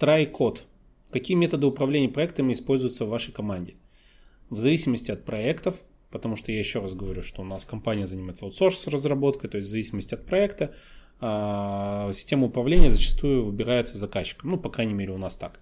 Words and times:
Try-код. 0.00 0.62
Какие 1.10 1.36
методы 1.36 1.66
управления 1.66 2.08
проектами 2.08 2.54
используются 2.54 3.04
в 3.04 3.10
вашей 3.10 3.32
команде? 3.32 3.74
В 4.48 4.58
зависимости 4.58 5.10
от 5.10 5.24
проектов, 5.26 5.78
потому 6.10 6.36
что 6.36 6.52
я 6.52 6.58
еще 6.58 6.80
раз 6.80 6.94
говорю, 6.94 7.20
что 7.20 7.42
у 7.42 7.44
нас 7.44 7.66
компания 7.66 8.06
занимается 8.06 8.46
аутсорс 8.46 8.86
разработкой, 8.86 9.50
то 9.50 9.58
есть 9.58 9.68
в 9.68 9.70
зависимости 9.70 10.14
от 10.14 10.24
проекта, 10.24 10.74
а, 11.20 12.10
система 12.14 12.46
управления 12.46 12.90
зачастую 12.90 13.44
выбирается 13.44 13.98
заказчиком. 13.98 14.50
Ну, 14.50 14.56
по 14.56 14.70
крайней 14.70 14.94
мере, 14.94 15.12
у 15.12 15.18
нас 15.18 15.36
так. 15.36 15.60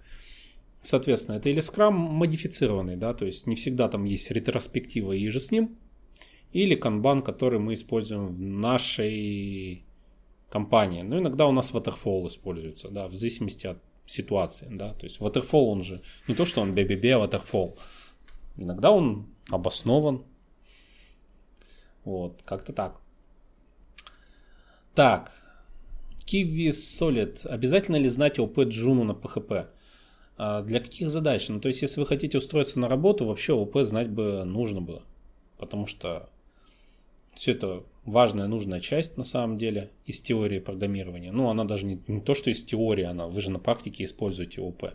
Соответственно, 0.83 1.35
это 1.35 1.49
или 1.49 1.61
Scrum 1.61 1.91
модифицированный, 1.91 2.95
да, 2.95 3.13
то 3.13 3.25
есть 3.25 3.45
не 3.45 3.57
всегда 3.57 3.89
там 3.89 4.05
есть 4.05 4.31
ретроспектива 4.31 5.11
и 5.11 5.27
же 5.27 5.41
с 5.41 5.51
ним, 5.51 5.77
или 6.53 6.79
Kanban, 6.79 7.21
который 7.21 7.59
мы 7.59 7.73
используем 7.73 8.27
в 8.27 8.39
нашей 8.39 9.83
компании. 10.49 11.01
Но 11.01 11.19
иногда 11.19 11.45
у 11.45 11.51
нас 11.51 11.73
Waterfall 11.73 12.29
используется, 12.29 12.87
да, 12.87 13.09
в 13.09 13.13
зависимости 13.13 13.67
от 13.67 13.79
ситуации, 14.09 14.67
да, 14.71 14.93
то 14.93 15.05
есть 15.05 15.19
Waterfall, 15.19 15.65
он 15.65 15.83
же 15.83 16.01
не 16.27 16.35
то, 16.35 16.45
что 16.45 16.61
он 16.61 16.73
BBB, 16.73 17.11
а 17.11 17.25
Waterfall. 17.25 17.77
Иногда 18.57 18.91
он 18.91 19.27
обоснован. 19.49 20.25
Вот, 22.03 22.41
как-то 22.43 22.73
так. 22.73 22.99
Так, 24.95 25.31
Kiwi 26.25 26.69
Solid. 26.69 27.47
Обязательно 27.47 27.97
ли 27.97 28.09
знать 28.09 28.39
ОП 28.39 28.59
Джуну 28.59 29.03
на 29.03 29.11
PHP? 29.11 29.67
А 30.37 30.61
для 30.61 30.79
каких 30.79 31.09
задач? 31.09 31.47
Ну, 31.49 31.59
то 31.59 31.67
есть, 31.67 31.81
если 31.81 31.99
вы 31.99 32.05
хотите 32.05 32.37
устроиться 32.37 32.79
на 32.79 32.87
работу, 32.87 33.25
вообще 33.25 33.53
ОП 33.53 33.77
знать 33.81 34.09
бы 34.09 34.43
нужно 34.45 34.81
было. 34.81 35.03
Потому 35.57 35.85
что 35.87 36.29
все 37.35 37.51
это 37.51 37.83
важная, 38.09 38.47
нужная 38.47 38.79
часть 38.79 39.17
на 39.17 39.23
самом 39.23 39.57
деле 39.57 39.91
из 40.05 40.21
теории 40.21 40.59
программирования. 40.59 41.31
Ну, 41.31 41.49
она 41.49 41.63
даже 41.65 41.85
не, 41.85 42.01
не 42.07 42.21
то, 42.21 42.33
что 42.33 42.49
из 42.49 42.63
теории, 42.63 43.03
она, 43.03 43.27
вы 43.27 43.41
же 43.41 43.51
на 43.51 43.59
практике 43.59 44.05
используете 44.05 44.61
ОП. 44.61 44.91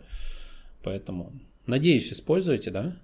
Поэтому, 0.83 1.31
надеюсь, 1.65 2.11
используете, 2.11 2.71
да? 2.71 2.95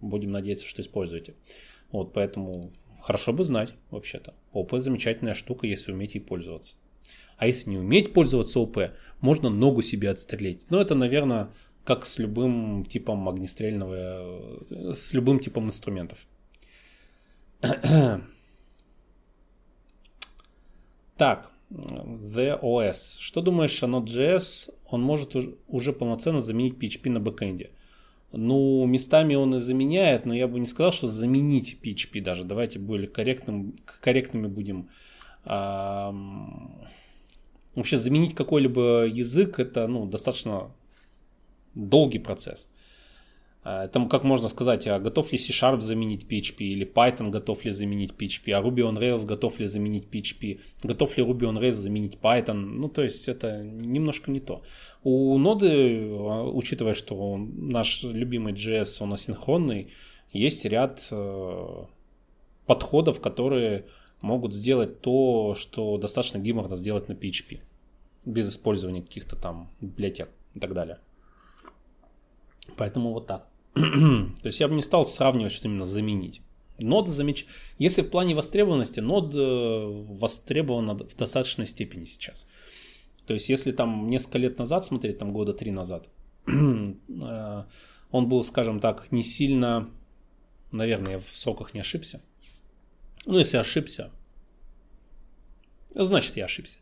Будем 0.00 0.32
надеяться, 0.32 0.66
что 0.66 0.82
используете. 0.82 1.34
Вот, 1.90 2.12
поэтому 2.12 2.70
хорошо 3.00 3.32
бы 3.32 3.44
знать, 3.44 3.74
вообще-то. 3.90 4.34
ОП 4.52 4.78
замечательная 4.78 5.34
штука, 5.34 5.66
если 5.66 5.92
умеете 5.92 6.18
ей 6.18 6.24
пользоваться. 6.24 6.74
А 7.36 7.46
если 7.46 7.70
не 7.70 7.78
уметь 7.78 8.12
пользоваться 8.12 8.58
ОП, 8.58 8.90
можно 9.20 9.48
ногу 9.48 9.82
себе 9.82 10.10
отстрелить. 10.10 10.68
Но 10.70 10.80
это, 10.80 10.94
наверное, 10.94 11.50
как 11.84 12.04
с 12.04 12.18
любым 12.18 12.84
типом 12.84 13.28
огнестрельного, 13.28 14.60
э, 14.68 14.94
с 14.94 15.14
любым 15.14 15.38
типом 15.38 15.66
инструментов. 15.66 16.26
Так, 21.16 21.50
The 21.70 22.60
OS. 22.62 23.16
Что 23.18 23.40
думаешь 23.40 23.82
о 23.82 23.86
Node.js? 23.86 24.70
Он 24.86 25.02
может 25.02 25.34
уже 25.66 25.92
полноценно 25.92 26.40
заменить 26.40 26.74
PHP 26.74 27.10
на 27.10 27.20
бэкэнде. 27.20 27.70
Ну, 28.30 28.84
местами 28.86 29.34
он 29.34 29.54
и 29.54 29.58
заменяет, 29.58 30.26
но 30.26 30.34
я 30.34 30.46
бы 30.46 30.60
не 30.60 30.66
сказал, 30.66 30.92
что 30.92 31.08
заменить 31.08 31.78
PHP 31.82 32.20
даже. 32.22 32.44
Давайте 32.44 32.78
более 32.78 33.08
корректным, 33.08 33.76
корректными 34.00 34.46
будем. 34.46 34.88
Вообще 37.74 37.96
заменить 37.96 38.34
какой-либо 38.34 39.06
язык 39.06 39.58
это 39.58 39.86
ну, 39.88 40.06
достаточно 40.06 40.70
долгий 41.74 42.18
процесс. 42.18 42.68
Это 43.64 44.06
как 44.06 44.24
можно 44.24 44.48
сказать, 44.48 44.86
а 44.86 44.98
готов 44.98 45.32
ли 45.32 45.38
C-Sharp 45.38 45.80
заменить 45.80 46.24
PHP, 46.24 46.58
или 46.60 46.86
Python 46.86 47.30
готов 47.30 47.64
ли 47.64 47.70
заменить 47.70 48.12
PHP, 48.12 48.52
а 48.52 48.62
Ruby 48.62 48.78
on 48.78 48.98
Rails 48.98 49.26
готов 49.26 49.58
ли 49.58 49.66
заменить 49.66 50.06
PHP, 50.10 50.60
готов 50.84 51.16
ли 51.18 51.24
Ruby 51.24 51.40
on 51.40 51.58
Rails 51.60 51.74
заменить 51.74 52.18
Python. 52.22 52.54
Ну, 52.54 52.88
то 52.88 53.02
есть 53.02 53.28
это 53.28 53.62
немножко 53.62 54.30
не 54.30 54.40
то. 54.40 54.62
У 55.02 55.36
ноды, 55.38 56.08
а, 56.08 56.44
учитывая, 56.44 56.94
что 56.94 57.36
наш 57.36 58.02
любимый 58.04 58.54
JS, 58.54 58.98
он 59.00 59.12
асинхронный, 59.12 59.88
есть 60.32 60.64
ряд 60.64 61.06
э, 61.10 61.84
подходов, 62.66 63.20
которые 63.20 63.86
могут 64.20 64.52
сделать 64.54 65.00
то, 65.00 65.54
что 65.54 65.98
достаточно 65.98 66.38
геморно 66.38 66.76
сделать 66.76 67.08
на 67.08 67.12
PHP, 67.12 67.60
без 68.24 68.50
использования 68.50 69.02
каких-то 69.02 69.36
там 69.36 69.70
библиотек 69.80 70.30
и 70.54 70.60
так 70.60 70.74
далее. 70.74 70.98
Поэтому 72.76 73.12
вот 73.12 73.26
так. 73.26 73.48
То 73.74 74.46
есть 74.46 74.60
я 74.60 74.68
бы 74.68 74.74
не 74.74 74.82
стал 74.82 75.04
сравнивать, 75.04 75.52
что 75.52 75.68
именно 75.68 75.84
заменить. 75.84 76.42
Нод 76.78 77.08
замеч... 77.08 77.46
Если 77.78 78.02
в 78.02 78.10
плане 78.10 78.34
востребованности, 78.34 79.00
нод 79.00 79.34
э, 79.34 79.84
востребована 80.10 80.94
в 80.94 81.16
достаточной 81.16 81.66
степени 81.66 82.04
сейчас. 82.04 82.48
То 83.26 83.34
есть 83.34 83.48
если 83.48 83.72
там 83.72 84.08
несколько 84.08 84.38
лет 84.38 84.58
назад 84.58 84.84
смотреть, 84.84 85.18
там 85.18 85.32
года 85.32 85.52
три 85.52 85.70
назад, 85.70 86.08
э, 86.46 87.64
он 88.10 88.28
был, 88.28 88.42
скажем 88.42 88.80
так, 88.80 89.10
не 89.10 89.22
сильно, 89.22 89.90
наверное, 90.72 91.12
я 91.12 91.18
в 91.18 91.36
соках 91.36 91.74
не 91.74 91.80
ошибся. 91.80 92.22
Ну, 93.26 93.38
если 93.38 93.56
ошибся, 93.56 94.10
значит 95.94 96.36
я 96.36 96.46
ошибся. 96.46 96.78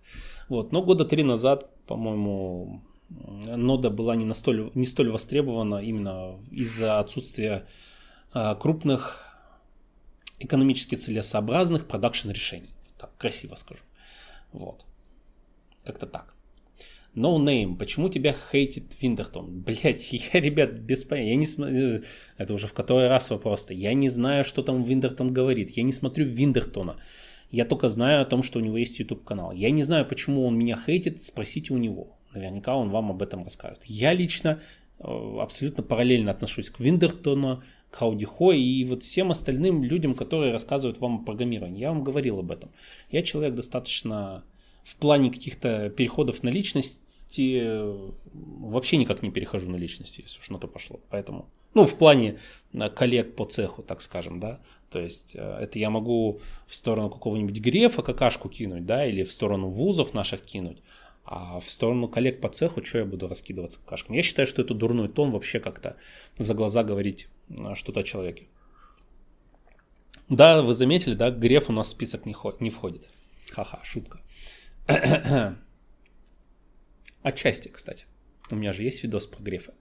Вот, 0.49 0.73
но 0.73 0.83
года 0.83 1.05
три 1.05 1.25
назад, 1.25 1.71
по-моему, 1.87 2.83
нода 3.09 3.91
была 3.91 4.17
не, 4.17 4.25
настоль, 4.25 4.71
не 4.75 4.87
столь 4.87 5.11
востребована 5.11 5.77
именно 5.77 6.39
из-за 6.51 6.99
отсутствия 6.99 7.67
а, 8.33 8.55
крупных 8.55 9.25
экономически 10.39 10.97
целесообразных 10.97 11.87
продакшн 11.87 12.31
решений. 12.31 12.71
Так, 12.99 13.17
красиво 13.17 13.55
скажу. 13.55 13.83
Вот. 14.53 14.85
Как-то 15.85 16.07
так. 16.07 16.35
No 17.15 17.39
name. 17.39 17.77
Почему 17.77 18.11
тебя 18.11 18.35
хейтит 18.35 19.01
Виндертон? 19.01 19.61
Блять, 19.67 20.13
я, 20.13 20.41
ребят, 20.41 20.73
без 20.73 21.05
понятия. 21.05 21.31
Я 21.31 21.37
не 21.37 21.47
смотрю. 21.47 21.77
Э, 21.77 22.03
это 22.37 22.53
уже 22.53 22.67
в 22.67 22.75
который 22.75 23.09
раз 23.09 23.31
вопрос-то. 23.31 23.73
Я 23.73 23.95
не 23.95 24.11
знаю, 24.11 24.45
что 24.45 24.63
там 24.63 24.83
Виндертон 24.83 25.33
говорит. 25.33 25.71
Я 25.71 25.83
не 25.83 25.93
смотрю 25.93 26.27
Виндертона. 26.27 26.97
Я 27.51 27.65
только 27.65 27.89
знаю 27.89 28.21
о 28.21 28.27
том, 28.27 28.43
что 28.43 28.59
у 28.59 28.63
него 28.63 28.77
есть 28.77 28.99
YouTube 28.99 29.25
канал. 29.25 29.53
Я 29.53 29.71
не 29.71 29.83
знаю, 29.83 30.05
почему 30.05 30.45
он 30.45 30.59
меня 30.59 30.77
хейтит. 30.77 31.23
Спросите 31.23 31.73
у 31.73 31.79
него. 31.79 32.16
Наверняка 32.37 32.77
он 32.77 32.91
вам 32.91 33.11
об 33.11 33.23
этом 33.23 33.45
расскажет. 33.45 33.81
Я 33.85 34.13
лично 34.13 34.61
э, 34.99 35.39
абсолютно 35.41 35.83
параллельно 35.83 36.31
отношусь 36.31 36.71
к 36.71 36.81
Виндертону, 36.81 37.63
к 37.91 37.97
Хаудихо 37.97 38.53
и 38.53 38.85
вот 38.85 39.03
всем 39.03 39.31
остальным 39.31 39.83
людям, 39.83 40.15
которые 40.15 40.53
рассказывают 40.53 41.01
вам 41.01 41.21
о 41.21 41.25
программировании. 41.25 41.81
Я 41.81 41.91
вам 41.91 42.05
говорил 42.05 42.39
об 42.39 42.51
этом. 42.51 42.71
Я 43.11 43.23
человек 43.23 43.55
достаточно 43.55 44.45
в 44.85 44.97
плане 44.97 45.31
каких-то 45.31 45.91
переходов 45.91 46.43
на 46.43 46.49
личности 46.49 46.99
вообще 48.33 48.97
никак 48.97 49.23
не 49.23 49.31
перехожу 49.31 49.69
на 49.69 49.77
личности, 49.77 50.23
если 50.23 50.39
уж 50.39 50.51
на 50.51 50.59
то 50.59 50.69
пошло. 50.69 51.01
Поэтому, 51.11 51.47
ну, 51.75 51.85
в 51.85 51.95
плане 51.97 52.39
э, 52.73 52.89
коллег 52.89 53.35
по 53.35 53.45
цеху, 53.45 53.83
так 53.83 54.01
скажем, 54.01 54.41
да. 54.41 54.61
То 54.91 55.01
есть 55.01 55.35
э, 55.35 55.59
это 55.63 55.79
я 55.79 55.91
могу 55.91 56.41
в 56.67 56.75
сторону 56.75 57.11
какого-нибудь 57.11 57.59
Грефа 57.61 58.03
какашку 58.03 58.49
кинуть, 58.49 58.87
да, 58.87 59.07
или 59.07 59.25
в 59.25 59.33
сторону 59.33 59.69
вузов 59.69 60.15
наших 60.15 60.43
кинуть. 60.43 60.79
А 61.27 61.59
в 61.59 61.71
сторону 61.71 62.09
коллег 62.09 62.41
по 62.41 62.49
цеху, 62.49 62.85
что 62.85 62.99
я 62.99 63.05
буду 63.05 63.27
раскидываться 63.27 63.81
какашками? 63.81 64.17
Я 64.17 64.23
считаю, 64.23 64.47
что 64.47 64.63
это 64.63 64.75
дурной 64.75 65.09
тон 65.09 65.31
вообще 65.31 65.59
как-то 65.59 65.97
за 66.39 66.55
глаза 66.55 66.85
говорить 66.85 67.27
э, 67.49 67.75
что-то 67.75 68.01
о 68.01 68.03
человеке. 68.05 68.47
Да, 70.29 70.63
вы 70.63 70.73
заметили, 70.73 71.15
да, 71.15 71.31
Греф 71.31 71.69
у 71.69 71.73
нас 71.73 71.89
в 71.89 71.91
список 71.91 72.27
не, 72.27 72.33
ход, 72.33 72.61
не 72.61 72.71
входит. 72.71 73.09
Ха-ха, 73.51 73.81
шутка. 73.83 74.21
Отчасти, 77.23 77.69
кстати. 77.69 78.07
У 78.53 78.55
меня 78.55 78.73
же 78.73 78.85
есть 78.85 79.03
видос 79.03 79.27
про 79.27 79.43
Грефа. 79.43 79.75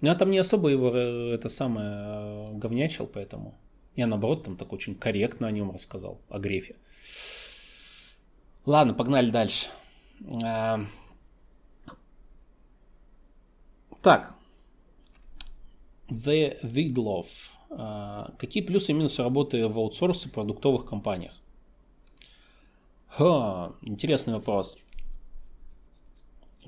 Но 0.00 0.08
я 0.08 0.14
там 0.14 0.30
не 0.30 0.38
особо 0.38 0.70
его 0.70 0.90
э, 0.94 1.34
это 1.34 1.50
самое 1.50 2.46
э, 2.48 2.52
говнячил, 2.54 3.06
поэтому 3.06 3.58
я 3.94 4.06
наоборот 4.06 4.44
там 4.44 4.56
так 4.56 4.72
очень 4.72 4.94
корректно 4.94 5.48
о 5.48 5.52
нем 5.52 5.70
рассказал, 5.70 6.22
о 6.30 6.38
Грефе. 6.38 6.76
Ладно, 8.64 8.94
погнали 8.94 9.30
дальше. 9.30 9.66
Эм. 10.26 10.88
Так. 14.02 14.34
The 16.08 16.60
Vidlov. 16.62 17.26
Э, 17.70 18.32
какие 18.38 18.62
плюсы 18.62 18.92
и 18.92 18.94
минусы 18.94 19.22
работы 19.22 19.66
в 19.66 19.78
аутсорсе 19.78 20.28
продуктовых 20.28 20.84
компаниях? 20.84 21.34
Ха, 23.08 23.72
интересный 23.82 24.34
вопрос. 24.34 24.78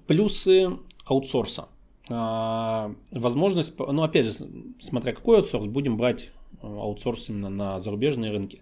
Плюсы 0.07 0.79
аутсорса. 1.05 1.69
Э, 2.09 2.95
возможность, 3.11 3.79
ну 3.79 4.03
опять 4.03 4.27
же, 4.27 4.33
смотря 4.81 5.13
какой 5.13 5.39
аутсорс, 5.39 5.67
будем 5.67 5.97
брать 5.97 6.31
аутсорс 6.63 7.29
именно 7.29 7.51
на 7.51 7.81
зарубежные 7.81 8.31
рынки. 8.31 8.61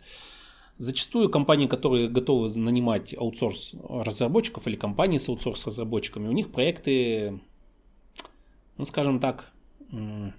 Зачастую 0.83 1.31
компании, 1.31 1.69
которые 1.69 2.09
готовы 2.09 2.53
нанимать 2.59 3.15
аутсорс 3.17 3.77
разработчиков 3.89 4.67
или 4.67 4.75
компании 4.75 5.19
с 5.19 5.29
аутсорс 5.29 5.65
разработчиками, 5.65 6.27
у 6.27 6.33
них 6.33 6.51
проекты, 6.51 7.39
ну 8.79 8.85
скажем 8.85 9.21
так, 9.21 9.53
в 9.93 10.33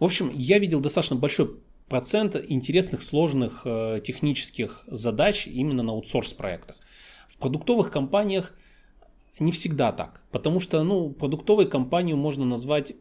общем, 0.00 0.30
я 0.34 0.58
видел 0.58 0.80
достаточно 0.80 1.16
большой 1.16 1.56
процент 1.90 2.36
интересных, 2.48 3.02
сложных 3.02 3.66
э, 3.66 4.00
технических 4.02 4.82
задач 4.86 5.46
именно 5.46 5.82
на 5.82 5.92
аутсорс 5.92 6.32
проектах. 6.32 6.76
В 7.28 7.36
продуктовых 7.36 7.90
компаниях 7.90 8.56
не 9.38 9.52
всегда 9.52 9.92
так. 9.92 10.22
Потому 10.30 10.58
что, 10.58 10.82
ну, 10.84 11.10
продуктовой 11.10 11.68
компанию 11.68 12.16
можно 12.16 12.46
назвать 12.46 12.94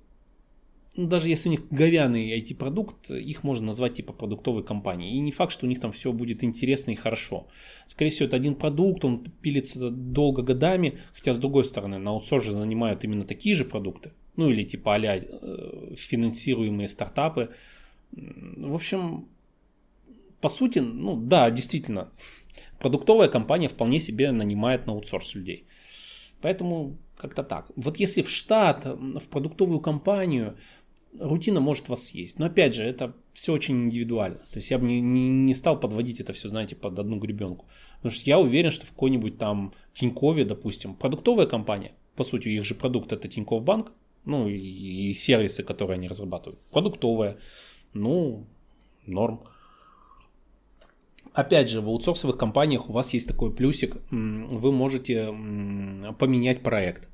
даже 0.96 1.30
если 1.30 1.50
у 1.50 1.52
них 1.52 1.68
говяный 1.70 2.38
IT-продукт, 2.40 3.12
их 3.12 3.44
можно 3.44 3.68
назвать 3.68 3.94
типа 3.94 4.14
продуктовой 4.14 4.64
компанией. 4.64 5.16
И 5.16 5.20
не 5.20 5.32
факт, 5.32 5.52
что 5.52 5.66
у 5.66 5.70
них 5.70 5.80
там 5.80 5.92
все 5.92 6.12
будет 6.12 6.44
интересно 6.44 6.92
и 6.92 6.96
хорошо. 6.96 7.48
Скорее 7.88 8.10
всего, 8.10 8.26
это 8.28 8.36
один 8.36 8.56
продукт, 8.56 9.06
он 9.06 9.24
пилится 9.24 9.90
долго 9.90 10.42
годами, 10.42 11.00
хотя 11.14 11.34
с 11.34 11.38
другой 11.38 11.64
стороны, 11.64 12.00
на 12.00 12.12
аутсорсе 12.12 12.52
занимают 12.52 13.04
именно 13.04 13.24
такие 13.24 13.56
же 13.56 13.66
продукты. 13.66 14.12
Ну 14.36 14.50
или 14.50 14.64
типа 14.64 14.96
а 14.96 15.20
финансируемые 15.96 16.88
стартапы. 16.88 17.50
В 18.12 18.74
общем, 18.74 19.28
по 20.42 20.50
сути, 20.50 20.80
ну 20.80 21.16
да, 21.16 21.52
действительно, 21.52 22.10
продуктовая 22.80 23.28
компания 23.28 23.68
вполне 23.68 24.00
себе 24.00 24.32
нанимает 24.32 24.88
на 24.88 24.94
аутсорс 24.94 25.36
людей. 25.36 25.66
Поэтому 26.42 26.98
как-то 27.18 27.44
так. 27.44 27.70
Вот 27.76 27.98
если 27.98 28.22
в 28.22 28.30
штат, 28.30 28.86
в 28.86 29.28
продуктовую 29.30 29.82
компанию, 29.82 30.56
рутина 31.18 31.60
может 31.60 31.90
вас 31.90 32.08
съесть. 32.08 32.40
Но 32.40 32.46
опять 32.46 32.76
же, 32.76 32.84
это 32.84 33.14
все 33.34 33.54
очень 33.54 33.86
индивидуально. 33.86 34.40
То 34.52 34.58
есть 34.58 34.72
я 34.72 34.78
бы 34.78 34.88
не, 34.88 35.02
не, 35.02 35.30
не 35.30 35.54
стал 35.54 35.80
подводить 35.80 36.20
это 36.20 36.34
все, 36.34 36.50
знаете, 36.50 36.76
под 36.76 37.00
одну 37.00 37.18
гребенку. 37.18 37.66
Потому 37.98 38.12
что 38.12 38.30
я 38.30 38.40
уверен, 38.40 38.72
что 38.72 38.86
в 38.86 38.90
какой-нибудь 38.90 39.38
там 39.38 39.74
Тинькове, 39.94 40.46
допустим, 40.46 40.96
продуктовая 40.96 41.46
компания, 41.46 41.94
по 42.16 42.24
сути, 42.24 42.50
их 42.50 42.66
же 42.66 42.76
продукт 42.76 43.12
это 43.12 43.28
Тинькофф 43.28 43.64
Банк, 43.64 43.92
ну 44.26 44.48
и, 44.48 44.58
и 44.58 45.14
сервисы, 45.14 45.64
которые 45.64 45.96
они 45.96 46.08
разрабатывают. 46.08 46.60
Продуктовая, 46.72 47.38
ну, 47.94 48.46
норм. 49.06 49.42
Опять 51.34 51.70
же, 51.70 51.82
в 51.82 51.88
аутсорсовых 51.88 52.38
компаниях 52.38 52.90
у 52.90 52.94
вас 52.94 53.14
есть 53.14 53.28
такой 53.28 53.54
плюсик, 53.54 53.98
вы 54.12 54.72
можете 54.72 55.28
поменять 56.18 56.62
проект. 56.62 57.08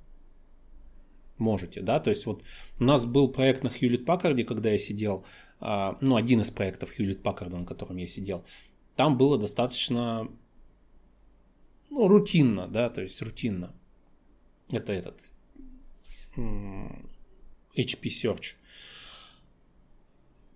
Можете, 1.38 1.82
да, 1.82 2.00
то 2.00 2.10
есть 2.10 2.26
вот 2.26 2.44
у 2.80 2.84
нас 2.84 3.06
был 3.06 3.28
проект 3.28 3.64
на 3.64 3.68
Hewlett 3.68 4.06
Packard, 4.06 4.42
когда 4.46 4.70
я 4.70 4.78
сидел, 4.78 5.26
а, 5.60 5.98
ну, 6.00 6.16
один 6.16 6.42
из 6.42 6.50
проектов 6.50 6.98
Hewlett 6.98 7.22
Packard, 7.22 7.50
на 7.50 7.66
котором 7.66 7.98
я 7.98 8.08
сидел, 8.08 8.46
там 8.96 9.18
было 9.18 9.38
достаточно 9.38 10.30
ну, 11.90 12.08
рутинно, 12.08 12.68
да, 12.68 12.90
то 12.90 13.02
есть 13.02 13.22
рутинно. 13.22 13.74
Это 14.72 14.94
этот 14.94 15.20
HP 16.36 18.04
Search. 18.04 18.56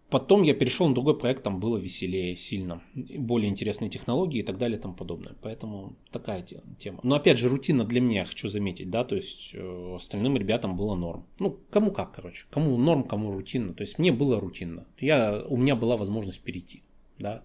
Потом 0.09 0.41
я 0.41 0.55
перешел 0.55 0.87
на 0.87 0.95
другой 0.95 1.17
проект, 1.19 1.43
там 1.43 1.59
было 1.59 1.77
веселее 1.77 2.35
сильно, 2.35 2.81
более 2.95 3.47
интересные 3.47 3.91
технологии 3.91 4.39
и 4.39 4.43
так 4.43 4.57
далее 4.57 4.79
и 4.79 4.81
тому 4.81 4.95
подобное. 4.95 5.35
Поэтому 5.41 5.95
такая 6.11 6.43
тема. 6.79 6.99
Но 7.03 7.15
опять 7.15 7.37
же, 7.37 7.47
рутина 7.47 7.85
для 7.85 8.01
меня, 8.01 8.25
хочу 8.25 8.47
заметить, 8.47 8.89
да, 8.89 9.03
то 9.03 9.15
есть 9.15 9.51
э, 9.53 9.95
остальным 9.95 10.35
ребятам 10.35 10.75
было 10.75 10.95
норм. 10.95 11.27
Ну, 11.37 11.59
кому 11.69 11.91
как, 11.91 12.11
короче, 12.11 12.47
кому 12.49 12.75
норм, 12.77 13.03
кому 13.03 13.31
рутинно. 13.31 13.75
То 13.75 13.81
есть 13.81 13.99
мне 13.99 14.11
было 14.11 14.39
рутинно. 14.39 14.87
Я, 14.99 15.43
у 15.47 15.57
меня 15.57 15.75
была 15.75 15.95
возможность 15.95 16.41
перейти, 16.41 16.81
да. 17.19 17.43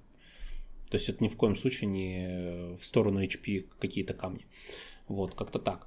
То 0.89 0.97
есть 0.97 1.11
это 1.11 1.23
ни 1.23 1.29
в 1.29 1.37
коем 1.37 1.57
случае 1.57 1.91
не 1.91 2.77
в 2.79 2.85
сторону 2.85 3.23
HP 3.23 3.67
какие-то 3.79 4.15
камни. 4.15 4.47
Вот, 5.07 5.35
как-то 5.35 5.59
так. 5.59 5.87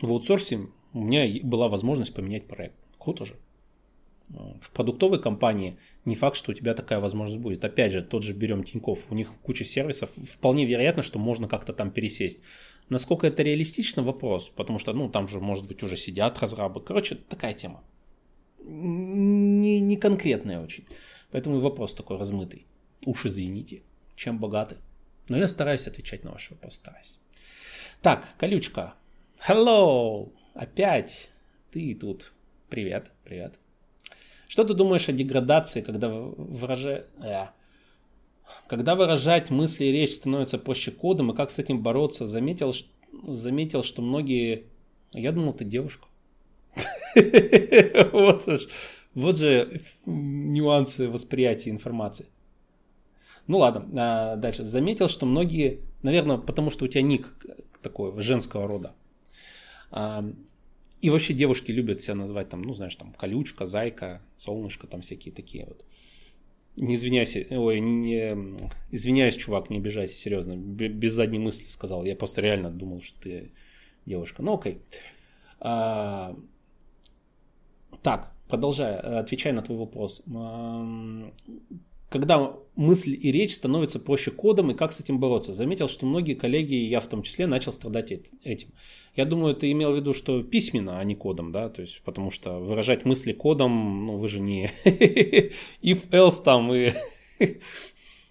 В 0.00 0.10
аутсорсе 0.10 0.68
у 0.94 1.00
меня 1.00 1.28
была 1.42 1.68
возможность 1.68 2.14
поменять 2.14 2.48
проект. 2.48 2.76
Круто 2.98 3.26
же 3.26 3.36
в 4.60 4.70
продуктовой 4.70 5.20
компании 5.20 5.78
не 6.04 6.14
факт, 6.14 6.36
что 6.36 6.52
у 6.52 6.54
тебя 6.54 6.74
такая 6.74 7.00
возможность 7.00 7.40
будет. 7.40 7.64
Опять 7.64 7.92
же, 7.92 8.02
тот 8.02 8.22
же 8.22 8.32
берем 8.32 8.64
Тиньков, 8.64 9.04
у 9.10 9.14
них 9.14 9.32
куча 9.42 9.64
сервисов, 9.64 10.10
вполне 10.10 10.64
вероятно, 10.64 11.02
что 11.02 11.18
можно 11.18 11.48
как-то 11.48 11.72
там 11.72 11.90
пересесть. 11.90 12.40
Насколько 12.88 13.26
это 13.26 13.42
реалистично, 13.42 14.02
вопрос, 14.02 14.48
потому 14.48 14.78
что, 14.78 14.92
ну, 14.92 15.08
там 15.08 15.28
же, 15.28 15.40
может 15.40 15.66
быть, 15.66 15.82
уже 15.82 15.96
сидят 15.96 16.38
разрабы. 16.40 16.82
Короче, 16.82 17.14
такая 17.14 17.54
тема. 17.54 17.82
Не, 18.64 19.80
не 19.80 19.96
конкретная 19.96 20.60
очень. 20.60 20.86
Поэтому 21.30 21.58
вопрос 21.58 21.94
такой 21.94 22.18
размытый. 22.18 22.66
Уж 23.06 23.26
извините, 23.26 23.82
чем 24.16 24.38
богаты. 24.38 24.76
Но 25.28 25.36
я 25.36 25.48
стараюсь 25.48 25.86
отвечать 25.86 26.24
на 26.24 26.32
ваши 26.32 26.54
вопросы, 26.54 26.76
стараюсь. 26.76 27.18
Так, 28.02 28.28
колючка. 28.38 28.94
Hello! 29.48 30.32
Опять 30.54 31.30
ты 31.70 31.94
тут. 31.94 32.32
Привет, 32.68 33.10
привет. 33.24 33.61
Что 34.52 34.64
ты 34.64 34.74
думаешь 34.74 35.08
о 35.08 35.12
деградации, 35.12 35.80
когда 35.80 36.10
выражать... 36.10 37.06
Э, 37.24 37.46
когда 38.68 38.94
выражать 38.94 39.48
мысли 39.48 39.86
и 39.86 39.92
речь 39.92 40.14
становится 40.14 40.58
проще 40.58 40.90
кодом, 40.90 41.30
и 41.30 41.34
как 41.34 41.50
с 41.50 41.58
этим 41.58 41.82
бороться? 41.82 42.26
Заметил, 42.26 42.74
заметил 43.26 43.82
что 43.82 44.02
многие... 44.02 44.64
Я 45.14 45.32
думал, 45.32 45.54
ты 45.54 45.64
девушка. 45.64 46.06
Вот 49.14 49.38
же 49.38 49.80
нюансы 50.04 51.08
восприятия 51.08 51.70
информации. 51.70 52.26
Ну 53.46 53.56
ладно, 53.56 53.88
а, 53.94 54.36
дальше. 54.36 54.64
Заметил, 54.64 55.08
что 55.08 55.24
многие, 55.24 55.80
наверное, 56.02 56.36
потому 56.36 56.68
что 56.68 56.84
у 56.84 56.88
тебя 56.88 57.00
ник 57.00 57.26
такой 57.80 58.20
женского 58.20 58.66
рода. 58.68 58.92
И 61.02 61.10
вообще 61.10 61.34
девушки 61.34 61.72
любят 61.72 62.00
себя 62.00 62.14
называть 62.14 62.48
там, 62.48 62.62
ну, 62.62 62.72
знаешь, 62.72 62.94
там, 62.94 63.12
колючка, 63.12 63.66
зайка, 63.66 64.22
солнышко, 64.36 64.86
там 64.86 65.00
всякие 65.00 65.34
такие 65.34 65.66
вот. 65.66 65.84
Не 66.76 66.94
извиняйся, 66.94 67.44
ой, 67.50 67.80
не, 67.80 68.36
извиняюсь, 68.92 69.36
чувак, 69.36 69.68
не 69.68 69.78
обижайся, 69.78 70.14
серьезно, 70.14 70.56
без 70.56 71.12
задней 71.12 71.40
мысли 71.40 71.66
сказал. 71.66 72.04
Я 72.04 72.14
просто 72.14 72.40
реально 72.40 72.70
думал, 72.70 73.02
что 73.02 73.20
ты 73.20 73.50
девушка. 74.06 74.42
Ну, 74.42 74.54
окей. 74.54 74.80
А, 75.58 76.36
так, 78.02 78.32
продолжая, 78.48 79.18
отвечая 79.18 79.52
на 79.54 79.62
твой 79.62 79.78
вопрос 79.78 80.22
когда 82.12 82.54
мысль 82.76 83.18
и 83.20 83.32
речь 83.32 83.54
становятся 83.54 83.98
проще 83.98 84.30
кодом, 84.30 84.70
и 84.70 84.74
как 84.74 84.92
с 84.92 85.00
этим 85.00 85.18
бороться. 85.18 85.52
Заметил, 85.52 85.88
что 85.88 86.06
многие 86.06 86.34
коллеги, 86.34 86.74
я 86.74 87.00
в 87.00 87.06
том 87.06 87.22
числе, 87.22 87.46
начал 87.46 87.72
страдать 87.72 88.12
этим. 88.44 88.68
Я 89.16 89.24
думаю, 89.24 89.54
ты 89.54 89.70
имел 89.72 89.92
в 89.92 89.96
виду, 89.96 90.14
что 90.14 90.42
письменно, 90.42 90.98
а 90.98 91.04
не 91.04 91.14
кодом, 91.14 91.52
да, 91.52 91.68
то 91.68 91.82
есть, 91.82 92.00
потому 92.02 92.30
что 92.30 92.60
выражать 92.60 93.04
мысли 93.04 93.32
кодом, 93.32 94.06
ну, 94.06 94.16
вы 94.16 94.28
же 94.28 94.40
не 94.40 94.70
if-else 95.82 96.42
там 96.44 96.72
и 96.72 96.92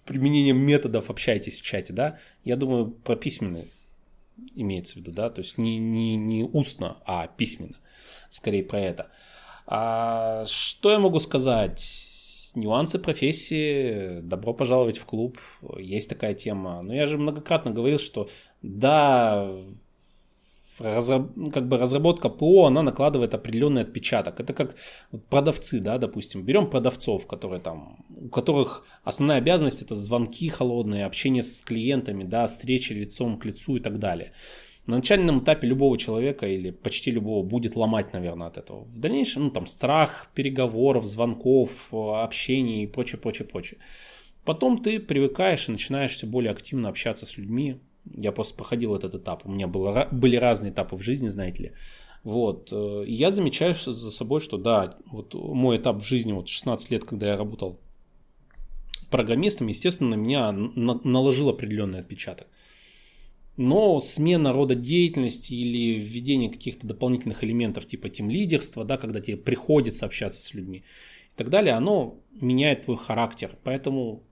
применением 0.04 0.58
методов 0.58 1.10
общаетесь 1.10 1.60
в 1.60 1.62
чате, 1.62 1.92
да, 1.92 2.18
я 2.44 2.56
думаю, 2.56 2.90
про 2.90 3.14
письменный 3.14 3.66
имеется 4.54 4.94
в 4.94 4.96
виду, 4.96 5.12
да, 5.12 5.30
то 5.30 5.40
есть 5.40 5.58
не, 5.58 5.78
не, 5.78 6.16
не 6.16 6.42
устно, 6.42 6.96
а 7.04 7.28
письменно, 7.28 7.76
скорее 8.30 8.64
про 8.64 8.80
это. 8.80 9.10
А 9.66 10.44
что 10.46 10.90
я 10.90 10.98
могу 10.98 11.20
сказать? 11.20 12.11
Нюансы 12.54 12.98
профессии, 12.98 14.20
добро 14.20 14.54
пожаловать 14.54 14.98
в 14.98 15.04
клуб, 15.04 15.38
есть 15.78 16.08
такая 16.08 16.34
тема. 16.34 16.82
Но 16.82 16.94
я 16.94 17.06
же 17.06 17.18
многократно 17.18 17.70
говорил, 17.70 17.98
что 17.98 18.28
да, 18.62 19.50
разраб, 20.78 21.30
как 21.52 21.68
бы 21.68 21.78
разработка 21.78 22.28
ПО, 22.28 22.66
она 22.66 22.82
накладывает 22.82 23.34
определенный 23.34 23.82
отпечаток. 23.82 24.40
Это 24.40 24.52
как 24.52 24.76
продавцы, 25.28 25.80
да, 25.80 25.98
допустим. 25.98 26.44
Берем 26.44 26.70
продавцов, 26.70 27.26
которые 27.26 27.60
там, 27.60 28.04
у 28.16 28.28
которых 28.28 28.84
основная 29.04 29.38
обязанность 29.38 29.82
это 29.82 29.94
звонки 29.94 30.48
холодные, 30.48 31.06
общение 31.06 31.42
с 31.42 31.62
клиентами, 31.62 32.24
да, 32.24 32.46
встречи 32.46 32.92
лицом 32.92 33.38
к 33.38 33.44
лицу 33.44 33.76
и 33.76 33.80
так 33.80 33.98
далее 33.98 34.32
на 34.86 34.96
начальном 34.96 35.38
этапе 35.38 35.68
любого 35.68 35.96
человека 35.96 36.46
или 36.46 36.70
почти 36.70 37.10
любого 37.10 37.44
будет 37.44 37.76
ломать, 37.76 38.12
наверное, 38.12 38.48
от 38.48 38.58
этого. 38.58 38.84
В 38.84 38.98
дальнейшем, 38.98 39.44
ну, 39.44 39.50
там, 39.50 39.66
страх 39.66 40.30
переговоров, 40.34 41.04
звонков, 41.04 41.88
общения 41.92 42.82
и 42.82 42.86
прочее, 42.86 43.20
прочее, 43.20 43.46
прочее. 43.46 43.78
Потом 44.44 44.82
ты 44.82 44.98
привыкаешь 44.98 45.68
и 45.68 45.72
начинаешь 45.72 46.12
все 46.12 46.26
более 46.26 46.50
активно 46.50 46.88
общаться 46.88 47.26
с 47.26 47.36
людьми. 47.38 47.80
Я 48.16 48.32
просто 48.32 48.56
проходил 48.56 48.94
этот 48.96 49.14
этап. 49.14 49.46
У 49.46 49.50
меня 49.50 49.68
было, 49.68 50.08
были 50.10 50.34
разные 50.36 50.72
этапы 50.72 50.96
в 50.96 51.02
жизни, 51.02 51.28
знаете 51.28 51.62
ли. 51.62 51.72
Вот. 52.24 52.72
Э, 52.72 53.04
и 53.06 53.12
я 53.12 53.30
замечаю 53.30 53.74
за 53.74 54.10
собой, 54.10 54.40
что 54.40 54.58
да, 54.58 54.96
вот 55.06 55.34
мой 55.34 55.76
этап 55.76 56.02
в 56.02 56.04
жизни, 56.04 56.32
вот 56.32 56.48
16 56.48 56.90
лет, 56.90 57.04
когда 57.04 57.28
я 57.28 57.36
работал 57.36 57.78
программистом, 59.10 59.68
естественно, 59.68 60.16
на 60.16 60.20
меня 60.20 60.50
наложил 60.52 61.48
определенный 61.48 62.00
отпечаток. 62.00 62.48
Но 63.56 64.00
смена 64.00 64.52
рода 64.52 64.74
деятельности 64.74 65.52
или 65.52 65.98
введение 66.00 66.50
каких-то 66.50 66.86
дополнительных 66.86 67.44
элементов 67.44 67.86
типа 67.86 68.08
тем 68.08 68.30
лидерства, 68.30 68.84
да, 68.84 68.96
когда 68.96 69.20
тебе 69.20 69.36
приходится 69.36 70.06
общаться 70.06 70.42
с 70.42 70.54
людьми 70.54 70.78
и 70.78 71.36
так 71.36 71.50
далее, 71.50 71.74
оно 71.74 72.18
меняет 72.40 72.82
твой 72.82 72.96
характер. 72.96 73.56
Поэтому 73.62 74.22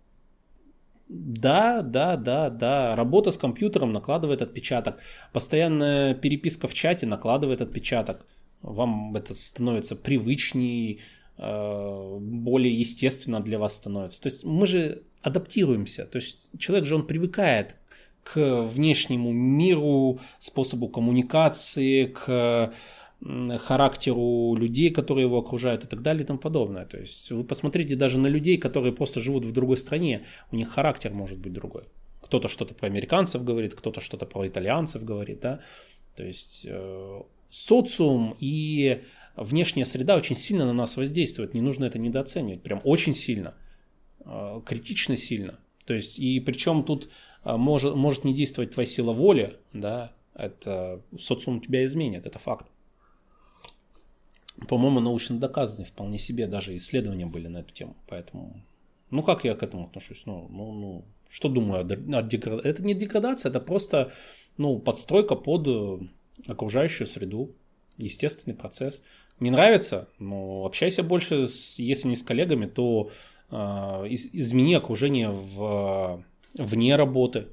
да, 1.13 1.83
да, 1.83 2.17
да, 2.17 2.51
да, 2.51 2.95
работа 2.95 3.33
с 3.33 3.37
компьютером 3.37 3.93
накладывает 3.93 4.43
отпечаток, 4.43 5.01
постоянная 5.33 6.15
переписка 6.15 6.69
в 6.69 6.75
чате 6.75 7.05
накладывает 7.05 7.61
отпечаток. 7.61 8.27
Вам 8.63 9.17
это 9.17 9.35
становится 9.35 9.97
привычней, 9.97 11.01
э, 11.37 12.19
более 12.21 12.73
естественно 12.73 13.41
для 13.41 13.59
вас 13.59 13.75
становится. 13.75 14.23
То 14.23 14.29
есть 14.29 14.45
мы 14.45 14.69
же 14.69 15.03
адаптируемся. 15.23 16.07
То 16.07 16.17
есть 16.17 16.49
человек 16.59 16.87
же 16.87 16.95
он 16.95 17.07
привыкает 17.07 17.80
к 18.33 18.61
внешнему 18.61 19.33
миру, 19.33 20.21
способу 20.39 20.89
коммуникации, 20.89 22.07
к 22.07 22.73
характеру 23.59 24.55
людей, 24.57 24.91
которые 24.91 25.27
его 25.27 25.39
окружают 25.39 25.85
и 25.85 25.87
так 25.87 26.01
далее 26.01 26.23
и 26.23 26.27
тому 26.27 26.39
подобное. 26.39 26.87
То 26.87 26.99
есть 26.99 27.31
вы 27.31 27.45
посмотрите 27.45 27.97
даже 27.97 28.19
на 28.19 28.29
людей, 28.29 28.57
которые 28.57 28.93
просто 28.93 29.21
живут 29.21 29.45
в 29.45 29.53
другой 29.53 29.77
стране, 29.77 30.23
у 30.53 30.57
них 30.57 30.71
характер 30.71 31.13
может 31.13 31.39
быть 31.39 31.53
другой. 31.53 31.85
Кто-то 32.23 32.49
что-то 32.49 32.75
про 32.75 32.87
американцев 32.87 33.45
говорит, 33.45 33.75
кто-то 33.75 34.01
что-то 34.01 34.25
про 34.27 34.47
итальянцев 34.47 35.05
говорит, 35.05 35.41
да. 35.41 35.61
То 36.17 36.25
есть 36.25 36.63
э, 36.65 37.23
социум 37.51 38.37
и 38.39 39.03
внешняя 39.37 39.85
среда 39.85 40.17
очень 40.17 40.37
сильно 40.37 40.65
на 40.65 40.73
нас 40.73 40.97
воздействует, 40.97 41.55
не 41.55 41.61
нужно 41.61 41.85
это 41.85 41.99
недооценивать, 41.99 42.63
прям 42.63 42.81
очень 42.85 43.15
сильно, 43.15 43.55
э, 44.25 44.61
критично 44.65 45.17
сильно. 45.17 45.59
То 45.85 45.95
есть 45.95 46.19
и 46.19 46.41
причем 46.41 46.85
тут 46.85 47.11
может, 47.45 47.95
может 47.95 48.25
не 48.25 48.35
действовать 48.35 48.73
твоя 48.73 48.87
сила 48.87 49.13
воли, 49.13 49.57
да, 49.73 50.13
это 50.35 51.01
социум 51.19 51.61
тебя 51.61 51.85
изменит, 51.85 52.27
это 52.27 52.39
факт 52.39 52.67
по-моему, 54.69 55.01
научно 55.01 55.39
доказанные 55.39 55.87
вполне 55.87 56.19
себе, 56.19 56.47
даже 56.47 56.77
исследования 56.77 57.27
были 57.27 57.49
на 57.49 57.59
эту 57.59 57.73
тему. 57.73 57.97
Поэтому, 58.07 58.61
ну 59.11 59.23
как 59.23 59.45
я 59.45 59.55
к 59.55 59.63
этому 59.63 59.87
отношусь? 59.87 60.23
Ну, 60.27 60.49
ну, 60.51 60.73
ну 60.73 61.05
что 61.29 61.49
думаю 61.49 61.81
о 61.81 62.23
деградации? 62.23 62.69
Это 62.69 62.83
не 62.83 62.95
деградация, 62.95 63.51
это 63.51 63.61
просто 63.61 64.13
ну, 64.57 64.79
подстройка 64.79 65.37
под 65.37 65.67
э, 65.69 65.99
окружающую 66.47 67.07
среду, 67.07 67.55
естественный 67.97 68.57
процесс. 68.57 69.03
Не 69.39 69.51
нравится? 69.51 70.09
Ну, 70.19 70.65
общайся 70.65 71.03
больше, 71.03 71.49
с, 71.49 71.79
если 71.79 72.09
не 72.09 72.17
с 72.17 72.23
коллегами, 72.23 72.67
то 72.67 73.11
э, 73.51 73.57
измени 73.57 74.75
окружение 74.75 75.31
в, 75.31 76.23
вне 76.55 76.97
работы. 76.97 77.49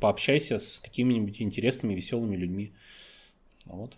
Пообщайся 0.00 0.58
с 0.58 0.78
какими-нибудь 0.78 1.40
интересными, 1.40 1.94
веселыми 1.94 2.36
людьми. 2.36 2.72
Вот 3.66 3.96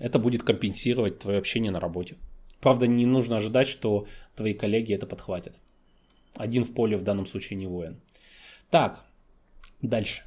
это 0.00 0.18
будет 0.18 0.42
компенсировать 0.42 1.18
твое 1.18 1.38
общение 1.38 1.70
на 1.70 1.80
работе. 1.80 2.16
Правда, 2.60 2.86
не 2.86 3.06
нужно 3.06 3.36
ожидать, 3.36 3.68
что 3.68 4.06
твои 4.34 4.54
коллеги 4.54 4.94
это 4.94 5.06
подхватят. 5.06 5.58
Один 6.34 6.64
в 6.64 6.72
поле 6.74 6.96
в 6.96 7.04
данном 7.04 7.26
случае 7.26 7.58
не 7.58 7.66
воин. 7.66 8.00
Так, 8.70 9.04
дальше. 9.82 10.22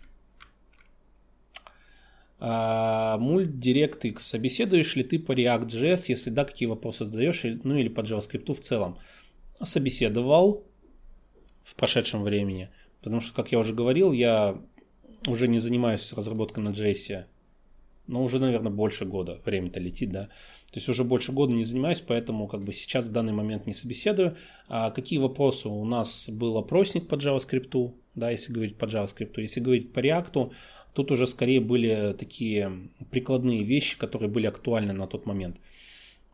А, 2.40 3.18
мульт 3.18 3.50
Direct 3.50 4.02
X. 4.04 4.28
Собеседуешь 4.28 4.96
ли 4.96 5.04
ты 5.04 5.18
по 5.18 5.32
React.js? 5.32 6.06
Если 6.08 6.30
да, 6.30 6.46
какие 6.46 6.68
вопросы 6.68 7.06
задаешь? 7.06 7.44
Ну 7.64 7.76
или 7.76 7.90
по 7.90 8.02
JavaScript 8.02 8.54
в 8.54 8.60
целом? 8.60 8.98
Собеседовал 9.66 10.64
в 11.64 11.76
прошедшем 11.76 12.24
времени. 12.24 12.70
Потому 13.02 13.22
что, 13.22 13.34
как 13.34 13.52
я 13.52 13.60
уже 13.60 13.74
говорил, 13.74 14.12
я 14.12 14.62
уже 15.28 15.48
не 15.48 15.60
занимаюсь 15.60 16.14
разработкой 16.14 16.64
на 16.64 16.70
JS 16.70 17.26
но 18.08 18.24
уже, 18.24 18.40
наверное, 18.40 18.72
больше 18.72 19.06
года. 19.06 19.42
Время-то 19.46 19.80
летит, 19.80 20.12
да. 20.12 20.26
То 20.72 20.80
есть 20.80 20.90
уже 20.90 21.04
больше 21.04 21.32
года 21.32 21.54
не 21.54 21.64
занимаюсь, 21.64 22.02
поэтому 22.02 22.48
как 22.48 22.64
бы 22.64 22.74
сейчас 22.74 23.08
в 23.08 23.12
данный 23.12 23.34
момент 23.34 23.68
не 23.68 23.74
собеседую. 23.74 24.36
А 24.68 24.92
какие 24.92 25.20
вопросы? 25.20 25.70
У 25.70 25.86
нас 25.86 26.30
был 26.30 26.58
опросник 26.58 27.08
по 27.08 27.16
JavaScript, 27.16 27.94
да, 28.16 28.32
если 28.32 28.52
говорить 28.52 28.78
по 28.78 28.86
JavaScript. 28.86 29.34
Если 29.38 29.60
говорить 29.60 29.94
по 29.94 30.00
React, 30.00 30.52
тут 30.94 31.12
уже 31.12 31.28
скорее 31.28 31.60
были 31.60 32.16
такие 32.18 32.90
прикладные 33.12 33.64
вещи, 33.64 33.98
которые 33.98 34.30
были 34.30 34.48
актуальны 34.48 34.94
на 34.94 35.08
тот 35.08 35.26
момент. 35.26 35.58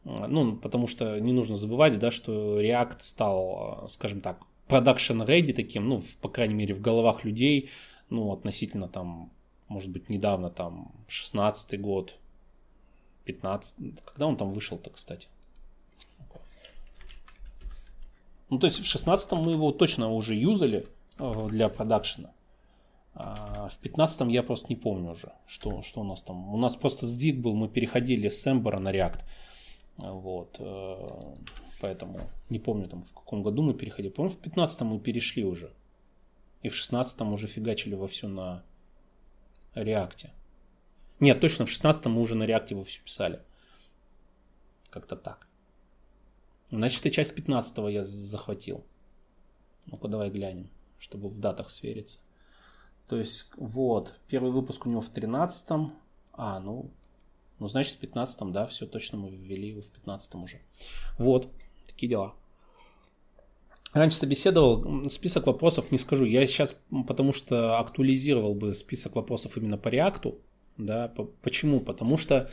А, 0.10 0.28
ну, 0.28 0.56
потому 0.56 0.88
что 0.88 1.20
не 1.20 1.34
нужно 1.34 1.56
забывать, 1.56 1.98
да, 2.00 2.12
что 2.12 2.62
React 2.62 2.98
стал, 3.00 3.88
скажем 3.90 4.22
так, 4.22 4.40
production 4.68 5.26
ready 5.26 5.54
таким, 5.54 5.88
ну, 5.88 6.02
по 6.22 6.30
крайней 6.30 6.56
мере, 6.56 6.74
в 6.74 6.82
головах 6.82 7.24
людей, 7.24 7.70
ну, 8.10 8.32
относительно 8.32 8.88
там 8.88 9.32
может 9.70 9.92
быть, 9.92 10.10
недавно, 10.10 10.50
там, 10.50 10.92
16 11.08 11.80
год, 11.80 12.16
15 13.26 14.04
Когда 14.04 14.26
он 14.26 14.36
там 14.36 14.52
вышел-то, 14.52 14.90
кстати? 14.90 15.28
Ну, 18.50 18.58
то 18.58 18.66
есть 18.66 18.80
в 18.80 18.86
16 18.86 19.32
мы 19.34 19.52
его 19.52 19.72
точно 19.72 20.12
уже 20.12 20.34
юзали 20.34 20.88
э, 21.20 21.48
для 21.50 21.70
продакшена. 21.70 22.32
А 23.14 23.70
в 23.70 23.78
15 23.78 24.32
я 24.32 24.42
просто 24.42 24.68
не 24.70 24.76
помню 24.76 25.12
уже, 25.12 25.34
что, 25.46 25.84
что 25.84 26.02
у 26.02 26.04
нас 26.04 26.24
там. 26.24 26.52
У 26.52 26.58
нас 26.58 26.76
просто 26.76 27.06
сдвиг 27.06 27.38
был, 27.38 27.54
мы 27.54 27.70
переходили 27.70 28.28
с 28.28 28.48
Ember 28.48 28.80
на 28.80 28.92
React. 28.92 29.20
Вот. 30.00 30.56
Э, 30.60 31.36
поэтому 31.82 32.20
не 32.50 32.60
помню 32.60 32.88
там 32.88 33.02
в 33.04 33.14
каком 33.14 33.44
году 33.44 33.62
мы 33.62 33.74
переходили. 33.74 34.12
По-моему, 34.12 34.36
в 34.36 34.42
15 34.42 34.82
мы 34.82 35.00
перешли 35.00 35.44
уже. 35.44 35.72
И 36.62 36.70
в 36.70 36.76
16 36.76 37.22
уже 37.22 37.48
фигачили 37.48 37.96
во 37.96 38.08
все 38.08 38.28
на 38.28 38.64
Реакте. 39.76 40.32
Нет, 41.20 41.42
точно, 41.42 41.66
в 41.66 41.70
16 41.70 42.06
мы 42.06 42.22
уже 42.22 42.36
на 42.36 42.44
реакте 42.44 42.76
вы 42.76 42.86
все 42.86 43.02
писали. 43.02 43.42
Как-то 44.90 45.16
так. 45.16 45.48
Значит, 46.72 47.06
и 47.06 47.12
часть 47.12 47.36
15 47.36 47.78
я 47.90 48.04
захватил. 48.04 48.86
Ну-ка, 49.86 50.08
давай 50.08 50.30
глянем, 50.30 50.70
чтобы 50.98 51.30
в 51.30 51.40
датах 51.40 51.70
свериться. 51.70 52.20
То 53.08 53.18
есть, 53.18 53.48
вот, 53.58 54.20
первый 54.28 54.52
выпуск 54.52 54.86
у 54.86 54.90
него 54.90 55.02
в 55.02 55.10
13 55.10 55.92
А, 56.34 56.60
ну, 56.60 56.92
ну, 57.60 57.68
значит, 57.68 57.96
в 57.96 58.00
15 58.00 58.52
да, 58.52 58.66
все 58.68 58.86
точно 58.86 59.18
мы 59.18 59.30
ввели 59.30 59.70
его 59.70 59.82
в 59.82 59.88
15 59.88 60.36
уже. 60.36 60.62
Вот, 61.18 61.50
такие 61.86 62.10
дела. 62.10 62.34
Раньше 63.94 64.18
собеседовал, 64.18 65.10
список 65.10 65.48
вопросов 65.48 65.92
не 65.92 65.98
скажу. 65.98 66.26
Я 66.26 66.46
сейчас, 66.46 66.80
потому 67.08 67.34
что 67.34 67.80
актуализировал 67.80 68.54
бы 68.54 68.74
список 68.74 69.16
вопросов 69.16 69.58
именно 69.58 69.78
по 69.78 69.88
реакту. 69.88 70.40
Да, 70.78 71.12
почему? 71.42 71.80
Потому 71.80 72.16
что 72.16 72.50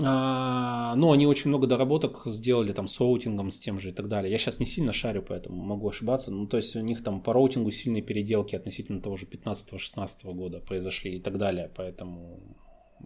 а, 0.00 0.94
ну, 0.94 1.12
они 1.12 1.26
очень 1.26 1.48
много 1.48 1.66
доработок 1.66 2.22
сделали 2.26 2.72
там 2.72 2.86
с 2.86 3.00
роутингом, 3.00 3.50
с 3.50 3.58
тем 3.58 3.80
же 3.80 3.88
и 3.88 3.92
так 3.92 4.08
далее. 4.08 4.30
Я 4.30 4.38
сейчас 4.38 4.60
не 4.60 4.66
сильно 4.66 4.92
шарю, 4.92 5.24
поэтому 5.26 5.60
могу 5.60 5.88
ошибаться. 5.88 6.30
Ну, 6.30 6.46
то 6.46 6.56
есть 6.56 6.76
у 6.76 6.80
них 6.80 7.02
там 7.02 7.20
по 7.20 7.32
роутингу 7.32 7.70
сильные 7.72 8.02
переделки 8.02 8.54
относительно 8.54 9.00
того 9.00 9.16
же 9.16 9.26
15-16 9.26 10.32
года 10.34 10.60
произошли 10.60 11.16
и 11.16 11.20
так 11.20 11.38
далее. 11.38 11.70
Поэтому 11.74 12.40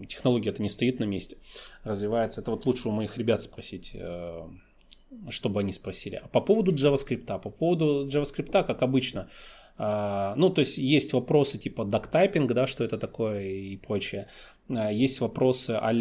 технология 0.08 0.50
это 0.50 0.62
не 0.62 0.68
стоит 0.68 1.00
на 1.00 1.04
месте, 1.04 1.36
развивается. 1.84 2.40
Это 2.40 2.50
вот 2.50 2.66
лучше 2.66 2.88
у 2.88 2.92
моих 2.92 3.16
ребят 3.18 3.42
спросить 3.42 3.92
э, 3.94 4.48
чтобы 5.28 5.60
они 5.60 5.72
спросили. 5.72 6.20
А 6.22 6.28
по 6.28 6.40
поводу 6.40 6.72
JavaScript, 6.72 7.26
по 7.40 7.50
поводу 7.50 8.08
JavaScript, 8.08 8.50
как 8.64 8.82
обычно, 8.82 9.28
а, 9.78 10.34
ну, 10.36 10.50
то 10.50 10.60
есть 10.60 10.78
есть 10.78 11.12
вопросы 11.12 11.58
типа 11.58 11.84
доктайпинг, 11.84 12.52
да, 12.52 12.66
что 12.66 12.84
это 12.84 12.98
такое 12.98 13.48
и 13.48 13.76
прочее. 13.76 14.28
А, 14.68 14.92
есть 14.92 15.20
вопросы 15.20 15.78
а 15.80 15.92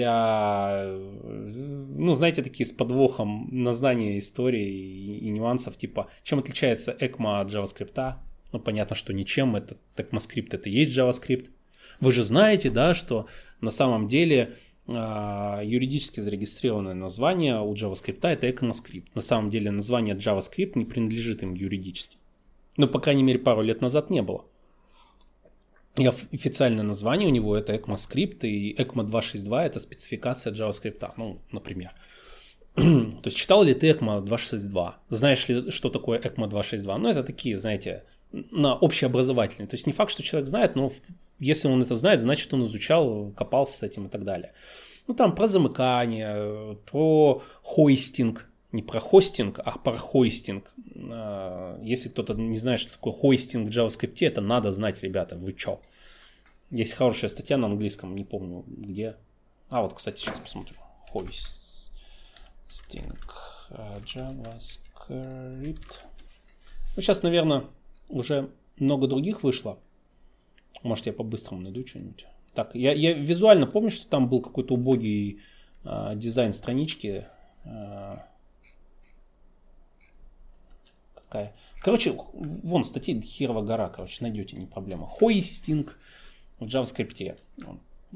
ну, 0.94 2.14
знаете, 2.14 2.44
такие 2.44 2.66
с 2.66 2.72
подвохом 2.72 3.48
на 3.52 3.74
знание 3.74 4.20
истории 4.20 4.70
и, 4.70 5.20
и 5.20 5.30
нюансов, 5.30 5.78
типа, 5.78 6.10
чем 6.24 6.40
отличается 6.40 6.96
ECMA 7.00 7.42
от 7.42 7.50
JavaScript? 7.50 8.16
Ну, 8.52 8.60
понятно, 8.60 8.96
что 8.96 9.14
ничем, 9.14 9.56
это 9.56 9.78
ECMAScript, 9.96 10.50
это 10.52 10.70
и 10.70 10.74
есть 10.74 10.98
JavaScript. 10.98 11.50
Вы 12.01 12.12
же 12.12 12.24
знаете, 12.24 12.70
да, 12.70 12.93
что 12.93 13.27
на 13.62 13.72
самом 13.72 14.08
деле 14.08 14.58
а, 14.88 15.62
юридически 15.63 16.20
зарегистрированное 16.20 16.96
название 16.96 17.62
у 17.62 17.74
JavaScript 17.74 18.27
это 18.27 18.48
ECMAScript. 18.48 19.05
На 19.13 19.22
самом 19.22 19.50
деле 19.50 19.72
название 19.72 20.15
JavaScript 20.15 20.72
не 20.75 20.86
принадлежит 20.86 21.43
им 21.43 21.53
юридически. 21.53 22.17
Но, 22.77 22.88
по 22.88 23.00
крайней 23.00 23.24
мере, 23.24 23.39
пару 23.39 23.62
лет 23.62 23.81
назад 23.81 24.10
не 24.10 24.22
было. 24.22 24.46
И 25.96 26.08
официальное 26.08 26.84
название 26.84 27.27
у 27.27 27.31
него 27.31 27.55
это 27.55 27.75
ECMAScript, 27.75 28.48
и 28.48 28.74
ECMA 28.74 29.03
262 29.03 29.65
это 29.65 29.79
спецификация 29.79 30.53
JavaScript, 30.53 31.12
ну, 31.17 31.39
например. 31.51 31.91
То 32.75 33.22
есть 33.25 33.38
читал 33.38 33.62
ли 33.63 33.74
ты 33.74 33.89
ECMA 33.89 34.22
262? 34.22 35.00
Знаешь 35.10 35.48
ли, 35.50 35.70
что 35.70 35.89
такое 35.89 36.17
ECMA 36.17 36.48
262? 36.50 36.98
Ну, 36.98 37.10
это 37.10 37.24
такие, 37.24 37.58
знаете, 37.58 38.05
на 38.31 38.75
общеобразовательные. 38.75 39.67
То 39.67 39.75
есть 39.75 39.86
не 39.86 39.93
факт, 39.93 40.12
что 40.12 40.24
человек 40.24 40.48
знает, 40.48 40.75
но 40.75 40.91
если 41.42 41.68
он 41.68 41.82
это 41.82 41.96
знает, 41.96 42.22
значит 42.22 42.54
он 42.54 42.64
изучал, 42.64 43.32
копался 43.32 43.80
с 43.80 43.84
этим 43.84 44.06
и 44.06 44.10
так 44.10 44.24
далее. 44.24 44.54
Ну 45.08 45.16
там 45.16 45.34
про 45.34 45.48
замыкание, 45.48 46.78
про 46.86 47.42
хойстинг, 47.64 48.48
не 48.72 48.84
про 48.84 49.00
хостинг, 49.00 49.60
а 49.60 49.80
про 49.80 49.98
хойстинг. 49.98 50.72
А, 50.96 51.80
если 51.82 52.10
кто-то 52.10 52.36
не 52.36 52.60
знает, 52.60 52.80
что 52.80 52.94
такое 52.94 53.14
хойстинг 53.14 53.68
в 53.68 53.72
JavaScript, 53.72 54.18
это 54.22 54.42
надо 54.42 54.72
знать, 54.72 55.02
ребята, 55.02 55.36
вы 55.36 55.54
чё? 55.54 55.82
Есть 56.70 56.94
хорошая 56.94 57.32
статья 57.32 57.58
на 57.58 57.68
английском, 57.68 58.16
не 58.16 58.24
помню 58.24 58.64
где. 58.68 59.18
А, 59.72 59.82
вот, 59.82 59.96
кстати, 59.96 60.22
сейчас 60.22 60.40
посмотрю. 60.40 60.76
Хойстинг 61.12 61.50
а, 63.72 64.00
JavaScript. 64.02 66.02
Ну, 66.96 67.02
сейчас, 67.02 67.24
наверное, 67.24 67.66
уже 68.10 68.52
много 68.78 69.08
других 69.08 69.42
вышло. 69.42 69.80
Может, 70.84 71.06
я 71.08 71.14
по-быстрому 71.14 71.62
найду 71.62 71.86
что-нибудь. 71.86 72.26
Так, 72.54 72.76
я, 72.76 72.92
я 72.92 73.14
визуально 73.14 73.66
помню, 73.66 73.92
что 73.92 74.08
там 74.08 74.28
был 74.28 74.42
какой-то 74.42 74.74
убогий 74.74 75.42
э, 75.84 76.12
дизайн 76.16 76.54
странички. 76.54 77.28
Э, 77.64 78.18
такая. 81.16 81.54
Короче, 81.82 82.14
вон 82.34 82.84
статьи 82.84 83.20
херова 83.22 83.62
гора, 83.62 83.90
короче, 83.90 84.18
найдете, 84.22 84.58
не 84.58 84.66
проблема. 84.66 85.08
Хойстинг 85.08 85.98
в 86.60 86.66
JavaScript. 86.66 87.38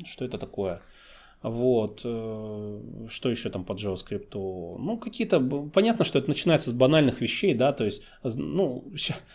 Что 0.06 0.26
это 0.26 0.38
такое? 0.38 0.82
Вот. 1.42 2.02
Э, 2.04 3.08
что 3.08 3.30
еще 3.30 3.50
там 3.50 3.64
по 3.64 3.74
JavaScript? 3.74 4.32
Ну, 4.34 4.98
какие-то... 4.98 5.40
Понятно, 5.40 6.04
что 6.04 6.20
это 6.20 6.28
начинается 6.28 6.72
с 6.72 6.74
банальных 6.74 7.22
вещей, 7.22 7.54
да, 7.54 7.72
то 7.72 7.86
есть, 7.86 8.04
ну, 8.24 8.84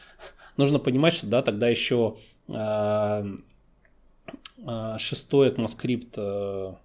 нужно 0.56 0.78
понимать, 0.78 1.14
что, 1.14 1.26
да, 1.26 1.40
тогда 1.40 1.68
еще 1.68 2.16
шестой 4.98 5.50
ECMAScript 5.50 6.76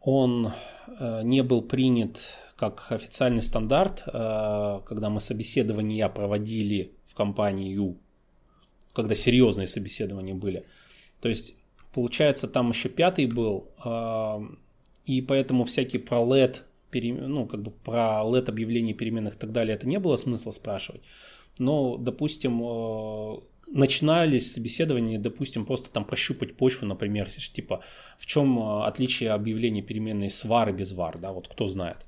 он 0.00 0.52
не 1.22 1.42
был 1.42 1.62
принят 1.62 2.18
как 2.56 2.90
официальный 2.90 3.42
стандарт, 3.42 4.02
когда 4.04 5.10
мы 5.10 5.20
собеседования 5.20 6.08
проводили 6.08 6.92
в 7.06 7.14
компании 7.14 7.72
когда 8.92 9.14
серьезные 9.14 9.68
собеседования 9.68 10.34
были. 10.34 10.64
То 11.20 11.28
есть 11.28 11.54
Получается, 11.98 12.48
там 12.48 12.70
еще 12.70 12.88
пятый 12.88 13.26
был, 13.26 13.70
а, 13.82 14.40
и 15.06 15.22
поэтому 15.22 15.64
всякие 15.64 16.00
про 16.00 16.18
LED, 16.18 16.62
ну, 17.26 17.46
как 17.46 17.62
бы 17.62 17.70
про 17.70 18.22
LED 18.24 18.50
объявление 18.50 18.94
переменных 18.94 19.34
и 19.34 19.38
так 19.38 19.52
далее, 19.52 19.74
это 19.74 19.88
не 19.88 19.98
было 19.98 20.16
смысла 20.16 20.50
спрашивать. 20.52 21.02
Но, 21.58 21.96
допустим, 21.96 22.60
а, 22.62 23.42
начинались 23.66 24.52
собеседования, 24.52 25.18
допустим, 25.18 25.66
просто 25.66 25.90
там 25.90 26.04
прощупать 26.04 26.56
почву, 26.56 26.86
например, 26.86 27.28
типа, 27.30 27.82
в 28.18 28.26
чем 28.26 28.58
а, 28.58 28.86
отличие 28.86 29.30
объявления 29.30 29.82
переменной 29.82 30.30
с 30.30 30.44
var 30.44 30.70
и 30.70 30.72
без 30.72 30.92
var, 30.92 31.18
да, 31.18 31.32
вот 31.32 31.48
кто 31.48 31.66
знает 31.66 31.98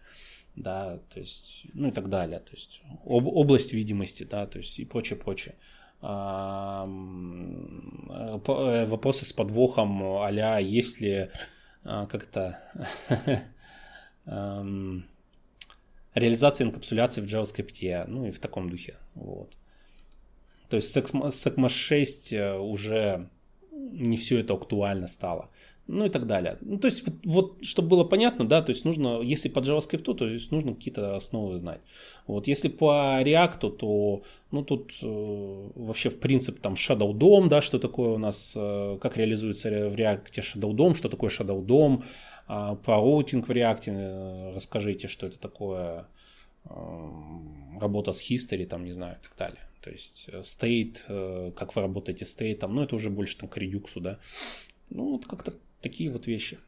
да, 0.57 0.99
то 1.12 1.21
есть, 1.21 1.66
ну 1.75 1.88
и 1.88 1.90
так 1.90 2.09
далее, 2.09 2.40
то 2.40 2.52
есть 2.52 2.83
об, 3.04 3.26
область 3.26 3.73
видимости, 3.73 4.25
да, 4.25 4.47
то 4.47 4.59
есть 4.59 4.78
и 4.78 4.85
прочее, 4.85 5.19
прочее. 5.19 5.54
Э, 6.02 6.85
вопросы 8.87 9.25
с 9.26 9.33
подвохом 9.33 10.02
а 10.02 10.61
есть 10.61 11.00
ли 11.00 11.30
как-то 11.85 12.59
реализация 16.14 16.67
инкапсуляции 16.67 17.21
в 17.21 17.25
JavaScript, 17.25 18.07
ну 18.09 18.26
и 18.26 18.31
в 18.31 18.38
таком 18.38 18.69
духе. 18.69 18.97
Вот. 19.14 19.52
То 20.69 20.76
есть 20.76 20.93
с 20.93 20.97
ECMAScript 20.97 21.69
6 21.69 22.33
э, 22.33 22.59
уже 22.59 23.29
не 23.73 24.17
все 24.17 24.38
это 24.38 24.55
актуально 24.55 25.09
стало 25.09 25.50
ну 25.90 26.05
и 26.05 26.09
так 26.09 26.26
далее. 26.26 26.57
Ну, 26.61 26.79
то 26.79 26.87
есть, 26.87 27.07
вот, 27.07 27.14
вот, 27.25 27.64
чтобы 27.64 27.88
было 27.88 28.05
понятно, 28.05 28.45
да, 28.47 28.62
то 28.62 28.71
есть 28.71 28.85
нужно, 28.85 29.21
если 29.23 29.49
по 29.49 29.61
JavaScript, 29.61 30.14
то 30.14 30.29
есть 30.29 30.52
нужно 30.52 30.75
какие-то 30.75 31.17
основы 31.17 31.59
знать. 31.59 31.81
Вот, 32.26 32.47
если 32.47 32.69
по 32.69 33.21
React, 33.23 33.71
то, 33.76 34.23
ну, 34.52 34.62
тут 34.62 34.93
э, 35.02 35.71
вообще, 35.75 36.11
в 36.11 36.21
принципе, 36.21 36.61
там 36.61 36.75
Shadow 36.75 37.12
DOM, 37.12 37.49
да, 37.49 37.61
что 37.61 37.79
такое 37.79 38.11
у 38.11 38.19
нас, 38.19 38.52
э, 38.57 38.99
как 39.00 39.17
реализуется 39.17 39.88
в 39.88 39.95
React 39.95 40.31
Shadow 40.31 40.73
DOM, 40.73 40.95
что 40.95 41.09
такое 41.09 41.31
Shadow 41.31 41.64
DOM, 41.64 42.02
про 42.85 42.97
роутинг 42.97 43.49
в 43.49 43.50
React 43.50 43.85
э, 43.87 44.54
расскажите, 44.54 45.09
что 45.09 45.26
это 45.26 45.38
такое, 45.38 46.07
э, 46.64 46.71
работа 47.80 48.12
с 48.12 48.30
history, 48.30 48.66
там, 48.66 48.85
не 48.85 48.92
знаю, 48.92 49.16
и 49.21 49.23
так 49.23 49.37
далее. 49.37 49.61
То 49.80 49.90
есть 49.90 50.28
э, 50.28 50.40
state, 50.40 51.52
как 51.52 51.76
вы 51.76 51.83
работаете 51.83 52.26
с 52.26 52.37
state, 52.37 52.66
ну, 52.66 52.83
это 52.83 52.97
уже 52.97 53.11
больше 53.11 53.38
там 53.38 53.49
к 53.49 53.57
Redux, 53.57 54.00
да. 54.00 54.19
Ну, 54.90 55.12
вот 55.12 55.26
как-то 55.26 55.52
Такие 55.80 56.11
вот 56.11 56.26
вещи. 56.26 56.59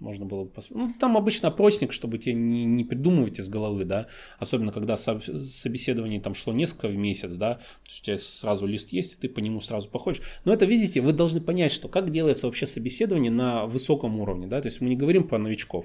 Можно 0.00 0.24
было 0.24 0.44
бы 0.44 0.50
посмотреть. 0.50 0.88
Ну, 0.88 0.94
там 0.98 1.16
обычно 1.18 1.48
опросник, 1.48 1.92
чтобы 1.92 2.16
тебе 2.16 2.34
не, 2.34 2.64
не 2.64 2.84
придумывать 2.84 3.38
из 3.38 3.50
головы, 3.50 3.84
да. 3.84 4.06
Особенно, 4.38 4.72
когда 4.72 4.96
собеседование 4.96 6.20
там 6.20 6.34
шло 6.34 6.54
несколько 6.54 6.88
в 6.88 6.96
месяц, 6.96 7.32
да. 7.32 7.56
То 7.56 7.90
есть 7.90 8.02
у 8.02 8.04
тебя 8.06 8.18
сразу 8.18 8.66
лист 8.66 8.92
есть, 8.92 9.12
и 9.12 9.16
ты 9.16 9.28
по 9.28 9.40
нему 9.40 9.60
сразу 9.60 9.90
походишь. 9.90 10.22
Но 10.46 10.54
это, 10.54 10.64
видите, 10.64 11.02
вы 11.02 11.12
должны 11.12 11.42
понять, 11.42 11.70
что 11.70 11.88
как 11.88 12.10
делается 12.10 12.46
вообще 12.46 12.66
собеседование 12.66 13.30
на 13.30 13.66
высоком 13.66 14.18
уровне, 14.20 14.46
да. 14.46 14.62
То 14.62 14.68
есть 14.68 14.80
мы 14.80 14.88
не 14.88 14.96
говорим 14.96 15.28
про 15.28 15.38
новичков. 15.38 15.84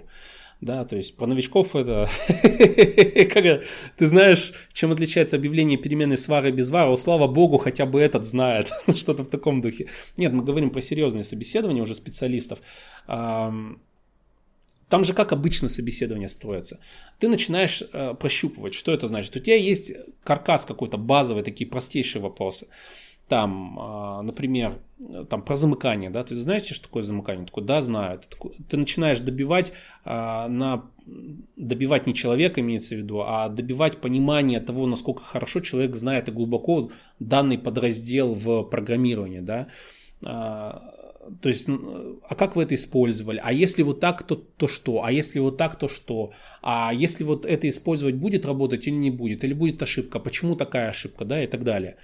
Да, 0.62 0.86
то 0.86 0.96
есть 0.96 1.18
про 1.18 1.28
новичков 1.28 1.76
это... 1.76 2.08
Ты 3.98 4.08
знаешь, 4.08 4.54
чем 4.72 4.94
отличается 4.94 5.36
объявление 5.36 5.78
переменной 5.78 6.18
с 6.18 6.30
вара 6.30 6.50
и 6.50 6.54
без 6.54 6.70
вара? 6.70 6.90
О, 6.90 6.96
слава 6.96 7.28
богу, 7.28 7.58
хотя 7.58 7.86
бы 7.86 8.00
этот 8.00 8.24
знает. 8.24 8.72
Что-то 8.96 9.24
в 9.24 9.28
таком 9.28 9.62
духе. 9.62 9.88
Нет, 10.16 10.32
мы 10.32 10.44
говорим 10.44 10.70
про 10.70 10.82
серьезные 10.82 11.26
собеседования 11.26 11.84
уже 11.84 11.96
специалистов. 11.96 12.60
Там 14.90 15.04
же 15.04 15.14
как 15.14 15.32
обычно 15.32 15.70
собеседование 15.70 16.28
строится. 16.28 16.80
Ты 17.20 17.28
начинаешь 17.28 17.82
э, 17.92 18.14
прощупывать, 18.14 18.74
что 18.74 18.92
это 18.92 19.08
значит. 19.08 19.36
У 19.36 19.40
тебя 19.40 19.56
есть 19.56 19.92
каркас 20.24 20.66
какой-то 20.66 20.98
базовый, 20.98 21.44
такие 21.44 21.70
простейшие 21.70 22.22
вопросы 22.22 22.68
там, 23.28 23.80
а, 23.80 24.22
например, 24.22 24.80
там 25.30 25.42
про 25.42 25.56
замыкание, 25.56 26.10
да, 26.10 26.24
ты 26.24 26.36
знаете, 26.36 26.74
что 26.74 26.88
такое 26.88 27.02
замыкание? 27.02 27.46
Такой, 27.46 27.64
да, 27.64 27.82
знаю. 27.82 28.20
Ты, 28.20 28.28
такой, 28.30 28.52
ты 28.70 28.78
начинаешь 28.78 29.20
добивать 29.20 29.74
а, 30.04 30.48
на 30.48 30.86
добивать 31.56 32.08
не 32.08 32.16
человека 32.16 32.62
имеется 32.62 32.96
в 32.96 32.98
виду, 32.98 33.22
а 33.22 33.48
добивать 33.50 33.98
понимание 33.98 34.60
того, 34.60 34.88
насколько 34.88 35.22
хорошо 35.24 35.60
человек 35.60 35.96
знает 35.96 36.30
и 36.30 36.32
глубоко 36.32 36.90
данный 37.20 37.60
подраздел 37.60 38.34
в 38.34 38.64
программировании, 38.64 39.40
да. 39.40 39.68
То 41.42 41.50
есть, 41.50 41.68
а 41.68 42.36
как 42.36 42.56
вы 42.56 42.64
это 42.64 42.76
использовали? 42.76 43.42
А 43.44 43.52
если 43.52 43.84
вот 43.84 44.00
так, 44.00 44.24
то, 44.24 44.36
то 44.36 44.68
что? 44.68 45.04
А 45.04 45.12
если 45.12 45.40
вот 45.40 45.58
так, 45.58 45.78
то 45.78 45.88
что? 45.88 46.32
А 46.62 46.94
если 46.94 47.24
вот 47.24 47.46
это 47.46 47.68
использовать 47.68 48.16
будет 48.16 48.46
работать 48.46 48.88
или 48.88 48.96
не 48.96 49.12
будет? 49.12 49.44
Или 49.44 49.54
будет 49.54 49.82
ошибка? 49.82 50.20
Почему 50.20 50.56
такая 50.56 50.90
ошибка? 50.90 51.26
Да, 51.26 51.44
и 51.44 51.48
так 51.48 51.64
далее 51.64 51.98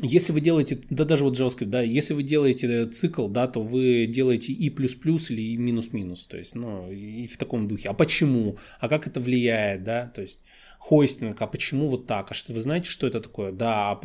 если 0.00 0.32
вы 0.32 0.40
делаете, 0.40 0.80
да 0.90 1.04
даже 1.04 1.24
вот 1.24 1.38
JavaScript, 1.38 1.66
да, 1.66 1.82
если 1.82 2.14
вы 2.14 2.22
делаете 2.22 2.86
цикл, 2.86 3.28
да, 3.28 3.46
то 3.46 3.60
вы 3.60 4.06
делаете 4.06 4.52
и 4.52 4.70
плюс-плюс 4.70 5.30
или 5.30 5.42
и 5.42 5.56
минус-минус, 5.56 6.26
то 6.26 6.38
есть, 6.38 6.54
ну, 6.54 6.90
и 6.90 7.26
в 7.26 7.36
таком 7.36 7.68
духе. 7.68 7.88
А 7.88 7.94
почему? 7.94 8.58
А 8.80 8.88
как 8.88 9.06
это 9.06 9.20
влияет, 9.20 9.84
да, 9.84 10.06
то 10.06 10.20
есть, 10.22 10.42
хостинг, 10.78 11.40
а 11.42 11.46
почему 11.46 11.88
вот 11.88 12.06
так? 12.06 12.30
А 12.30 12.34
что 12.34 12.52
вы 12.52 12.60
знаете, 12.60 12.88
что 12.90 13.06
это 13.06 13.20
такое? 13.20 13.52
Да, 13.52 13.90
а 13.90 14.00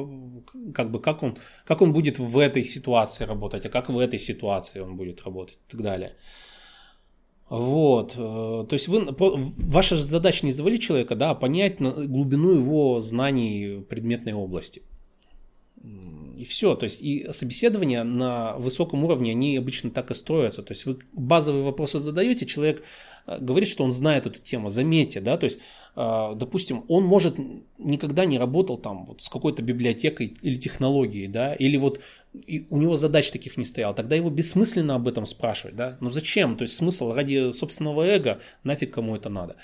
как 0.74 0.92
бы 0.92 1.00
как 1.00 1.24
он, 1.24 1.38
как 1.66 1.82
он 1.82 1.94
будет 1.94 2.20
в 2.20 2.38
этой 2.38 2.64
ситуации 2.64 3.26
работать, 3.26 3.66
а 3.66 3.70
как 3.70 3.90
в 3.90 3.98
этой 3.98 4.20
ситуации 4.20 4.80
он 4.80 4.98
будет 4.98 5.24
работать 5.24 5.58
и 5.68 5.72
так 5.72 5.82
далее. 5.82 6.16
Вот, 7.50 8.14
э, 8.16 8.16
то 8.16 8.70
есть 8.72 8.88
вы, 8.88 9.14
ваша 9.16 9.98
задача 9.98 10.46
не 10.46 10.52
завалить 10.52 10.82
человека, 10.82 11.16
да, 11.16 11.32
а 11.32 11.36
понять 11.36 11.80
глубину 11.80 12.52
его 12.52 13.00
знаний 13.00 13.86
предметной 13.88 14.34
области. 14.34 14.82
И 15.84 16.46
все, 16.46 16.76
то 16.76 16.86
есть 16.86 17.02
и 17.02 17.28
собеседования 17.32 18.04
на 18.04 18.56
высоком 18.58 19.04
уровне, 19.04 19.32
они 19.32 19.58
обычно 19.58 19.92
так 19.92 20.12
и 20.12 20.14
строятся. 20.14 20.64
То 20.64 20.72
есть 20.72 20.86
вы 20.86 21.00
базовые 21.12 21.64
вопросы 21.64 22.00
задаете, 22.00 22.46
человек 22.46 22.84
э, 23.28 23.38
говорит, 23.40 23.70
что 23.70 23.84
он 23.84 23.92
знает 23.92 24.26
эту 24.26 24.40
тему, 24.40 24.70
заметьте, 24.70 25.22
да, 25.22 25.38
то 25.38 25.46
есть 25.46 25.60
а, 25.96 26.34
допустим, 26.34 26.86
он 26.88 27.04
может 27.04 27.36
никогда 27.78 28.26
не 28.26 28.40
работал 28.40 28.78
там 28.78 29.06
вот 29.06 29.22
с 29.22 29.30
какой-то 29.30 29.62
библиотекой 29.62 30.36
или 30.42 30.56
технологией, 30.58 31.28
да, 31.28 31.54
или 31.54 31.78
вот 31.78 32.00
и 32.48 32.66
у 32.72 32.80
него 32.80 32.96
задач 32.96 33.32
таких 33.32 33.58
не 33.58 33.66
стояло, 33.66 33.94
тогда 33.94 34.16
его 34.16 34.32
бессмысленно 34.32 34.96
об 34.96 35.08
этом 35.08 35.28
спрашивать, 35.28 35.76
да, 35.76 35.98
ну 36.00 36.10
зачем, 36.10 36.58
то 36.58 36.64
есть 36.64 36.76
смысл 36.76 37.14
ради 37.14 37.52
собственного 37.52 38.04
эго, 38.04 38.40
нафиг 38.64 38.92
кому 38.92 39.16
это 39.16 39.30
надо. 39.30 39.56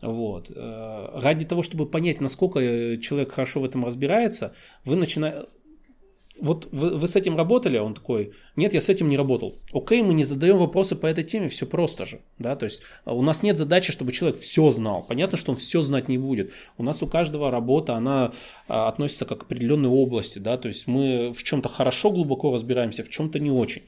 Вот. 0.00 0.50
Э, 0.54 1.10
ради 1.14 1.44
того, 1.44 1.62
чтобы 1.62 1.86
понять, 1.86 2.20
насколько 2.20 2.60
человек 2.96 3.32
хорошо 3.32 3.60
в 3.60 3.64
этом 3.64 3.84
разбирается, 3.84 4.52
вы 4.84 4.96
начинаете 4.96 5.46
вот 6.42 6.68
вы, 6.72 6.96
вы 6.96 7.06
с 7.06 7.14
этим 7.14 7.36
работали? 7.36 7.78
Он 7.78 7.94
такой, 7.94 8.32
нет, 8.56 8.74
я 8.74 8.80
с 8.80 8.88
этим 8.88 9.08
не 9.08 9.16
работал. 9.16 9.60
Окей, 9.72 10.02
мы 10.02 10.12
не 10.12 10.24
задаем 10.24 10.56
вопросы 10.56 10.96
по 10.96 11.06
этой 11.06 11.22
теме, 11.22 11.46
все 11.46 11.66
просто 11.66 12.04
же, 12.04 12.20
да, 12.38 12.56
то 12.56 12.64
есть 12.64 12.82
а, 13.04 13.14
у 13.14 13.22
нас 13.22 13.44
нет 13.44 13.56
задачи, 13.56 13.92
чтобы 13.92 14.10
человек 14.10 14.40
все 14.40 14.68
знал. 14.70 15.04
Понятно, 15.08 15.38
что 15.38 15.52
он 15.52 15.56
все 15.56 15.82
знать 15.82 16.08
не 16.08 16.18
будет. 16.18 16.52
У 16.78 16.82
нас 16.82 17.00
у 17.00 17.06
каждого 17.06 17.52
работа, 17.52 17.94
она 17.94 18.32
а, 18.66 18.88
относится 18.88 19.24
как 19.24 19.38
к 19.38 19.42
определенной 19.44 19.88
области, 19.88 20.40
да, 20.40 20.58
то 20.58 20.66
есть 20.66 20.88
мы 20.88 21.32
в 21.32 21.44
чем-то 21.44 21.68
хорошо 21.68 22.10
глубоко 22.10 22.52
разбираемся, 22.52 23.04
в 23.04 23.08
чем-то 23.08 23.38
не 23.38 23.52
очень. 23.52 23.82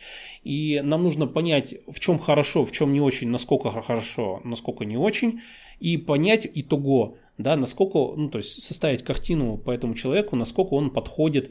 И 0.45 0.81
нам 0.85 1.03
нужно 1.03 1.27
понять, 1.27 1.75
в 1.89 1.99
чем 1.99 2.21
хорошо, 2.21 2.65
в 2.65 2.71
чем 2.71 2.93
не 2.93 3.01
очень, 3.01 3.31
насколько 3.31 3.71
хорошо, 3.73 4.41
насколько 4.45 4.85
не 4.85 4.97
очень, 4.97 5.41
и 5.81 5.97
понять 5.97 6.49
итого, 6.55 7.17
да, 7.37 7.57
насколько, 7.57 7.99
ну, 8.17 8.29
то 8.29 8.39
есть 8.39 8.63
составить 8.63 9.03
картину 9.03 9.59
по 9.59 9.73
этому 9.73 9.95
человеку, 9.95 10.37
насколько 10.37 10.75
он 10.75 10.91
подходит 10.91 11.51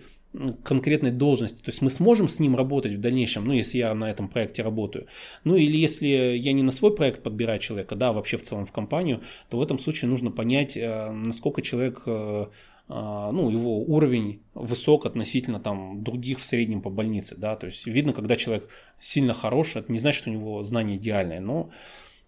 конкретной 0.63 1.11
должности. 1.11 1.57
То 1.57 1.69
есть 1.69 1.81
мы 1.81 1.89
сможем 1.89 2.27
с 2.27 2.39
ним 2.39 2.55
работать 2.55 2.93
в 2.93 2.99
дальнейшем, 2.99 3.45
ну, 3.45 3.53
если 3.53 3.77
я 3.77 3.93
на 3.93 4.09
этом 4.09 4.27
проекте 4.27 4.63
работаю. 4.63 5.07
Ну, 5.43 5.55
или 5.55 5.77
если 5.77 6.07
я 6.07 6.53
не 6.53 6.63
на 6.63 6.71
свой 6.71 6.95
проект 6.95 7.21
подбираю 7.21 7.59
человека, 7.59 7.95
да, 7.95 8.11
вообще 8.13 8.37
в 8.37 8.43
целом 8.43 8.65
в 8.65 8.71
компанию, 8.71 9.21
то 9.49 9.57
в 9.57 9.61
этом 9.61 9.77
случае 9.77 10.09
нужно 10.09 10.31
понять, 10.31 10.75
э, 10.75 11.11
насколько 11.11 11.61
человек 11.61 12.03
э, 12.05 12.47
э, 12.89 13.29
ну, 13.31 13.49
его 13.49 13.81
уровень 13.81 14.41
высок 14.55 15.05
относительно 15.05 15.59
там 15.59 16.03
других 16.03 16.39
в 16.39 16.45
среднем 16.45 16.81
по 16.81 16.89
больнице, 16.89 17.35
да, 17.37 17.55
то 17.55 17.67
есть 17.67 17.85
видно, 17.85 18.13
когда 18.13 18.35
человек 18.35 18.67
сильно 18.99 19.33
хорош, 19.33 19.75
это 19.75 19.91
не 19.91 19.99
значит, 19.99 20.21
что 20.21 20.31
у 20.31 20.33
него 20.33 20.63
знания 20.63 20.95
идеальные, 20.95 21.41
но 21.41 21.69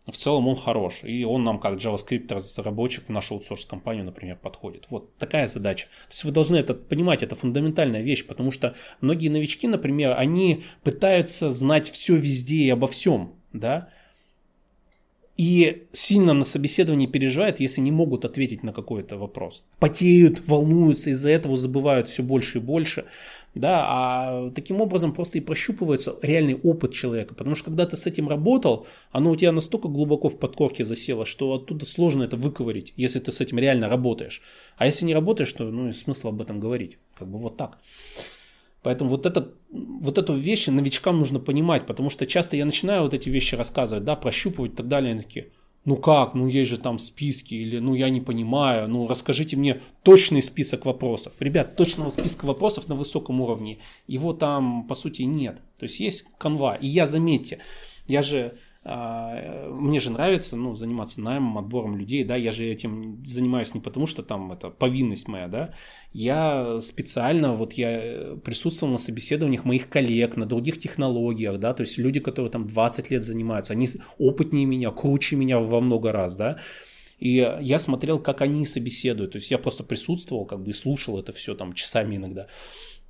в 0.08 0.18
целом 0.18 0.48
он 0.48 0.56
хорош, 0.56 1.04
и 1.04 1.24
он 1.24 1.44
нам 1.44 1.60
как 1.60 1.76
JavaScript 1.76 2.32
разработчик 2.34 3.06
в 3.08 3.10
нашу 3.10 3.36
аутсорс 3.36 3.66
компанию, 3.66 4.06
например, 4.06 4.38
подходит. 4.38 4.86
Вот 4.90 5.16
такая 5.18 5.48
задача. 5.48 5.88
То 6.08 6.14
есть 6.14 6.24
вы 6.24 6.32
должны 6.32 6.58
это 6.58 6.74
понимать, 6.74 7.24
это 7.24 7.36
фундаментальная 7.36 8.02
вещь, 8.02 8.26
потому 8.26 8.52
что 8.52 8.76
многие 9.02 9.30
новички, 9.30 9.68
например, 9.68 10.16
они 10.18 10.64
пытаются 10.84 11.52
знать 11.52 11.90
все 11.90 12.16
везде 12.16 12.58
и 12.58 12.70
обо 12.70 12.88
всем, 12.88 13.34
да, 13.52 13.90
и 15.38 15.88
сильно 15.92 16.34
на 16.34 16.46
собеседовании 16.46 17.08
переживают, 17.08 17.60
если 17.60 17.82
не 17.82 17.92
могут 17.92 18.24
ответить 18.24 18.64
на 18.64 18.72
какой-то 18.72 19.18
вопрос. 19.18 19.66
Потеют, 19.80 20.48
волнуются, 20.48 21.10
из-за 21.10 21.30
этого 21.30 21.58
забывают 21.58 22.08
все 22.08 22.24
больше 22.24 22.60
и 22.60 22.62
больше 22.62 23.06
да, 23.56 23.86
а 23.88 24.50
таким 24.52 24.82
образом 24.82 25.14
просто 25.14 25.38
и 25.38 25.42
прощупывается 25.42 26.18
реальный 26.22 26.56
опыт 26.56 26.94
человека, 26.94 27.34
потому 27.34 27.56
что 27.56 27.66
когда 27.66 27.86
ты 27.86 27.96
с 27.96 28.06
этим 28.06 28.28
работал, 28.28 28.86
оно 29.12 29.32
у 29.32 29.36
тебя 29.36 29.54
настолько 29.54 29.88
глубоко 29.88 30.28
в 30.28 30.38
подкорке 30.38 30.84
засело, 30.84 31.26
что 31.26 31.54
оттуда 31.54 31.86
сложно 31.86 32.24
это 32.24 32.36
выковырить, 32.36 32.94
если 32.98 33.20
ты 33.20 33.32
с 33.32 33.40
этим 33.40 33.58
реально 33.58 33.88
работаешь. 33.88 34.42
А 34.78 34.86
если 34.86 35.06
не 35.06 35.14
работаешь, 35.14 35.52
то 35.54 35.64
ну 35.64 35.88
и 35.88 35.92
смысл 35.94 36.30
об 36.30 36.42
этом 36.42 36.60
говорить, 36.60 36.98
как 37.18 37.30
бы 37.30 37.40
вот 37.40 37.56
так. 37.56 37.80
Поэтому 38.84 39.10
вот, 39.10 39.26
это, 39.26 39.54
вот 39.72 40.18
эту 40.18 40.34
вещь 40.34 40.68
новичкам 40.68 41.18
нужно 41.18 41.40
понимать, 41.40 41.88
потому 41.88 42.10
что 42.10 42.28
часто 42.28 42.58
я 42.58 42.66
начинаю 42.66 43.04
вот 43.04 43.14
эти 43.14 43.30
вещи 43.30 43.56
рассказывать, 43.56 44.04
да, 44.04 44.16
прощупывать 44.16 44.74
и 44.74 44.76
так 44.76 44.88
далее, 44.88 45.14
они 45.14 45.22
такие, 45.22 45.48
ну 45.86 45.98
как, 45.98 46.34
ну 46.34 46.48
есть 46.48 46.70
же 46.70 46.78
там 46.78 47.00
списки, 47.00 47.54
или 47.54 47.80
ну 47.80 47.94
я 47.94 48.10
не 48.10 48.20
понимаю, 48.20 48.88
ну 48.88 49.08
расскажите 49.08 49.56
мне 49.56 49.82
точный 50.04 50.42
список 50.42 50.86
вопросов. 50.86 51.34
Ребят, 51.40 51.76
точного 51.76 52.10
списка 52.10 52.46
вопросов 52.46 52.88
на 52.88 52.96
высоком 52.96 53.40
уровне, 53.42 53.78
его 54.08 54.34
там 54.34 54.88
по 54.88 54.96
сути 54.96 55.22
нет. 55.22 55.62
То 55.78 55.84
есть 55.84 56.00
есть 56.00 56.26
канва. 56.38 56.76
И 56.76 56.88
я, 56.88 57.06
заметьте, 57.06 57.60
я 58.08 58.22
же 58.22 58.58
мне 58.86 60.00
же 60.00 60.12
нравится 60.12 60.56
ну, 60.56 60.76
заниматься 60.76 61.20
наймом, 61.20 61.58
отбором 61.58 61.98
людей, 61.98 62.24
да, 62.24 62.36
я 62.36 62.52
же 62.52 62.66
этим 62.66 63.26
занимаюсь 63.26 63.74
не 63.74 63.82
потому, 63.82 64.06
что 64.06 64.22
там 64.22 64.52
это 64.52 64.70
повинность 64.70 65.28
моя, 65.28 65.48
да, 65.48 65.74
я 66.14 66.80
специально, 66.82 67.54
вот 67.54 67.74
я 67.74 68.38
присутствовал 68.44 68.92
на 68.92 69.00
собеседованиях 69.00 69.66
моих 69.66 69.90
коллег 69.90 70.38
на 70.38 70.46
других 70.46 70.80
технологиях, 70.80 71.60
да, 71.60 71.74
то 71.74 71.82
есть 71.82 71.98
люди, 71.98 72.20
которые 72.20 72.52
там 72.52 72.68
20 72.68 73.10
лет 73.10 73.24
занимаются, 73.24 73.74
они 73.74 73.90
опытнее 74.20 74.66
меня, 74.68 74.92
круче 74.92 75.36
меня 75.36 75.58
во 75.58 75.80
много 75.82 76.12
раз, 76.12 76.36
да, 76.36 76.60
и 77.18 77.58
я 77.62 77.80
смотрел, 77.80 78.20
как 78.20 78.44
они 78.44 78.68
собеседуют, 78.68 79.32
то 79.32 79.38
есть 79.38 79.50
я 79.50 79.58
просто 79.58 79.84
присутствовал, 79.84 80.46
как 80.46 80.62
бы 80.62 80.70
и 80.70 80.74
слушал 80.74 81.20
это 81.20 81.34
все 81.34 81.56
там 81.56 81.74
часами 81.74 82.18
иногда. 82.18 82.48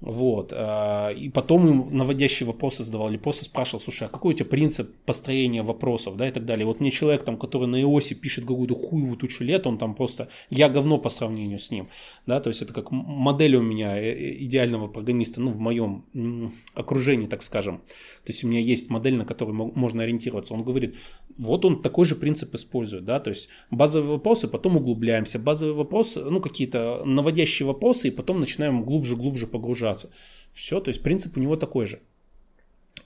Вот. 0.06 0.54
А, 0.56 1.10
и 1.10 1.30
потом 1.30 1.68
им 1.68 1.88
наводящие 1.90 2.46
вопросы 2.46 2.84
задавал, 2.84 3.10
или 3.10 3.18
просто 3.18 3.46
спрашивал, 3.46 3.80
слушай, 3.80 4.08
а 4.08 4.08
какой 4.08 4.36
у 4.36 4.38
тебя 4.38 4.48
принцип 4.48 4.96
построения 5.06 5.64
вопросов, 5.64 6.16
да, 6.16 6.30
и 6.30 6.32
так 6.32 6.46
далее. 6.46 6.66
Вот 6.66 6.80
мне 6.80 6.92
человек, 6.92 7.24
там, 7.24 7.38
который 7.38 7.68
на 7.68 7.82
иосе 7.82 8.14
пишет 8.14 8.46
какую-то 8.46 8.76
хуевую 8.76 9.18
тучу 9.18 9.44
лет, 9.44 9.66
он 9.66 9.80
там 9.80 9.96
просто, 9.96 10.30
я 10.52 10.70
говно 10.70 11.00
по 11.00 11.10
сравнению 11.10 11.58
с 11.58 11.72
ним, 11.72 11.90
да, 12.28 12.40
то 12.40 12.50
есть 12.50 12.62
это 12.62 12.72
как 12.72 12.92
модель 12.92 13.56
у 13.56 13.64
меня 13.64 13.98
э, 13.98 14.12
э, 14.12 14.44
идеального 14.44 14.88
программиста, 14.88 15.42
ну, 15.42 15.52
в 15.52 15.58
моем 15.58 16.06
окружении, 16.76 17.26
так 17.26 17.42
скажем. 17.42 17.80
То 18.26 18.32
есть 18.32 18.44
у 18.44 18.48
меня 18.48 18.60
есть 18.60 18.92
модель, 18.92 19.16
на 19.16 19.26
которую 19.26 19.56
можно 19.56 20.04
ориентироваться. 20.04 20.54
Он 20.54 20.64
говорит, 20.64 20.96
вот 21.38 21.66
он 21.66 21.82
такой 21.82 22.06
же 22.06 22.16
принцип 22.16 22.54
использует, 22.54 23.06
да, 23.06 23.20
то 23.20 23.32
есть 23.32 23.50
базовые 23.72 24.12
вопросы, 24.12 24.48
потом 24.48 24.78
углубляемся, 24.78 25.40
базовые 25.40 25.76
вопросы, 25.76 26.24
ну, 26.24 26.42
какие-то 26.42 27.02
наводящие 27.06 27.66
вопросы, 27.66 28.10
и 28.10 28.12
потом 28.12 28.40
начинаем 28.40 28.84
глубже-глубже 28.84 29.48
погружаться 29.48 29.95
разбираться. 29.96 30.10
Все, 30.54 30.80
то 30.80 30.90
есть 30.90 31.04
принцип 31.04 31.38
у 31.38 31.40
него 31.40 31.56
такой 31.56 31.86
же. 31.86 32.00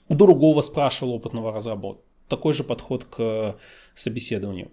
У 0.08 0.14
другого 0.14 0.60
спрашивал 0.60 1.14
опытного 1.14 1.52
разработчика. 1.52 2.06
Такой 2.28 2.52
же 2.52 2.64
подход 2.64 3.04
к 3.04 3.56
собеседованию. 3.94 4.70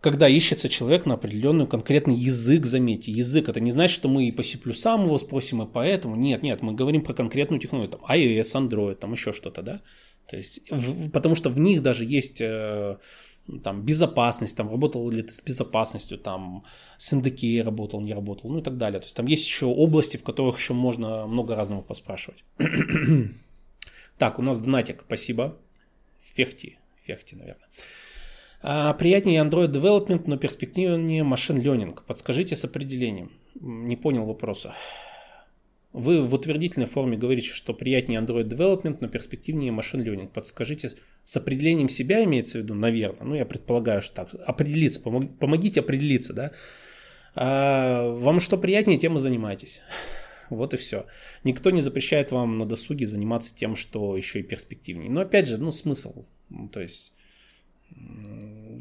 Когда 0.00 0.28
ищется 0.28 0.68
человек 0.68 1.04
на 1.04 1.14
определенный 1.14 1.66
конкретный 1.66 2.14
язык, 2.14 2.64
заметьте, 2.64 3.12
язык, 3.12 3.48
это 3.48 3.60
не 3.60 3.72
значит, 3.72 3.94
что 3.94 4.08
мы 4.08 4.28
и 4.28 4.32
по 4.32 4.42
C++ 4.42 4.56
его 4.56 5.18
спросим, 5.18 5.62
и 5.62 5.66
поэтому, 5.66 6.16
нет, 6.16 6.42
нет, 6.42 6.62
мы 6.62 6.74
говорим 6.74 7.02
про 7.02 7.12
конкретную 7.12 7.60
технологию, 7.60 7.92
там, 7.92 8.04
iOS, 8.08 8.68
Android, 8.68 8.94
там 8.94 9.12
еще 9.12 9.32
что-то, 9.32 9.62
да, 9.62 9.82
то 10.30 10.36
есть, 10.36 10.60
в, 10.70 11.10
потому 11.10 11.34
что 11.34 11.50
в 11.50 11.58
них 11.58 11.82
даже 11.82 12.04
есть 12.04 12.40
э, 12.40 12.98
там, 13.62 13.82
безопасность, 13.82 14.56
там, 14.56 14.70
работал 14.70 15.08
ли 15.10 15.22
ты 15.22 15.32
с 15.32 15.42
безопасностью, 15.42 16.18
там, 16.18 16.64
с 16.98 17.12
NDK 17.12 17.62
работал, 17.62 18.00
не 18.00 18.14
работал, 18.14 18.50
ну 18.50 18.58
и 18.58 18.62
так 18.62 18.76
далее. 18.76 19.00
То 19.00 19.06
есть 19.06 19.16
там 19.16 19.26
есть 19.26 19.46
еще 19.46 19.66
области, 19.66 20.16
в 20.16 20.22
которых 20.22 20.58
еще 20.58 20.74
можно 20.74 21.26
много 21.26 21.54
разного 21.54 21.82
поспрашивать. 21.82 22.44
так, 24.18 24.38
у 24.38 24.42
нас 24.42 24.60
донатик, 24.60 25.04
спасибо. 25.06 25.56
Фехти, 26.20 26.78
Фехти, 27.02 27.34
наверное. 27.34 27.68
А, 28.62 28.92
приятнее 28.94 29.42
Android 29.42 29.70
Development, 29.70 30.24
но 30.26 30.36
перспективнее 30.36 31.22
Machine 31.22 31.62
Learning. 31.62 31.98
Подскажите 32.06 32.56
с 32.56 32.64
определением. 32.64 33.30
Не 33.60 33.96
понял 33.96 34.24
вопроса. 34.24 34.74
Вы 35.96 36.20
в 36.20 36.34
утвердительной 36.34 36.84
форме 36.84 37.16
говорите, 37.16 37.48
что 37.52 37.72
приятнее 37.72 38.20
Android 38.20 38.44
Development, 38.44 38.98
но 39.00 39.08
перспективнее 39.08 39.72
Machine 39.72 40.04
Learning. 40.04 40.28
Подскажите, 40.28 40.90
с 41.24 41.36
определением 41.38 41.88
себя 41.88 42.22
имеется 42.22 42.58
в 42.58 42.62
виду, 42.62 42.74
наверное, 42.74 43.24
ну 43.24 43.34
я 43.34 43.46
предполагаю, 43.46 44.02
что 44.02 44.14
так, 44.14 44.34
определиться, 44.46 45.00
помог, 45.00 45.38
помогите 45.38 45.80
определиться, 45.80 46.34
да. 46.34 46.52
А 47.34 48.10
вам 48.10 48.40
что 48.40 48.58
приятнее, 48.58 48.98
тем 48.98 49.16
и 49.16 49.18
занимайтесь. 49.18 49.80
Вот 50.50 50.74
и 50.74 50.76
все. 50.76 51.06
Никто 51.42 51.72
не 51.72 51.80
запрещает 51.80 52.30
вам 52.30 52.56
на 52.56 52.66
досуге 52.66 53.06
заниматься 53.06 53.56
тем, 53.56 53.74
что 53.74 54.16
еще 54.16 54.38
и 54.40 54.44
перспективнее. 54.44 55.10
Но 55.10 55.22
опять 55.22 55.48
же, 55.48 55.60
ну 55.60 55.72
смысл. 55.72 56.24
То 56.72 56.80
есть 56.80 57.15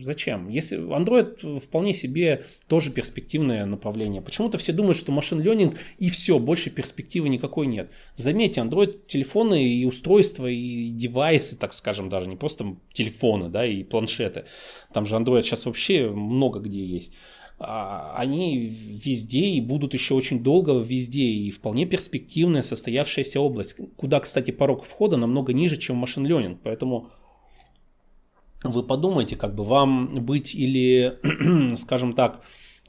Зачем? 0.02 0.50
Если 0.50 0.78
Android 0.78 1.60
вполне 1.60 1.94
себе 1.94 2.46
тоже 2.68 2.92
перспективное 2.92 3.66
направление. 3.66 4.22
Почему-то 4.22 4.58
все 4.58 4.72
думают, 4.72 4.98
что 4.98 5.12
машин 5.12 5.42
learning 5.42 5.76
и 5.98 6.10
все, 6.10 6.38
больше 6.38 6.70
перспективы 6.70 7.30
никакой 7.30 7.66
нет. 7.66 7.90
Заметьте, 8.16 8.62
Android 8.62 9.08
телефоны 9.08 9.68
и 9.68 9.86
устройства, 9.86 10.48
и 10.48 10.90
девайсы, 10.90 11.58
так 11.58 11.74
скажем, 11.74 12.10
даже 12.10 12.28
не 12.28 12.36
просто 12.36 12.76
телефоны, 12.94 13.50
да, 13.50 13.66
и 13.66 13.84
планшеты. 13.84 14.46
Там 14.94 15.06
же 15.06 15.16
Android 15.16 15.42
сейчас 15.42 15.66
вообще 15.66 16.10
много 16.10 16.60
где 16.60 16.86
есть 16.86 17.14
а, 17.58 18.14
они 18.18 18.58
везде 18.58 19.46
и 19.46 19.62
будут 19.62 19.94
еще 19.94 20.14
очень 20.14 20.44
долго 20.44 20.74
везде, 20.74 21.24
и 21.24 21.52
вполне 21.52 21.86
перспективная 21.86 22.62
состоявшаяся 22.62 23.40
область, 23.40 23.78
куда, 23.96 24.20
кстати, 24.20 24.52
порог 24.52 24.84
входа 24.84 25.18
намного 25.18 25.54
ниже, 25.54 25.78
чем 25.78 25.96
машин 25.96 26.28
learning, 26.28 26.58
поэтому 26.62 27.10
вы 28.72 28.84
подумайте, 28.84 29.36
как 29.36 29.56
бы 29.56 29.64
вам 29.64 30.26
быть 30.26 30.56
или, 30.56 31.20
скажем 31.76 32.14
так, 32.14 32.42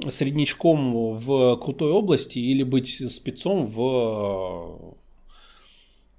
среднячком 0.08 1.14
в 1.14 1.56
крутой 1.56 1.90
области 1.90 2.38
или 2.38 2.62
быть 2.62 3.12
спецом 3.12 3.66
в 3.66 4.96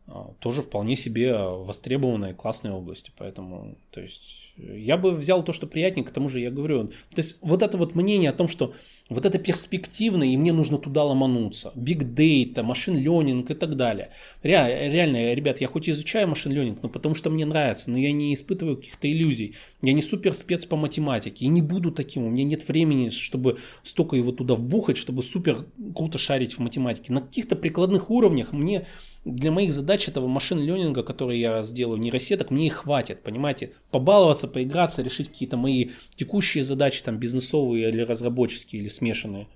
а, 0.08 0.34
тоже 0.40 0.62
вполне 0.62 0.96
себе 0.96 1.36
востребованной 1.36 2.34
классной 2.34 2.72
области. 2.72 3.12
Поэтому, 3.18 3.78
то 3.92 4.02
есть, 4.02 4.54
я 4.58 4.98
бы 4.98 5.12
взял 5.12 5.44
то, 5.44 5.52
что 5.52 5.68
приятнее, 5.68 6.06
к 6.06 6.12
тому 6.12 6.30
же 6.30 6.40
я 6.40 6.50
говорю. 6.50 6.88
То 6.88 7.18
есть, 7.18 7.38
вот 7.42 7.62
это 7.62 7.78
вот 7.78 7.94
мнение 7.94 8.30
о 8.30 8.34
том, 8.34 8.48
что 8.48 8.74
вот 9.10 9.26
это 9.26 9.38
перспективно, 9.38 10.24
и 10.24 10.38
мне 10.38 10.52
нужно 10.52 10.78
туда 10.78 11.04
ломануться. 11.04 11.72
Big 11.76 12.14
Data, 12.14 12.64
машин 12.64 12.98
learning 12.98 13.46
и 13.50 13.54
так 13.54 13.76
далее. 13.76 14.12
Реально, 14.44 14.94
реально, 14.94 15.34
ребят, 15.34 15.62
я 15.62 15.68
хоть 15.68 15.90
изучаю 15.90 16.28
машин 16.28 16.52
learning, 16.52 16.80
но 16.82 16.90
потому 16.90 17.16
что 17.16 17.30
мне 17.30 17.46
нравится, 17.46 17.90
но 17.90 17.98
я 17.98 18.12
не 18.12 18.34
испытываю 18.34 18.78
каких-то 18.78 19.12
иллюзий. 19.12 19.56
Я 19.82 19.94
не 19.94 20.02
супер 20.02 20.34
спец 20.34 20.66
по 20.66 20.76
математике 20.76 21.46
и 21.46 21.48
не 21.48 21.62
буду 21.62 21.92
таким. 21.92 22.24
У 22.24 22.30
меня 22.30 22.44
нет 22.44 22.68
времени, 22.68 23.10
чтобы 23.10 23.58
столько 23.84 24.16
его 24.16 24.32
туда 24.32 24.56
вбухать, 24.56 24.98
чтобы 24.98 25.24
супер 25.24 25.66
круто 25.96 26.18
шарить 26.18 26.54
в 26.54 26.60
математике. 26.60 27.14
На 27.14 27.22
каких-то 27.22 27.56
прикладных 27.56 28.10
уровнях 28.10 28.52
мне 28.52 28.88
для 29.28 29.52
моих 29.52 29.74
задач 29.74 30.08
этого 30.08 30.28
машин 30.28 30.60
ленинга, 30.60 31.04
который 31.04 31.40
я 31.40 31.62
сделаю, 31.62 32.00
нейросеток, 32.00 32.50
мне 32.50 32.68
и 32.68 32.70
хватит, 32.70 33.24
понимаете? 33.24 33.74
Побаловаться, 33.92 34.48
поиграться, 34.48 35.02
решить 35.02 35.28
какие-то 35.28 35.58
мои 35.58 35.90
текущие 36.16 36.64
задачи, 36.64 37.04
там, 37.04 37.18
бизнесовые 37.18 37.90
или 37.90 38.02
разработческие, 38.02 38.82
или 38.82 38.88
смешанные. 38.98 39.48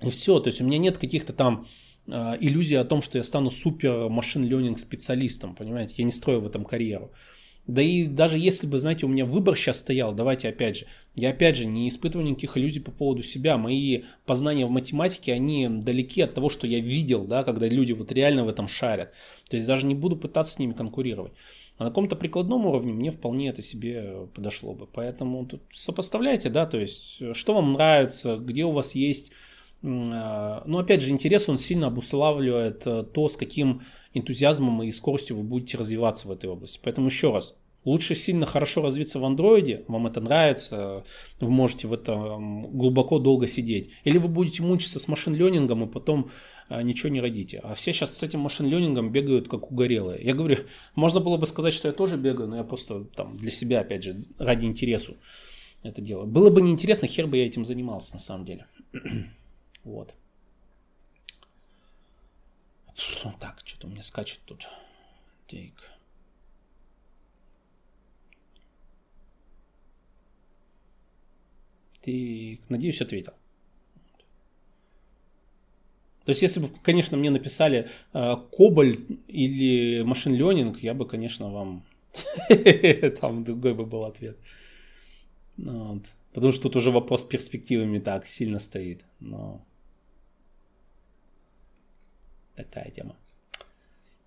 И 0.00 0.10
все, 0.10 0.40
то 0.40 0.48
есть 0.48 0.60
у 0.60 0.64
меня 0.64 0.78
нет 0.78 0.98
каких-то 0.98 1.32
там 1.32 1.66
э, 2.06 2.36
иллюзий 2.40 2.76
о 2.76 2.84
том, 2.84 3.02
что 3.02 3.18
я 3.18 3.24
стану 3.24 3.50
супер 3.50 4.08
машин 4.08 4.44
ленинг 4.44 4.78
специалистом, 4.78 5.54
понимаете? 5.54 5.94
Я 5.98 6.04
не 6.04 6.12
строю 6.12 6.40
в 6.40 6.46
этом 6.46 6.64
карьеру. 6.64 7.12
Да 7.68 7.82
и 7.82 8.06
даже 8.06 8.38
если 8.38 8.66
бы, 8.66 8.78
знаете, 8.78 9.04
у 9.04 9.10
меня 9.10 9.26
выбор 9.26 9.54
сейчас 9.54 9.80
стоял, 9.80 10.14
давайте 10.14 10.48
опять 10.48 10.78
же, 10.78 10.86
я 11.14 11.30
опять 11.30 11.54
же 11.54 11.66
не 11.66 11.86
испытываю 11.88 12.26
никаких 12.26 12.56
иллюзий 12.56 12.80
по 12.80 12.90
поводу 12.90 13.22
себя. 13.22 13.58
Мои 13.58 14.04
познания 14.24 14.64
в 14.64 14.70
математике, 14.70 15.34
они 15.34 15.68
далеки 15.68 16.22
от 16.22 16.32
того, 16.32 16.48
что 16.48 16.66
я 16.66 16.80
видел, 16.80 17.26
да, 17.26 17.44
когда 17.44 17.68
люди 17.68 17.92
вот 17.92 18.10
реально 18.10 18.46
в 18.46 18.48
этом 18.48 18.68
шарят. 18.68 19.12
То 19.50 19.56
есть 19.56 19.68
даже 19.68 19.84
не 19.84 19.94
буду 19.94 20.16
пытаться 20.16 20.54
с 20.54 20.58
ними 20.58 20.72
конкурировать. 20.72 21.32
А 21.78 21.84
на 21.84 21.90
каком-то 21.90 22.16
прикладном 22.16 22.66
уровне 22.66 22.92
мне 22.92 23.10
вполне 23.10 23.48
это 23.48 23.62
себе 23.62 24.26
подошло 24.34 24.74
бы. 24.74 24.86
Поэтому 24.86 25.46
тут 25.46 25.62
сопоставляйте, 25.72 26.50
да, 26.50 26.66
то 26.66 26.78
есть 26.78 27.34
что 27.34 27.54
вам 27.54 27.72
нравится, 27.72 28.36
где 28.36 28.64
у 28.64 28.72
вас 28.72 28.94
есть 28.94 29.32
а, 29.82 30.62
но 30.66 30.78
опять 30.78 31.02
же, 31.02 31.10
интерес 31.10 31.48
он 31.48 31.58
сильно 31.58 31.86
обуславливает 31.86 32.86
э, 32.86 33.04
то, 33.04 33.28
с 33.28 33.36
каким 33.36 33.82
энтузиазмом 34.12 34.82
и 34.82 34.90
скоростью 34.90 35.36
вы 35.36 35.44
будете 35.44 35.78
развиваться 35.78 36.26
в 36.26 36.32
этой 36.32 36.50
области. 36.50 36.80
Поэтому 36.82 37.06
еще 37.06 37.32
раз, 37.32 37.56
Лучше 37.84 38.14
сильно 38.14 38.44
хорошо 38.44 38.82
развиться 38.82 39.18
в 39.18 39.24
андроиде, 39.24 39.84
вам 39.88 40.08
это 40.08 40.20
нравится, 40.20 41.04
вы 41.40 41.50
можете 41.50 41.86
в 41.86 41.92
этом 41.92 42.76
глубоко 42.76 43.18
долго 43.18 43.46
сидеть. 43.46 43.90
Или 44.04 44.18
вы 44.18 44.28
будете 44.28 44.62
мучиться 44.62 44.98
с 44.98 45.08
машин-ленингом 45.08 45.84
и 45.84 45.86
потом 45.86 46.30
а, 46.68 46.82
ничего 46.82 47.08
не 47.08 47.20
родите. 47.20 47.60
А 47.62 47.74
все 47.74 47.92
сейчас 47.92 48.16
с 48.16 48.22
этим 48.22 48.40
машин-ленингом 48.40 49.10
бегают 49.10 49.48
как 49.48 49.70
угорелые. 49.70 50.22
Я 50.22 50.34
говорю, 50.34 50.58
можно 50.96 51.20
было 51.20 51.36
бы 51.36 51.46
сказать, 51.46 51.72
что 51.72 51.88
я 51.88 51.94
тоже 51.94 52.16
бегаю, 52.16 52.48
но 52.48 52.56
я 52.56 52.64
просто 52.64 53.04
там 53.04 53.36
для 53.36 53.50
себя, 53.50 53.80
опять 53.80 54.02
же, 54.02 54.24
ради 54.38 54.66
интересу 54.66 55.16
это 55.82 56.02
делаю. 56.02 56.26
Было 56.26 56.50
бы 56.50 56.60
неинтересно, 56.60 57.06
хер 57.06 57.26
бы 57.26 57.36
я 57.36 57.46
этим 57.46 57.64
занимался 57.64 58.14
на 58.14 58.20
самом 58.20 58.44
деле. 58.44 58.66
вот. 59.84 60.14
Так, 63.40 63.62
что-то 63.64 63.86
у 63.86 63.90
меня 63.90 64.02
скачет 64.02 64.40
тут. 64.44 64.66
Take. 65.48 65.72
Ты, 72.08 72.58
надеюсь, 72.70 73.02
ответил. 73.02 73.34
То 76.24 76.30
есть, 76.30 76.40
если 76.40 76.60
бы, 76.60 76.70
конечно, 76.82 77.18
мне 77.18 77.28
написали 77.28 77.90
э, 78.14 78.36
Кобальт 78.50 78.98
или 79.26 80.00
машин 80.04 80.34
ленинг, 80.34 80.78
я 80.78 80.94
бы, 80.94 81.06
конечно, 81.06 81.50
вам... 81.50 81.84
Там 83.20 83.44
другой 83.44 83.74
бы 83.74 83.84
был 83.84 84.04
ответ. 84.04 84.38
Ну 85.58 85.96
вот. 85.96 86.04
Потому 86.32 86.52
что 86.52 86.62
тут 86.62 86.76
уже 86.76 86.90
вопрос 86.90 87.24
с 87.24 87.26
перспективами 87.26 87.98
так 87.98 88.26
сильно 88.26 88.58
стоит. 88.58 89.04
Но 89.20 89.62
такая 92.56 92.90
тема. 92.90 93.16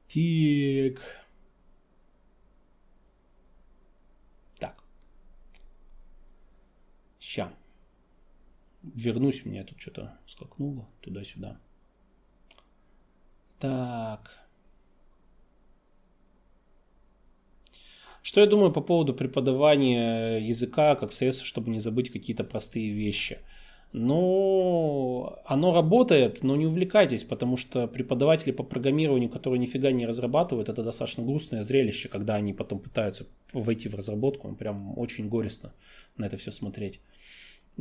Тик. 0.08 1.02
Так. 4.60 4.84
Ща. 7.20 7.52
Вернусь, 8.84 9.46
меня 9.46 9.63
тут 9.63 9.80
что-то 9.80 10.17
скакнуло 10.26 10.88
туда-сюда. 11.02 11.60
Так. 13.60 14.41
Что 18.24 18.41
я 18.41 18.48
думаю 18.48 18.72
по 18.72 18.82
поводу 18.82 19.13
преподавания 19.13 20.38
языка 20.38 20.96
как 20.96 21.12
средство, 21.12 21.46
чтобы 21.46 21.70
не 21.70 21.80
забыть 21.80 22.12
какие-то 22.12 22.44
простые 22.44 22.91
вещи? 22.91 23.39
Ну, 23.94 25.36
оно 25.46 25.74
работает, 25.74 26.44
но 26.44 26.56
не 26.56 26.65
увлекайтесь, 26.65 27.26
потому 27.26 27.58
что 27.58 27.88
преподаватели 27.88 28.52
по 28.52 28.63
программированию, 28.63 29.30
которые 29.30 29.60
нифига 29.60 29.91
не 29.91 30.06
разрабатывают, 30.06 30.70
это 30.70 30.82
достаточно 30.82 31.24
грустное 31.24 31.63
зрелище, 31.63 32.08
когда 32.08 32.36
они 32.36 32.54
потом 32.54 32.80
пытаются 32.80 33.28
войти 33.54 33.89
в 33.89 33.96
разработку, 33.96 34.56
прям 34.56 34.98
очень 34.98 35.28
горестно 35.28 35.74
на 36.15 36.26
это 36.26 36.38
все 36.38 36.52
смотреть. 36.52 37.02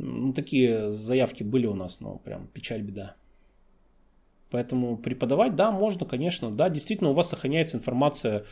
Ну, 0.03 0.33
такие 0.33 0.89
заявки 0.89 1.43
были 1.43 1.67
у 1.67 1.75
нас, 1.75 1.99
но 1.99 2.17
прям 2.17 2.47
печаль, 2.47 2.81
беда. 2.81 3.15
Поэтому 4.49 4.97
преподавать, 4.97 5.55
да, 5.55 5.71
можно, 5.71 6.07
конечно, 6.07 6.51
да, 6.51 6.69
действительно 6.69 7.11
у 7.11 7.13
вас 7.13 7.29
сохраняется 7.29 7.77
информация 7.77 8.45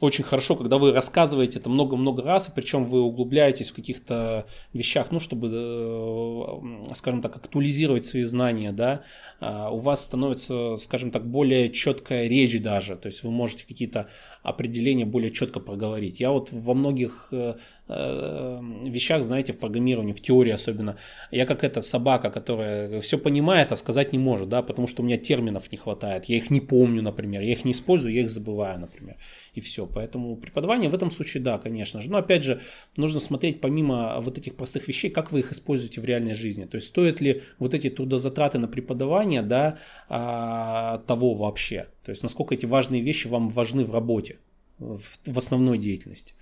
очень 0.00 0.24
хорошо, 0.24 0.56
когда 0.56 0.78
вы 0.78 0.92
рассказываете 0.92 1.58
это 1.58 1.68
много-много 1.68 2.22
раз, 2.22 2.48
и 2.48 2.52
причем 2.54 2.84
вы 2.84 3.02
углубляетесь 3.02 3.70
в 3.70 3.74
каких-то 3.74 4.46
вещах, 4.72 5.10
ну, 5.10 5.20
чтобы, 5.20 5.50
э, 5.52 6.94
скажем 6.94 7.20
так, 7.20 7.36
актуализировать 7.36 8.06
свои 8.06 8.22
знания, 8.22 8.72
да, 8.72 9.02
а, 9.40 9.70
у 9.70 9.76
вас 9.76 10.02
становится, 10.02 10.76
скажем 10.76 11.10
так, 11.10 11.26
более 11.26 11.68
четкая 11.68 12.28
речь 12.28 12.60
даже, 12.62 12.96
то 12.96 13.08
есть 13.08 13.22
вы 13.22 13.30
можете 13.30 13.66
какие-то 13.66 14.08
определения 14.42 15.04
более 15.04 15.30
четко 15.30 15.60
проговорить. 15.60 16.18
Я 16.18 16.30
вот 16.30 16.48
во 16.50 16.72
многих 16.72 17.28
э, 17.32 17.56
э, 17.88 18.60
вещах, 18.84 19.22
знаете, 19.22 19.52
в 19.52 19.58
программировании, 19.58 20.12
в 20.12 20.22
теории 20.22 20.52
особенно, 20.52 20.96
я 21.30 21.44
как 21.44 21.62
эта 21.62 21.82
собака, 21.82 22.30
которая 22.30 23.00
все 23.02 23.18
понимает, 23.18 23.70
а 23.70 23.76
сказать 23.76 24.12
не 24.12 24.18
может, 24.18 24.48
да, 24.48 24.62
потому 24.62 24.88
что 24.88 25.02
у 25.02 25.04
меня 25.04 25.18
терминов 25.18 25.70
не 25.70 25.76
хватает, 25.76 26.24
я 26.24 26.36
их 26.36 26.50
не 26.50 26.60
помню, 26.60 27.02
например, 27.02 27.42
я 27.42 27.52
их 27.52 27.66
не 27.66 27.72
использую, 27.72 28.14
я 28.14 28.22
их 28.22 28.30
забываю, 28.30 28.80
например 28.80 29.16
и 29.60 29.62
все. 29.62 29.86
Поэтому 29.86 30.36
преподавание 30.36 30.90
в 30.90 30.94
этом 30.94 31.10
случае, 31.10 31.42
да, 31.42 31.58
конечно 31.58 32.00
же. 32.00 32.10
Но 32.10 32.18
опять 32.18 32.42
же, 32.42 32.60
нужно 32.96 33.20
смотреть 33.20 33.60
помимо 33.60 34.20
вот 34.20 34.38
этих 34.38 34.56
простых 34.56 34.88
вещей, 34.88 35.10
как 35.10 35.32
вы 35.32 35.40
их 35.40 35.52
используете 35.52 36.00
в 36.00 36.04
реальной 36.04 36.34
жизни. 36.34 36.64
То 36.64 36.76
есть 36.76 36.88
стоит 36.88 37.20
ли 37.20 37.42
вот 37.58 37.74
эти 37.74 37.90
трудозатраты 37.90 38.58
на 38.58 38.68
преподавание, 38.68 39.42
да, 39.42 39.78
а, 40.08 40.98
того 41.06 41.34
вообще. 41.34 41.86
То 42.04 42.10
есть 42.10 42.22
насколько 42.22 42.54
эти 42.54 42.66
важные 42.66 43.02
вещи 43.02 43.28
вам 43.28 43.48
важны 43.48 43.84
в 43.84 43.94
работе, 43.94 44.38
в, 44.78 45.02
в 45.24 45.38
основной 45.38 45.78
деятельности. 45.78 46.34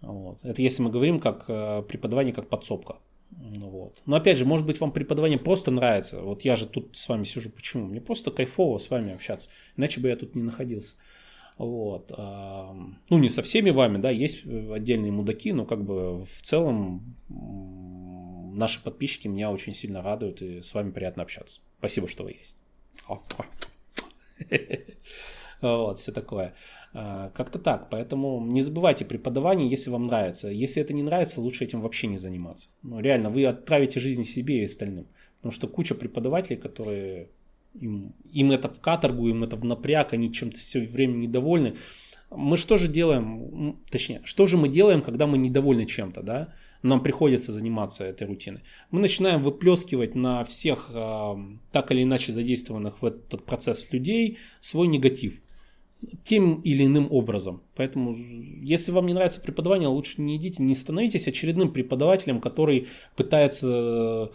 Вот. 0.00 0.44
Это 0.44 0.60
если 0.62 0.82
мы 0.82 0.90
говорим 0.90 1.20
как 1.20 1.44
э, 1.48 1.82
преподавание, 1.88 2.34
как 2.34 2.48
подсобка. 2.48 2.96
Вот. 3.30 3.96
Но 4.04 4.16
опять 4.16 4.36
же, 4.36 4.44
может 4.44 4.66
быть, 4.66 4.80
вам 4.80 4.92
преподавание 4.92 5.38
просто 5.38 5.70
нравится. 5.70 6.20
Вот 6.20 6.42
я 6.42 6.56
же 6.56 6.66
тут 6.66 6.96
с 6.96 7.08
вами 7.08 7.24
сижу. 7.24 7.50
Почему? 7.50 7.86
Мне 7.86 8.00
просто 8.00 8.30
кайфово 8.30 8.78
с 8.78 8.90
вами 8.90 9.14
общаться. 9.14 9.48
Иначе 9.76 10.00
бы 10.00 10.08
я 10.08 10.16
тут 10.16 10.34
не 10.34 10.42
находился. 10.42 10.96
Вот. 11.58 12.10
Ну, 12.16 13.18
не 13.18 13.28
со 13.28 13.42
всеми 13.42 13.70
вами, 13.70 13.98
да, 13.98 14.10
есть 14.10 14.44
отдельные 14.46 15.12
мудаки, 15.12 15.52
но 15.52 15.64
как 15.64 15.84
бы 15.84 16.24
в 16.24 16.42
целом 16.42 17.16
наши 18.54 18.82
подписчики 18.82 19.28
меня 19.28 19.50
очень 19.50 19.74
сильно 19.74 20.02
радуют, 20.02 20.42
и 20.42 20.60
с 20.62 20.74
вами 20.74 20.90
приятно 20.90 21.22
общаться. 21.22 21.60
Спасибо, 21.78 22.08
что 22.08 22.24
вы 22.24 22.32
есть. 22.32 22.56
Вот, 25.60 26.00
все 26.00 26.10
такое. 26.10 26.54
А, 26.92 27.30
как-то 27.30 27.60
так. 27.60 27.88
Поэтому 27.88 28.44
не 28.44 28.62
забывайте 28.62 29.04
преподавание, 29.04 29.68
если 29.68 29.90
вам 29.90 30.06
нравится. 30.06 30.48
Если 30.50 30.82
это 30.82 30.92
не 30.92 31.04
нравится, 31.04 31.40
лучше 31.40 31.64
этим 31.64 31.80
вообще 31.80 32.08
не 32.08 32.18
заниматься. 32.18 32.68
Ну, 32.82 32.98
реально, 32.98 33.30
вы 33.30 33.44
отправите 33.46 34.00
жизнь 34.00 34.24
себе 34.24 34.60
и 34.60 34.64
остальным. 34.64 35.06
Потому 35.36 35.52
что 35.52 35.68
куча 35.68 35.94
преподавателей, 35.94 36.56
которые 36.56 37.28
им, 37.74 38.14
им 38.32 38.50
это 38.50 38.68
в 38.68 38.80
каторгу, 38.80 39.28
им 39.28 39.44
это 39.44 39.56
в 39.56 39.64
напряг, 39.64 40.12
они 40.12 40.32
чем-то 40.32 40.58
все 40.58 40.80
время 40.80 41.14
недовольны. 41.14 41.74
Мы 42.30 42.56
что 42.56 42.76
же 42.76 42.88
делаем, 42.88 43.78
точнее, 43.90 44.22
что 44.24 44.46
же 44.46 44.56
мы 44.56 44.68
делаем, 44.68 45.02
когда 45.02 45.26
мы 45.26 45.36
недовольны 45.36 45.86
чем-то, 45.86 46.22
да? 46.22 46.54
Нам 46.82 47.02
приходится 47.02 47.52
заниматься 47.52 48.04
этой 48.04 48.26
рутиной. 48.26 48.62
Мы 48.90 49.00
начинаем 49.00 49.42
выплескивать 49.42 50.14
на 50.14 50.42
всех 50.42 50.90
э, 50.92 51.34
так 51.70 51.92
или 51.92 52.02
иначе 52.02 52.32
задействованных 52.32 53.02
в 53.02 53.06
этот 53.06 53.44
процесс 53.44 53.92
людей 53.92 54.38
свой 54.60 54.88
негатив 54.88 55.40
тем 56.24 56.60
или 56.62 56.84
иным 56.84 57.08
образом. 57.10 57.62
Поэтому, 57.76 58.14
если 58.14 58.92
вам 58.92 59.06
не 59.06 59.14
нравится 59.14 59.40
преподавание, 59.40 59.88
лучше 59.88 60.20
не 60.20 60.36
идите, 60.36 60.62
не 60.62 60.74
становитесь 60.74 61.28
очередным 61.28 61.72
преподавателем, 61.72 62.40
который 62.40 62.88
пытается 63.16 64.32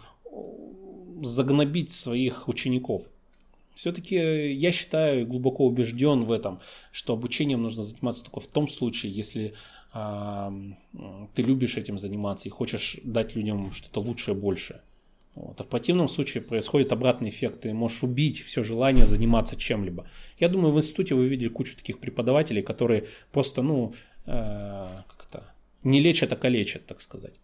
загнобить 1.22 1.92
своих 1.92 2.48
учеников. 2.48 3.04
Все-таки 3.78 4.16
я 4.16 4.72
считаю, 4.72 5.24
глубоко 5.24 5.64
убежден 5.64 6.24
в 6.24 6.32
этом, 6.32 6.58
что 6.90 7.12
обучением 7.12 7.62
нужно 7.62 7.84
заниматься 7.84 8.24
только 8.24 8.40
в 8.40 8.48
том 8.48 8.66
случае, 8.66 9.12
если 9.12 9.54
э, 9.94 10.50
ты 11.36 11.42
любишь 11.42 11.76
этим 11.76 11.96
заниматься 11.96 12.48
и 12.48 12.50
хочешь 12.50 12.98
дать 13.04 13.36
людям 13.36 13.70
что-то 13.70 14.00
лучшее, 14.00 14.34
большее. 14.34 14.80
Вот. 15.36 15.60
А 15.60 15.62
в 15.62 15.68
противном 15.68 16.08
случае 16.08 16.42
происходит 16.42 16.90
обратный 16.90 17.28
эффект. 17.28 17.60
Ты 17.60 17.72
можешь 17.72 18.02
убить 18.02 18.40
все 18.40 18.64
желание 18.64 19.06
заниматься 19.06 19.54
чем-либо. 19.54 20.08
Я 20.40 20.48
думаю, 20.48 20.72
в 20.72 20.78
институте 20.78 21.14
вы 21.14 21.28
видели 21.28 21.48
кучу 21.48 21.76
таких 21.76 22.00
преподавателей, 22.00 22.62
которые 22.62 23.06
просто, 23.30 23.62
ну, 23.62 23.94
э, 24.26 25.02
как 25.06 25.26
это, 25.28 25.52
не 25.84 26.00
лечат, 26.00 26.32
а 26.32 26.36
калечат, 26.36 26.84
так 26.84 27.00
сказать. 27.00 27.34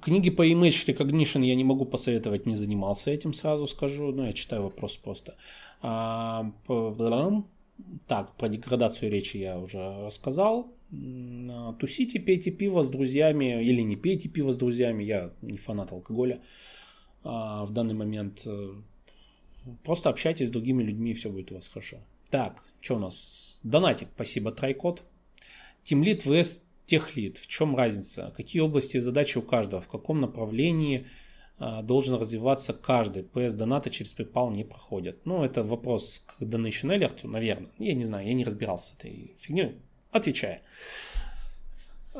Книги 0.00 0.30
по 0.30 0.46
Image 0.46 0.86
Recognition 0.86 1.44
я 1.44 1.54
не 1.54 1.64
могу 1.64 1.84
посоветовать, 1.84 2.46
не 2.46 2.56
занимался 2.56 3.10
этим, 3.10 3.32
сразу 3.32 3.66
скажу. 3.66 4.12
Но 4.12 4.26
я 4.26 4.32
читаю 4.32 4.62
вопрос 4.62 4.96
просто. 4.96 5.36
А, 5.80 6.50
так, 8.06 8.36
про 8.36 8.48
деградацию 8.48 9.10
речи 9.10 9.38
я 9.38 9.58
уже 9.58 9.78
рассказал. 10.04 10.72
Тусите, 11.78 12.18
пейте 12.20 12.50
пиво 12.50 12.82
с 12.82 12.90
друзьями 12.90 13.64
или 13.64 13.82
не 13.82 13.96
пейте 13.96 14.28
пиво 14.28 14.52
с 14.52 14.58
друзьями. 14.58 15.04
Я 15.04 15.32
не 15.42 15.58
фанат 15.58 15.92
алкоголя 15.92 16.40
а, 17.24 17.64
в 17.64 17.72
данный 17.72 17.94
момент. 17.94 18.42
Э, 18.46 18.74
просто 19.84 20.10
общайтесь 20.10 20.48
с 20.48 20.50
другими 20.50 20.82
людьми, 20.82 21.10
и 21.10 21.14
все 21.14 21.30
будет 21.30 21.52
у 21.52 21.54
вас 21.54 21.68
хорошо. 21.68 21.98
Так, 22.30 22.62
что 22.80 22.96
у 22.96 22.98
нас? 22.98 23.60
Донатик, 23.62 24.08
спасибо, 24.14 24.52
Трайкод. 24.52 25.02
Тимлит 25.82 26.26
vs 26.26 26.60
техлит. 26.86 27.38
В 27.38 27.46
чем 27.46 27.76
разница? 27.76 28.32
Какие 28.36 28.62
области 28.62 28.98
задачи 28.98 29.38
у 29.38 29.42
каждого? 29.42 29.80
В 29.80 29.88
каком 29.88 30.20
направлении 30.20 31.06
а, 31.58 31.82
должен 31.82 32.18
развиваться 32.18 32.72
каждый? 32.72 33.22
PS 33.22 33.54
донаты 33.54 33.90
через 33.90 34.16
PayPal 34.16 34.52
не 34.52 34.64
проходят. 34.64 35.24
Ну, 35.24 35.44
это 35.44 35.62
вопрос 35.62 36.24
к 36.26 36.42
Donation 36.42 36.96
Alert, 36.96 37.26
наверное. 37.26 37.70
Я 37.78 37.94
не 37.94 38.04
знаю, 38.04 38.26
я 38.26 38.34
не 38.34 38.44
разбирался 38.44 38.88
с 38.88 38.94
этой 38.98 39.34
фигней. 39.38 39.76
Отвечая. 40.10 40.62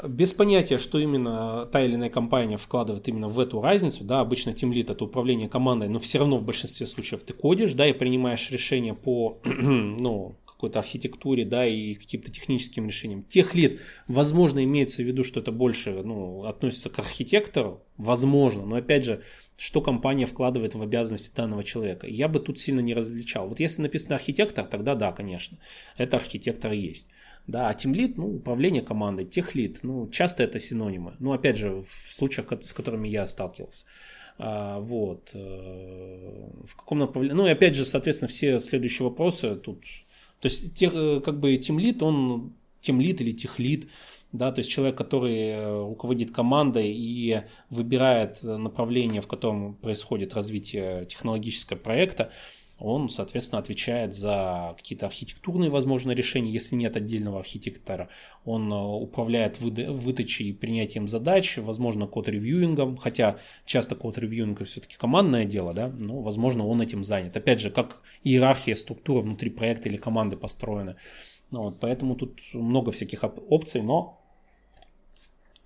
Без 0.09 0.33
понятия, 0.33 0.79
что 0.79 0.99
именно 0.99 1.67
та 1.67 1.83
или 1.83 1.97
иная 1.97 2.09
компания 2.09 2.57
вкладывает 2.57 3.07
именно 3.09 3.29
в 3.29 3.39
эту 3.39 3.61
разницу, 3.61 4.05
да, 4.05 4.21
обычно 4.21 4.55
тимлит 4.55 4.89
это 4.89 5.05
управление 5.05 5.51
командой, 5.51 5.91
но 5.91 5.99
все 5.99 6.19
равно 6.19 6.39
в 6.39 6.45
большинстве 6.45 6.87
случаев 6.87 7.23
ты 7.25 7.35
кодишь, 7.35 7.75
да, 7.75 7.87
и 7.87 7.93
принимаешь 7.93 8.51
решение 8.51 8.95
по, 8.95 9.39
ну, 9.45 10.35
какой-то 10.63 10.79
архитектуре, 10.79 11.45
да, 11.45 11.67
и 11.67 11.95
каким-то 11.95 12.31
техническим 12.31 12.87
решениям. 12.87 13.25
Тех 13.25 13.57
лид, 13.57 13.81
возможно, 14.07 14.63
имеется 14.63 15.03
в 15.03 15.07
виду, 15.07 15.25
что 15.25 15.41
это 15.41 15.51
больше, 15.51 15.91
ну, 16.05 16.45
относится 16.45 16.89
к 16.89 17.01
архитектору, 17.01 17.83
возможно, 17.97 18.65
но 18.65 18.77
опять 18.77 19.05
же, 19.05 19.23
что 19.57 19.81
компания 19.81 20.25
вкладывает 20.25 20.77
в 20.77 20.83
обязанности 20.83 21.35
данного 21.35 21.65
человека. 21.65 22.07
Я 22.07 22.29
бы 22.29 22.39
тут 22.39 22.61
сильно 22.61 22.79
не 22.79 22.95
различал. 22.95 23.49
Вот 23.49 23.59
если 23.59 23.83
написано 23.83 24.15
архитектор, 24.15 24.65
тогда 24.65 24.95
да, 24.95 25.11
конечно, 25.11 25.59
это 25.97 26.17
архитектор 26.17 26.71
есть. 26.71 27.09
Да, 27.49 27.69
а 27.69 27.75
тимлит, 27.75 28.17
ну, 28.17 28.37
управление 28.37 28.83
командой, 28.83 29.25
техлит, 29.25 29.81
ну, 29.83 30.09
часто 30.11 30.45
это 30.45 30.61
синонимы. 30.61 31.17
Ну, 31.19 31.33
опять 31.33 31.57
же, 31.57 31.83
в 31.89 32.15
случаях, 32.15 32.47
с 32.63 32.73
которыми 32.73 33.09
я 33.09 33.27
сталкивался. 33.27 33.87
А, 34.39 34.79
вот. 34.79 35.31
Э, 35.35 36.51
в 36.65 36.77
каком 36.77 37.01
направлении? 37.01 37.37
Ну, 37.37 37.47
и 37.47 37.51
опять 37.51 37.75
же, 37.75 37.85
соответственно, 37.85 38.29
все 38.29 38.61
следующие 38.61 39.09
вопросы 39.09 39.57
тут. 39.57 39.85
То 40.43 40.47
есть, 40.47 40.75
тех, 40.75 40.93
э, 40.95 41.21
как 41.25 41.39
бы 41.39 41.57
тимлит, 41.57 42.03
он 42.03 42.53
тимлит 42.81 43.21
или 43.21 43.31
техлит, 43.31 43.89
да, 44.33 44.51
то 44.51 44.59
есть 44.59 44.71
человек, 44.71 44.97
который 44.97 45.37
э, 45.37 45.83
руководит 45.87 46.33
командой 46.33 46.93
и 46.93 47.43
выбирает 47.71 48.43
направление, 48.43 49.21
в 49.21 49.29
котором 49.29 49.77
происходит 49.77 50.35
развитие 50.35 51.07
технологического 51.07 51.79
проекта, 51.79 52.33
он, 52.83 53.09
соответственно, 53.09 53.61
отвечает 53.61 54.13
за 54.13 54.75
какие-то 54.77 55.07
архитектурные, 55.07 55.71
возможно, 55.71 56.11
решения, 56.11 56.51
если 56.51 56.75
нет 56.75 56.97
отдельного 56.97 57.39
архитектора. 57.39 58.09
Он 58.45 58.73
э, 58.73 58.77
управляет 58.77 59.61
выдачей 59.61 60.49
и 60.49 60.53
принятием 60.53 61.07
задач, 61.07 61.59
возможно, 61.59 62.09
код-ревьюингом, 62.09 62.97
хотя 62.97 63.39
часто 63.67 63.95
код-ревьюинг 63.95 64.65
все-таки 64.65 64.97
командное 64.97 65.45
дело, 65.45 65.73
да, 65.73 65.89
но, 65.89 66.21
возможно, 66.21 66.67
он 66.67 66.83
этим 66.83 67.05
занят. 67.05 67.37
Опять 67.37 67.61
же, 67.61 67.71
как 67.71 68.03
иерархия, 68.25 68.75
структура 68.75 69.21
внутри 69.21 69.51
проекта 69.51 69.89
или 69.89 69.97
команды 69.97 70.37
построена. 70.37 70.97
Ну, 71.53 71.63
вот, 71.63 71.79
поэтому 71.79 72.17
тут 72.17 72.41
много 72.53 72.91
всяких 72.91 73.23
опций, 73.23 73.83
но 73.83 74.19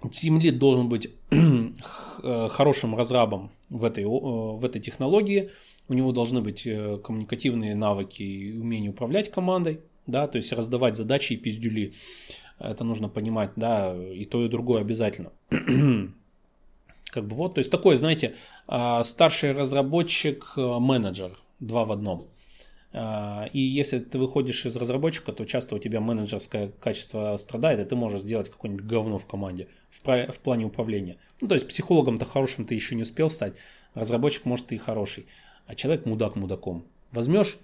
Team 0.03 0.51
должен 0.53 0.91
быть 0.91 1.09
э, 1.31 2.49
хорошим 2.51 2.95
разрабом 2.95 3.53
в 3.71 3.85
этой, 3.85 4.05
э, 4.05 4.07
в 4.07 4.63
этой 4.63 4.83
технологии, 4.83 5.51
у 5.88 5.94
него 5.94 6.12
должны 6.12 6.40
быть 6.40 6.66
э, 6.66 6.99
коммуникативные 7.03 7.75
навыки 7.75 8.22
и 8.22 8.59
умение 8.59 8.90
управлять 8.90 9.31
командой, 9.31 9.81
да, 10.07 10.27
то 10.27 10.37
есть 10.37 10.53
раздавать 10.53 10.96
задачи 10.96 11.35
и 11.35 11.37
пиздюли. 11.37 11.94
Это 12.59 12.85
нужно 12.85 13.09
понимать, 13.09 13.51
да, 13.57 13.94
и 13.94 14.25
то, 14.25 14.44
и 14.44 14.49
другое 14.49 14.81
обязательно. 14.81 15.33
как 17.11 17.27
бы 17.27 17.37
вот, 17.37 17.55
то 17.55 17.59
есть 17.59 17.70
такой, 17.70 17.96
знаете, 17.96 18.35
а, 18.66 19.03
старший 19.05 19.53
разработчик, 19.53 20.53
э, 20.57 20.61
менеджер, 20.61 21.38
два 21.61 21.85
в 21.85 21.92
одном. 21.92 22.29
А, 22.92 23.49
и 23.53 23.61
если 23.61 23.99
ты 23.99 24.18
выходишь 24.18 24.66
из 24.66 24.77
разработчика, 24.77 25.33
то 25.33 25.44
часто 25.44 25.75
у 25.75 25.79
тебя 25.79 26.01
менеджерское 26.01 26.72
качество 26.81 27.37
страдает, 27.37 27.81
и 27.81 27.85
ты 27.85 27.96
можешь 27.96 28.20
сделать 28.20 28.51
какое-нибудь 28.51 28.87
говно 28.87 29.18
в 29.18 29.27
команде 29.27 29.68
в, 29.90 30.03
в 30.05 30.38
плане 30.40 30.66
управления. 30.66 31.16
Ну, 31.40 31.49
то 31.49 31.55
есть 31.55 31.68
психологом-то 31.68 32.25
хорошим 32.25 32.64
ты 32.64 32.75
еще 32.75 32.94
не 32.94 33.03
успел 33.03 33.31
стать, 33.31 33.55
разработчик 33.94 34.44
может 34.44 34.72
и 34.72 34.77
хороший 34.77 35.27
а 35.67 35.75
человек 35.75 36.07
мудак 36.07 36.37
мудаком. 36.37 36.87
Возьмешь 37.13 37.59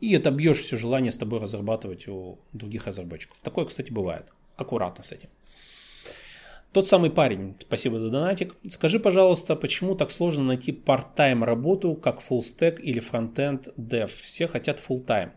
и 0.00 0.14
отобьешь 0.14 0.58
все 0.58 0.76
желание 0.76 1.12
с 1.12 1.18
тобой 1.18 1.40
разрабатывать 1.40 2.08
у 2.08 2.38
других 2.52 2.86
разработчиков. 2.86 3.38
Такое, 3.42 3.66
кстати, 3.66 3.92
бывает. 3.92 4.32
Аккуратно 4.56 5.02
с 5.02 5.12
этим. 5.12 5.28
Тот 6.72 6.86
самый 6.86 7.10
парень, 7.10 7.56
спасибо 7.60 7.98
за 7.98 8.10
донатик. 8.10 8.54
Скажи, 8.68 9.00
пожалуйста, 9.00 9.56
почему 9.56 9.96
так 9.96 10.10
сложно 10.10 10.44
найти 10.44 10.70
part-time 10.70 11.44
работу, 11.44 11.94
как 11.96 12.20
full 12.20 12.38
stack 12.38 12.80
или 12.80 13.02
frontend 13.02 13.74
dev? 13.76 14.06
Все 14.06 14.46
хотят 14.46 14.80
full-time. 14.80 15.32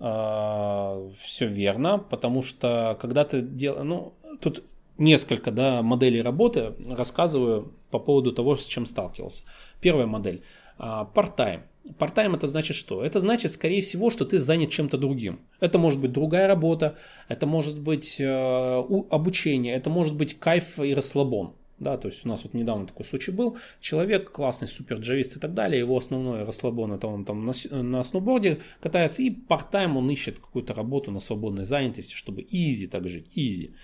А, 0.00 1.10
все 1.20 1.46
верно, 1.46 1.98
потому 1.98 2.42
что 2.42 2.96
когда 3.00 3.24
ты 3.24 3.42
делаешь... 3.42 3.84
Ну, 3.84 4.14
тут 4.40 4.64
несколько 4.96 5.50
да, 5.50 5.82
моделей 5.82 6.22
работы, 6.22 6.74
рассказываю 6.86 7.72
по 7.94 8.00
поводу 8.00 8.32
того, 8.32 8.56
с 8.56 8.66
чем 8.66 8.86
сталкивался. 8.86 9.44
Первая 9.80 10.06
модель. 10.06 10.42
А, 10.78 11.08
part-time. 11.14 11.60
Part-time 12.00 12.34
это 12.34 12.48
значит 12.48 12.76
что? 12.76 13.04
Это 13.04 13.20
значит, 13.20 13.52
скорее 13.52 13.82
всего, 13.82 14.10
что 14.10 14.24
ты 14.24 14.40
занят 14.40 14.70
чем-то 14.70 14.98
другим. 14.98 15.38
Это 15.60 15.78
может 15.78 16.00
быть 16.00 16.10
другая 16.10 16.48
работа, 16.48 16.96
это 17.28 17.46
может 17.46 17.78
быть 17.78 18.16
э, 18.18 18.84
обучение, 19.10 19.76
это 19.76 19.90
может 19.90 20.16
быть 20.16 20.40
кайф 20.40 20.80
и 20.80 20.92
расслабон. 20.92 21.52
Да, 21.78 21.96
то 21.96 22.08
есть 22.08 22.26
у 22.26 22.28
нас 22.28 22.42
вот 22.44 22.54
недавно 22.54 22.86
такой 22.86 23.04
случай 23.04 23.30
был. 23.30 23.58
Человек 23.80 24.32
классный, 24.32 24.66
супер 24.66 24.98
джавист 24.98 25.36
и 25.36 25.40
так 25.40 25.54
далее. 25.54 25.80
Его 25.80 25.96
основной 25.96 26.44
расслабон 26.44 26.92
это 26.92 27.06
он 27.06 27.24
там 27.24 27.44
на, 27.44 27.52
на 27.82 28.02
сноуборде 28.02 28.60
катается 28.80 29.22
и 29.22 29.30
part-time 29.30 29.96
он 29.96 30.10
ищет 30.10 30.40
какую-то 30.40 30.74
работу 30.74 31.12
на 31.12 31.20
свободной 31.20 31.64
занятости, 31.64 32.14
чтобы 32.14 32.42
easy 32.42 32.88
так 32.88 33.08
жить, 33.08 33.30
easy. 33.36 33.74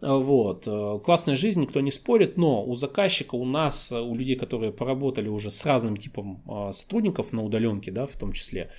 Вот. 0.00 0.66
Э, 0.66 0.98
классная 1.04 1.36
жизнь, 1.36 1.60
никто 1.60 1.80
не 1.80 1.90
спорит, 1.90 2.36
но 2.36 2.64
у 2.64 2.74
заказчика, 2.74 3.34
у 3.34 3.44
нас, 3.44 3.92
у 3.92 4.14
людей, 4.14 4.36
которые 4.36 4.72
поработали 4.72 5.28
уже 5.28 5.50
с 5.50 5.66
разным 5.66 5.96
типом 5.96 6.42
а, 6.48 6.72
сотрудников 6.72 7.32
на 7.32 7.44
удаленке, 7.44 7.90
да, 7.90 8.06
в 8.06 8.16
том 8.16 8.32
числе, 8.32 8.70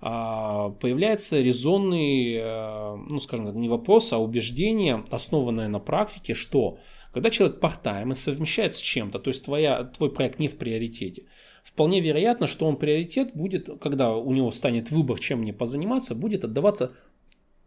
а, 0.00 0.70
появляется 0.70 1.40
резонный, 1.40 2.34
э, 2.34 2.96
ну, 3.08 3.18
скажем 3.20 3.46
так, 3.46 3.54
не 3.54 3.68
вопрос, 3.68 4.12
а 4.12 4.18
убеждение, 4.18 5.02
основанное 5.10 5.68
на 5.68 5.78
практике, 5.78 6.34
что 6.34 6.78
когда 7.12 7.30
человек 7.30 7.62
part-time 7.62 8.14
совмещает 8.14 8.74
с 8.74 8.78
чем-то, 8.78 9.18
то 9.18 9.28
есть 9.28 9.46
твоя, 9.46 9.84
твой 9.84 10.12
проект 10.12 10.38
не 10.38 10.48
в 10.48 10.58
приоритете, 10.58 11.24
вполне 11.64 12.00
вероятно, 12.00 12.46
что 12.46 12.66
он 12.66 12.76
приоритет 12.76 13.30
будет, 13.34 13.70
когда 13.80 14.14
у 14.14 14.32
него 14.34 14.50
станет 14.50 14.90
выбор, 14.90 15.18
чем 15.18 15.38
мне 15.38 15.54
позаниматься, 15.54 16.14
будет 16.14 16.44
отдаваться 16.44 16.92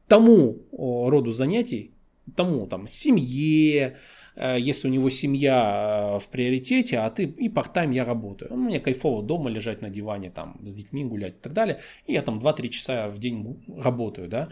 тому 0.08 0.68
роду 0.72 1.32
занятий, 1.32 1.96
тому 2.36 2.68
там 2.68 2.88
семье, 2.88 3.98
э, 4.36 4.58
если 4.60 4.88
у 4.88 4.92
него 4.92 5.10
семья 5.10 6.16
э, 6.16 6.20
в 6.20 6.28
приоритете, 6.30 7.00
а 7.00 7.10
ты 7.10 7.24
и 7.24 7.50
part-time 7.50 7.94
я 7.94 8.06
работаю. 8.06 8.52
Ну, 8.52 8.58
мне 8.58 8.80
кайфово 8.80 9.24
дома 9.24 9.50
лежать 9.50 9.82
на 9.82 9.90
диване, 9.90 10.30
там, 10.30 10.60
с 10.64 10.74
детьми 10.74 11.04
гулять 11.06 11.36
и 11.36 11.42
так 11.42 11.54
далее. 11.54 11.80
И 12.08 12.14
я 12.14 12.22
там 12.22 12.40
2-3 12.40 12.68
часа 12.70 13.10
в 13.10 13.20
день 13.20 13.64
работаю, 13.78 14.28
да. 14.28 14.50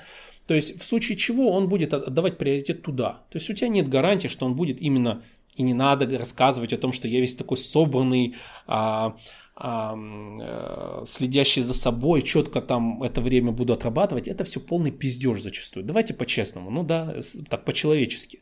То 0.47 0.53
есть 0.53 0.79
в 0.79 0.83
случае 0.83 1.17
чего 1.17 1.51
он 1.51 1.67
будет 1.67 1.93
отдавать 1.93 2.37
приоритет 2.37 2.81
туда. 2.81 3.25
То 3.29 3.37
есть 3.37 3.49
у 3.49 3.53
тебя 3.53 3.67
нет 3.67 3.89
гарантии, 3.89 4.29
что 4.29 4.45
он 4.45 4.55
будет 4.55 4.81
именно 4.81 5.23
и 5.57 5.63
не 5.63 5.73
надо 5.73 6.17
рассказывать 6.17 6.71
о 6.71 6.77
том, 6.77 6.93
что 6.93 7.07
я 7.07 7.19
весь 7.19 7.35
такой 7.35 7.57
собранный, 7.57 8.35
а, 8.67 9.17
Э, 9.59 11.03
следящий 11.07 11.63
за 11.63 11.73
собой, 11.73 12.21
четко 12.21 12.61
там 12.61 13.01
это 13.01 13.21
время 13.21 13.51
буду 13.51 13.73
отрабатывать, 13.73 14.27
это 14.27 14.43
все 14.43 14.59
полный 14.59 14.91
пиздеж 14.91 15.41
зачастую. 15.41 15.83
Давайте 15.83 16.13
по-честному, 16.13 16.69
ну 16.69 16.83
да, 16.83 17.15
так 17.49 17.65
по-человечески. 17.65 18.41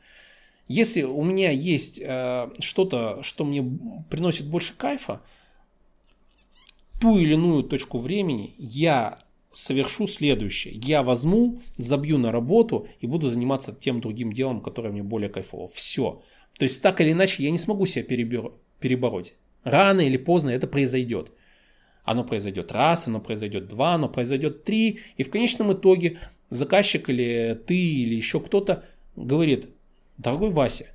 Если 0.68 1.04
у 1.04 1.24
меня 1.24 1.52
есть 1.52 2.02
э, 2.02 2.50
что-то, 2.60 3.20
что 3.22 3.46
мне 3.46 3.64
приносит 4.10 4.48
больше 4.48 4.74
кайфа, 4.76 5.22
ту 7.00 7.18
или 7.18 7.34
иную 7.34 7.64
точку 7.64 8.00
времени 8.00 8.54
я 8.58 9.20
совершу 9.54 10.08
следующее. 10.08 10.74
Я 10.74 11.02
возьму, 11.02 11.62
забью 11.78 12.18
на 12.18 12.34
работу 12.34 12.90
и 13.00 13.08
буду 13.08 13.30
заниматься 13.30 13.74
тем 13.74 14.02
другим 14.02 14.34
делом, 14.34 14.60
которое 14.60 14.90
мне 14.90 15.04
более 15.04 15.30
кайфово. 15.30 15.70
Все. 15.70 16.22
То 16.58 16.64
есть 16.64 16.84
так 16.84 17.00
или 17.00 17.14
иначе 17.14 17.44
я 17.44 17.52
не 17.52 17.58
смогу 17.58 17.86
себя 17.86 18.04
перебороть. 18.04 19.34
Рано 19.66 20.02
или 20.02 20.16
поздно 20.16 20.52
это 20.52 20.68
произойдет. 20.68 21.32
Оно 22.06 22.24
произойдет 22.24 22.72
раз, 22.72 23.08
оно 23.08 23.20
произойдет 23.20 23.68
два, 23.68 23.96
оно 23.96 24.08
произойдет 24.08 24.64
три. 24.64 25.00
И 25.18 25.24
в 25.24 25.32
конечном 25.32 25.74
итоге 25.74 26.20
заказчик 26.52 27.10
или 27.10 27.60
ты 27.66 27.76
или 27.76 28.16
еще 28.16 28.40
кто-то 28.40 28.86
говорит, 29.16 29.70
дорогой 30.18 30.52
Вася, 30.52 30.86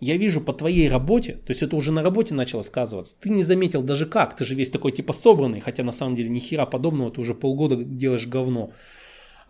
я 0.00 0.16
вижу 0.16 0.40
по 0.40 0.52
твоей 0.52 0.88
работе, 0.88 1.34
то 1.34 1.50
есть 1.50 1.62
это 1.62 1.76
уже 1.76 1.92
на 1.92 2.02
работе 2.02 2.34
начало 2.34 2.62
сказываться, 2.62 3.16
ты 3.20 3.30
не 3.30 3.44
заметил 3.44 3.82
даже 3.82 4.06
как, 4.06 4.34
ты 4.34 4.44
же 4.44 4.54
весь 4.54 4.70
такой 4.70 4.92
типа 4.92 5.12
собранный, 5.12 5.60
хотя 5.60 5.84
на 5.84 5.92
самом 5.92 6.16
деле 6.16 6.30
ни 6.30 6.40
хера 6.40 6.66
подобного, 6.66 7.10
ты 7.10 7.20
уже 7.20 7.34
полгода 7.34 7.76
делаешь 7.76 8.26
говно. 8.26 8.72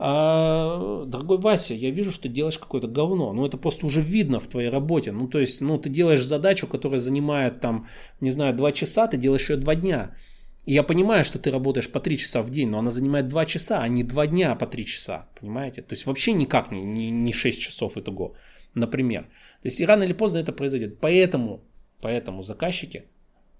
А, 0.02 1.04
дорогой 1.04 1.36
Вася, 1.36 1.74
я 1.74 1.90
вижу, 1.90 2.10
что 2.10 2.22
ты 2.22 2.30
делаешь 2.30 2.58
какое-то 2.58 2.88
говно. 2.88 3.34
Ну, 3.34 3.44
это 3.44 3.58
просто 3.58 3.84
уже 3.84 4.00
видно 4.00 4.40
в 4.40 4.48
твоей 4.48 4.70
работе. 4.70 5.12
Ну, 5.12 5.28
то 5.28 5.38
есть, 5.38 5.60
ну, 5.60 5.78
ты 5.78 5.90
делаешь 5.90 6.24
задачу, 6.24 6.66
которая 6.66 7.00
занимает, 7.00 7.60
там, 7.60 7.86
не 8.20 8.30
знаю, 8.30 8.56
два 8.56 8.72
часа, 8.72 9.08
ты 9.08 9.18
делаешь 9.18 9.50
ее 9.50 9.58
два 9.58 9.74
дня. 9.74 10.16
И 10.64 10.72
я 10.72 10.84
понимаю, 10.84 11.22
что 11.24 11.38
ты 11.38 11.50
работаешь 11.50 11.92
по 11.92 12.00
три 12.00 12.16
часа 12.16 12.42
в 12.42 12.48
день, 12.48 12.70
но 12.70 12.78
она 12.78 12.90
занимает 12.90 13.28
два 13.28 13.44
часа, 13.44 13.82
а 13.82 13.88
не 13.88 14.02
два 14.02 14.26
дня 14.26 14.54
по 14.54 14.66
три 14.66 14.86
часа. 14.86 15.28
Понимаете? 15.38 15.82
То 15.82 15.94
есть, 15.94 16.06
вообще 16.06 16.32
никак 16.32 16.72
не, 16.72 16.82
не, 16.82 17.10
не 17.10 17.32
6 17.34 17.60
часов 17.60 17.98
итого, 17.98 18.34
например. 18.74 19.24
То 19.62 19.68
есть, 19.68 19.80
и 19.80 19.86
рано 19.86 20.04
или 20.04 20.14
поздно 20.14 20.38
это 20.38 20.52
произойдет. 20.52 20.98
Поэтому, 21.00 21.60
поэтому 22.00 22.42
заказчики 22.42 23.04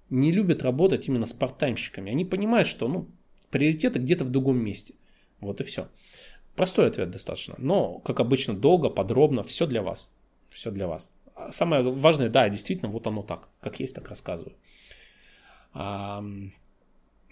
не 0.09 0.31
любят 0.31 0.63
работать 0.63 1.07
именно 1.07 1.27
с 1.27 1.33
парттаймщиками. 1.33 2.11
Они 2.11 2.25
понимают, 2.25 2.67
что, 2.67 2.87
ну, 2.87 3.05
приоритеты 3.51 3.99
где-то 3.99 4.23
в 4.25 4.31
другом 4.31 4.57
месте. 4.57 4.95
Вот 5.39 5.61
и 5.61 5.63
все. 5.63 5.87
Простой 6.55 6.87
ответ 6.87 7.11
достаточно, 7.11 7.55
но, 7.57 7.99
как 7.99 8.19
обычно, 8.19 8.53
долго, 8.53 8.89
подробно, 8.89 9.43
все 9.43 9.65
для 9.65 9.81
вас. 9.81 10.11
Все 10.49 10.69
для 10.69 10.87
вас. 10.87 11.13
А 11.33 11.51
самое 11.51 11.81
важное, 11.81 12.29
да, 12.29 12.49
действительно, 12.49 12.91
вот 12.91 13.07
оно 13.07 13.23
так. 13.23 13.49
Как 13.61 13.79
есть, 13.79 13.95
так 13.95 14.09
рассказываю. 14.09 14.55
я 15.73 16.11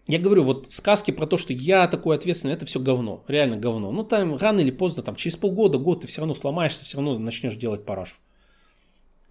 говорю, 0.08 0.44
вот 0.44 0.72
сказки 0.72 1.12
про 1.12 1.28
то, 1.28 1.38
что 1.38 1.54
я 1.54 1.88
такой 1.88 2.16
ответственный, 2.16 2.54
это 2.54 2.66
все 2.66 2.80
говно, 2.80 3.24
реально 3.28 3.58
говно. 3.58 3.92
Ну, 3.92 4.04
там 4.04 4.38
рано 4.38 4.62
или 4.62 4.72
поздно, 4.72 5.04
там 5.04 5.16
через 5.16 5.36
полгода, 5.36 5.78
год 5.78 6.02
ты 6.02 6.08
все 6.08 6.22
равно 6.22 6.34
сломаешься, 6.34 6.86
все 6.86 6.98
равно 6.98 7.18
начнешь 7.20 7.56
делать 7.56 7.86
парашу. 7.86 8.16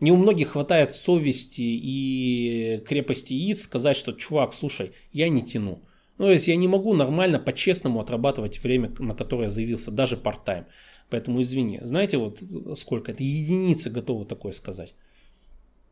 Не 0.01 0.13
у 0.13 0.17
многих 0.17 0.51
хватает 0.51 0.93
совести 0.93 1.63
и 1.63 2.83
крепости 2.87 3.33
яиц 3.33 3.63
сказать, 3.63 3.97
что, 3.97 4.13
чувак, 4.13 4.55
слушай, 4.55 4.93
я 5.13 5.29
не 5.29 5.43
тяну. 5.43 5.83
Ну, 6.19 6.27
то 6.27 6.33
есть 6.33 6.49
я 6.49 6.57
не 6.57 6.69
могу 6.69 6.95
нормально, 6.95 7.39
по-честному 7.39 8.01
отрабатывать 8.01 8.63
время, 8.63 8.93
на 8.99 9.15
которое 9.15 9.49
заявился, 9.49 9.91
даже 9.91 10.17
part-time. 10.17 10.65
Поэтому 11.11 11.41
извини. 11.41 11.81
Знаете, 11.83 12.19
вот 12.19 12.43
сколько? 12.75 13.13
Это 13.13 13.23
единицы 13.23 13.91
готовы 13.91 14.25
такое 14.27 14.53
сказать. 14.53 14.95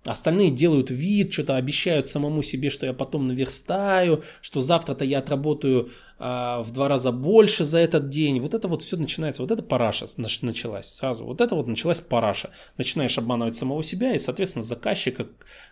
Остальные 0.05 0.53
делают 0.53 0.91
вид, 0.91 1.33
что-то 1.33 1.57
обещают 1.57 2.07
самому 2.07 2.43
себе, 2.43 2.71
что 2.71 2.87
я 2.87 2.93
потом 2.93 3.27
наверстаю, 3.27 4.23
что 4.41 4.61
завтра-то 4.61 5.05
я 5.05 5.19
отработаю 5.19 5.91
а, 6.19 6.63
в 6.63 6.73
два 6.73 6.89
раза 6.89 7.11
больше 7.11 7.65
за 7.65 7.79
этот 7.79 8.09
день. 8.09 8.39
Вот 8.39 8.55
это 8.55 8.69
вот 8.69 8.83
все 8.83 8.97
начинается. 8.97 9.43
Вот 9.43 9.51
это 9.51 9.63
параша 9.63 10.07
началась 10.17 10.95
сразу. 10.95 11.25
Вот 11.25 11.41
это 11.41 11.57
вот 11.57 11.67
началась 11.67 12.01
параша. 12.01 12.51
Начинаешь 12.79 13.19
обманывать 13.19 13.57
самого 13.57 13.83
себя 13.83 14.15
и, 14.15 14.19
соответственно, 14.19 14.63
заказчика, 14.63 15.27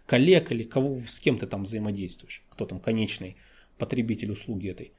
коллег 0.07 0.51
или 0.51 0.65
кого, 0.65 0.99
с 1.07 1.21
кем 1.21 1.39
ты 1.39 1.47
там 1.47 1.63
взаимодействуешь. 1.63 2.43
Кто 2.51 2.67
там 2.67 2.81
конечный 2.81 3.37
потребитель 3.79 4.33
услуги 4.33 4.69
этой. 4.69 4.93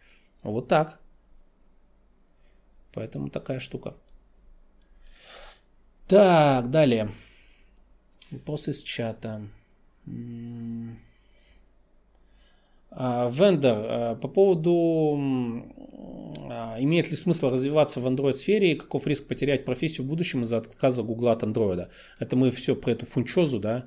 Вот 0.43 0.67
так. 0.67 0.99
Поэтому 2.93 3.29
такая 3.29 3.59
штука. 3.59 3.95
Так, 6.07 6.69
далее. 6.69 7.11
Вопрос 8.31 8.67
из 8.67 8.83
чата. 8.83 9.41
А, 12.91 13.29
вендор, 13.29 13.77
а, 13.77 14.15
по 14.15 14.27
поводу 14.29 15.17
а, 16.49 16.77
имеет 16.79 17.09
ли 17.09 17.17
смысл 17.17 17.49
развиваться 17.49 17.99
в 17.99 18.07
Android 18.07 18.33
сфере 18.33 18.71
и 18.71 18.77
каков 18.77 19.05
риск 19.07 19.27
потерять 19.27 19.65
профессию 19.65 20.05
в 20.05 20.09
будущем 20.09 20.43
из-за 20.43 20.57
отказа 20.57 21.03
Google 21.03 21.29
от 21.29 21.43
Android. 21.43 21.89
Это 22.19 22.35
мы 22.35 22.51
все 22.51 22.75
про 22.75 22.91
эту 22.91 23.05
фунчозу, 23.05 23.59
да. 23.59 23.85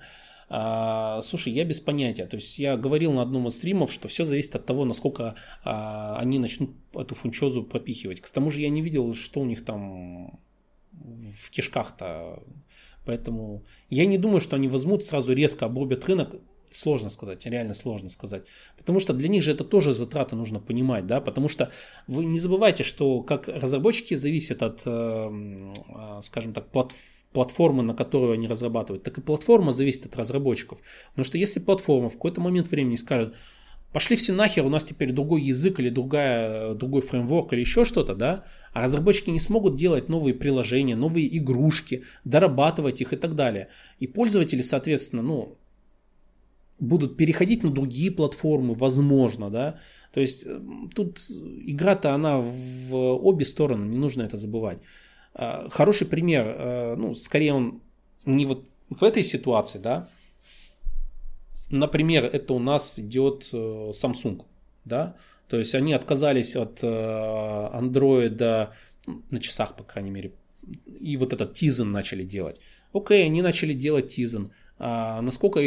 А, 0.51 1.21
слушай, 1.23 1.53
я 1.53 1.65
без 1.65 1.81
понятия. 1.81 2.27
То 2.27 2.37
есть 2.37 2.59
я 2.59 2.77
говорил 2.77 3.13
на 3.13 3.23
одном 3.23 3.47
из 3.49 3.55
стримов, 3.55 3.93
что 3.93 4.09
все 4.09 4.25
зависит 4.25 4.57
от 4.57 4.67
того, 4.67 4.85
насколько 4.85 5.35
а, 5.65 6.17
они 6.19 6.39
начнут 6.39 6.71
эту 6.95 7.15
фунчозу 7.15 7.63
пропихивать. 7.63 8.21
К 8.21 8.29
тому 8.29 8.51
же 8.51 8.61
я 8.61 8.71
не 8.71 8.83
видел, 8.83 9.15
что 9.15 9.41
у 9.41 9.45
них 9.45 9.65
там 9.65 10.41
в 10.93 11.51
кишках-то. 11.51 12.43
Поэтому 13.05 13.65
я 13.91 14.07
не 14.07 14.19
думаю, 14.19 14.41
что 14.41 14.57
они 14.57 14.69
возьмут, 14.69 15.05
сразу 15.05 15.33
резко 15.33 15.67
обрубят 15.67 16.05
рынок. 16.07 16.37
Сложно 16.71 17.09
сказать, 17.09 17.47
реально 17.47 17.73
сложно 17.73 18.11
сказать. 18.11 18.45
Потому 18.77 19.01
что 19.01 19.15
для 19.15 19.29
них 19.29 19.43
же 19.43 19.53
это 19.53 19.65
тоже 19.65 19.95
затраты 19.95 20.37
нужно 20.37 20.61
понимать, 20.61 21.07
да, 21.07 21.19
потому 21.23 21.49
что 21.49 21.71
вы 22.07 22.27
не 22.27 22.39
забывайте, 22.39 22.85
что 22.85 23.23
как 23.23 23.49
разработчики 23.49 24.17
зависят 24.17 24.63
от, 24.63 24.83
э, 24.85 25.57
э, 25.89 26.21
скажем 26.21 26.53
так, 26.53 26.71
платформ 26.71 27.01
платформы, 27.33 27.83
на 27.83 27.95
которую 27.95 28.33
они 28.33 28.47
разрабатывают, 28.49 29.03
так 29.03 29.19
и 29.19 29.21
платформа 29.21 29.73
зависит 29.73 30.07
от 30.07 30.17
разработчиков. 30.17 30.79
Потому 31.11 31.25
что 31.25 31.39
если 31.39 31.61
платформа 31.61 32.09
в 32.09 32.15
какой-то 32.15 32.41
момент 32.41 32.71
времени 32.71 32.97
скажет, 32.97 33.35
пошли 33.93 34.17
все 34.17 34.33
нахер, 34.33 34.65
у 34.65 34.69
нас 34.69 34.85
теперь 34.85 35.13
другой 35.13 35.43
язык 35.43 35.81
или 35.81 35.91
другая, 35.91 36.75
другой 36.75 37.03
фреймворк 37.03 37.53
или 37.53 37.61
еще 37.61 37.85
что-то, 37.85 38.15
да, 38.15 38.45
а 38.73 38.83
разработчики 38.83 39.31
не 39.31 39.41
смогут 39.41 39.77
делать 39.77 40.09
новые 40.09 40.35
приложения, 40.35 40.97
новые 40.97 41.37
игрушки, 41.37 42.05
дорабатывать 42.25 43.01
их 43.01 43.13
и 43.13 43.17
так 43.17 43.35
далее. 43.35 43.69
И 43.99 44.07
пользователи, 44.07 44.63
соответственно, 44.63 45.23
ну, 45.23 45.59
будут 46.79 47.17
переходить 47.17 47.63
на 47.63 47.71
другие 47.71 48.11
платформы, 48.11 48.75
возможно, 48.75 49.51
да. 49.51 49.79
То 50.13 50.21
есть 50.21 50.47
тут 50.95 51.21
игра-то 51.29 52.15
она 52.15 52.39
в 52.39 52.95
обе 52.95 53.45
стороны, 53.45 53.85
не 53.87 53.99
нужно 53.99 54.23
это 54.23 54.37
забывать. 54.37 54.79
А, 55.35 55.69
хороший 55.71 56.07
пример, 56.07 56.45
а, 56.47 56.97
ну, 56.97 57.15
скорее 57.15 57.55
он 57.55 57.81
не 58.25 58.47
вот 58.47 58.65
в 58.91 59.03
этой 59.03 59.23
ситуации, 59.23 59.79
да, 59.79 60.09
Например, 61.71 62.25
это 62.25 62.55
у 62.55 62.59
нас 62.59 62.99
идет 62.99 63.49
э, 63.53 63.57
Samsung, 63.93 64.47
да, 64.87 65.17
то 65.49 65.59
есть 65.59 65.75
они 65.75 65.93
отказались 65.93 66.57
от 66.57 66.83
Android 66.83 68.71
на 69.31 69.41
часах, 69.41 69.77
по 69.77 69.85
крайней 69.85 70.11
мере, 70.11 70.33
и 71.01 71.17
вот 71.17 71.33
этот 71.33 71.61
Tizen 71.61 71.85
начали 71.85 72.25
делать. 72.25 72.61
Окей, 72.93 73.25
они 73.25 73.43
начали 73.43 73.75
делать 73.75 74.19
Tizen. 74.19 74.51
А 74.79 75.21
насколько 75.23 75.61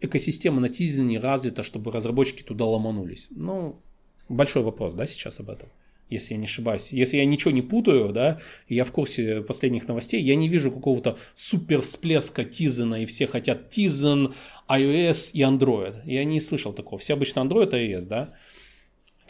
экосистема 0.00 0.60
на 0.60 0.66
Tizen 0.66 1.18
развита, 1.18 1.62
чтобы 1.62 1.90
разработчики 1.90 2.42
туда 2.42 2.64
ломанулись? 2.64 3.26
Ну, 3.30 3.80
большой 4.28 4.62
вопрос, 4.62 4.92
да, 4.94 5.06
сейчас 5.06 5.40
об 5.40 5.50
этом 5.50 5.68
если 6.14 6.34
я 6.34 6.38
не 6.38 6.46
ошибаюсь. 6.46 6.92
Если 6.92 7.18
я 7.18 7.24
ничего 7.24 7.50
не 7.50 7.62
путаю, 7.62 8.12
да, 8.12 8.38
я 8.68 8.84
в 8.84 8.92
курсе 8.92 9.42
последних 9.42 9.88
новостей, 9.88 10.22
я 10.22 10.36
не 10.36 10.48
вижу 10.48 10.70
какого-то 10.70 11.18
супер 11.34 11.80
всплеска 11.80 12.44
Тизена, 12.44 13.02
и 13.02 13.06
все 13.06 13.26
хотят 13.26 13.70
Тизен, 13.70 14.34
iOS 14.68 15.30
и 15.32 15.42
Android. 15.42 16.00
Я 16.06 16.24
не 16.24 16.40
слышал 16.40 16.72
такого. 16.72 16.98
Все 16.98 17.14
обычно 17.14 17.40
Android 17.40 17.70
iOS, 17.70 18.06
да. 18.08 18.34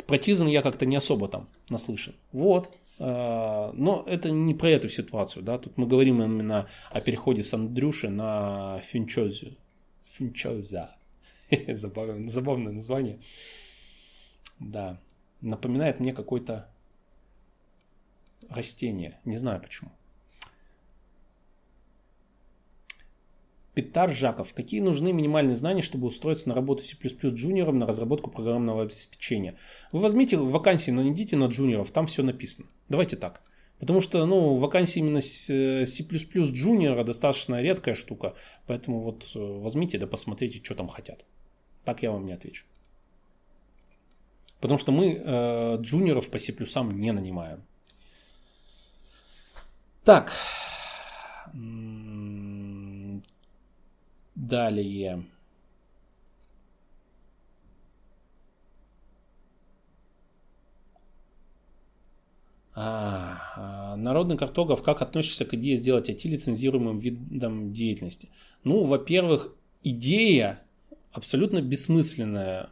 Про 0.06 0.18
Тизен 0.18 0.46
я 0.46 0.62
как-то 0.62 0.86
не 0.86 0.96
особо 0.96 1.28
там 1.28 1.48
наслышан. 1.68 2.14
Вот. 2.32 2.70
А, 2.98 3.72
но 3.74 4.04
это 4.06 4.30
не 4.30 4.54
про 4.54 4.70
эту 4.70 4.88
ситуацию, 4.88 5.42
да. 5.42 5.58
Тут 5.58 5.78
мы 5.78 5.86
говорим 5.86 6.22
именно 6.22 6.68
о 6.90 7.00
переходе 7.00 7.42
с 7.42 7.54
Андрюши 7.54 8.10
на 8.10 8.80
Финчозю. 8.80 9.56
Финчоза. 10.06 10.96
Забавное, 11.68 12.72
название. 12.72 13.18
Да 14.60 14.98
напоминает 15.44 16.00
мне 16.00 16.12
какое-то 16.12 16.68
растение. 18.50 19.20
Не 19.24 19.36
знаю 19.36 19.60
почему. 19.60 19.90
Петар 23.74 24.14
Жаков. 24.14 24.54
Какие 24.54 24.80
нужны 24.80 25.12
минимальные 25.12 25.56
знания, 25.56 25.82
чтобы 25.82 26.06
устроиться 26.06 26.48
на 26.48 26.54
работу 26.54 26.82
C++ 26.84 26.96
джуниором 26.96 27.78
на 27.78 27.86
разработку 27.86 28.30
программного 28.30 28.82
обеспечения? 28.82 29.56
Вы 29.92 29.98
возьмите 30.00 30.36
вакансии, 30.36 30.92
но 30.92 31.02
не 31.02 31.10
идите 31.10 31.36
на 31.36 31.46
джуниоров, 31.46 31.90
там 31.90 32.06
все 32.06 32.22
написано. 32.22 32.68
Давайте 32.88 33.16
так. 33.16 33.42
Потому 33.80 34.00
что, 34.00 34.24
ну, 34.24 34.54
вакансии 34.54 35.00
именно 35.00 35.20
C++ 35.20 35.84
джуниора 35.84 37.02
достаточно 37.02 37.60
редкая 37.60 37.96
штука, 37.96 38.34
поэтому 38.66 39.00
вот 39.00 39.26
э, 39.34 39.38
возьмите 39.38 39.98
да 39.98 40.06
посмотрите, 40.06 40.60
что 40.62 40.76
там 40.76 40.86
хотят. 40.86 41.24
Так 41.84 42.02
я 42.02 42.12
вам 42.12 42.24
не 42.24 42.32
отвечу. 42.32 42.64
Потому 44.60 44.78
что 44.78 44.92
мы 44.92 45.20
э, 45.22 45.76
джуниоров 45.80 46.30
по 46.30 46.38
C++ 46.38 46.54
не 46.92 47.12
нанимаем. 47.12 47.64
Так. 50.04 50.32
Далее. 54.34 55.24
А, 62.76 63.38
а, 63.56 63.96
народный 63.96 64.36
картограф, 64.36 64.82
как 64.82 65.00
относишься 65.00 65.44
к 65.44 65.54
идее 65.54 65.76
сделать 65.76 66.10
IT 66.10 66.28
лицензируемым 66.28 66.98
видом 66.98 67.72
деятельности? 67.72 68.28
Ну, 68.64 68.84
во-первых, 68.84 69.54
идея 69.84 70.60
абсолютно 71.12 71.62
бессмысленная 71.62 72.68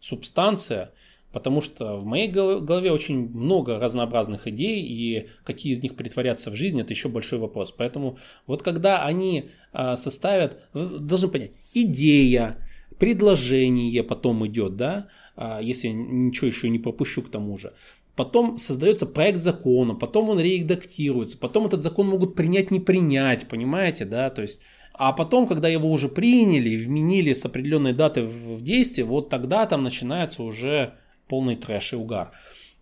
субстанция, 0.00 0.94
потому 1.32 1.60
что 1.60 1.96
в 1.96 2.04
моей 2.04 2.28
голове 2.28 2.90
очень 2.90 3.28
много 3.28 3.78
разнообразных 3.78 4.46
идей, 4.46 4.82
и 4.82 5.28
какие 5.44 5.72
из 5.72 5.82
них 5.82 5.94
притворятся 5.94 6.50
в 6.50 6.54
жизнь, 6.54 6.80
это 6.80 6.92
еще 6.92 7.08
большой 7.08 7.38
вопрос. 7.38 7.70
Поэтому 7.70 8.18
вот 8.46 8.62
когда 8.62 9.04
они 9.04 9.50
а, 9.72 9.96
составят, 9.96 10.66
должны 10.72 11.28
понять, 11.28 11.52
идея, 11.74 12.56
предложение 12.98 14.02
потом 14.02 14.46
идет, 14.46 14.76
да, 14.76 15.08
а, 15.36 15.60
если 15.60 15.88
ничего 15.88 16.46
еще 16.46 16.68
не 16.70 16.78
пропущу 16.78 17.22
к 17.22 17.30
тому 17.30 17.58
же, 17.58 17.74
потом 18.16 18.58
создается 18.58 19.06
проект 19.06 19.38
закона, 19.38 19.94
потом 19.94 20.30
он 20.30 20.40
редактируется, 20.40 21.36
потом 21.38 21.66
этот 21.66 21.82
закон 21.82 22.08
могут 22.08 22.34
принять, 22.34 22.70
не 22.70 22.80
принять, 22.80 23.46
понимаете, 23.48 24.04
да, 24.04 24.30
то 24.30 24.42
есть 24.42 24.60
а 24.94 25.12
потом, 25.12 25.46
когда 25.46 25.68
его 25.68 25.92
уже 25.92 26.08
приняли, 26.08 26.74
вменили 26.74 27.32
с 27.32 27.44
определенной 27.44 27.92
даты 27.92 28.24
в 28.24 28.60
действие, 28.62 29.04
вот 29.04 29.28
тогда 29.28 29.64
там 29.66 29.84
начинается 29.84 30.42
уже 30.42 30.94
полный 31.28 31.56
трэш 31.56 31.92
и 31.92 31.96
угар. 31.96 32.32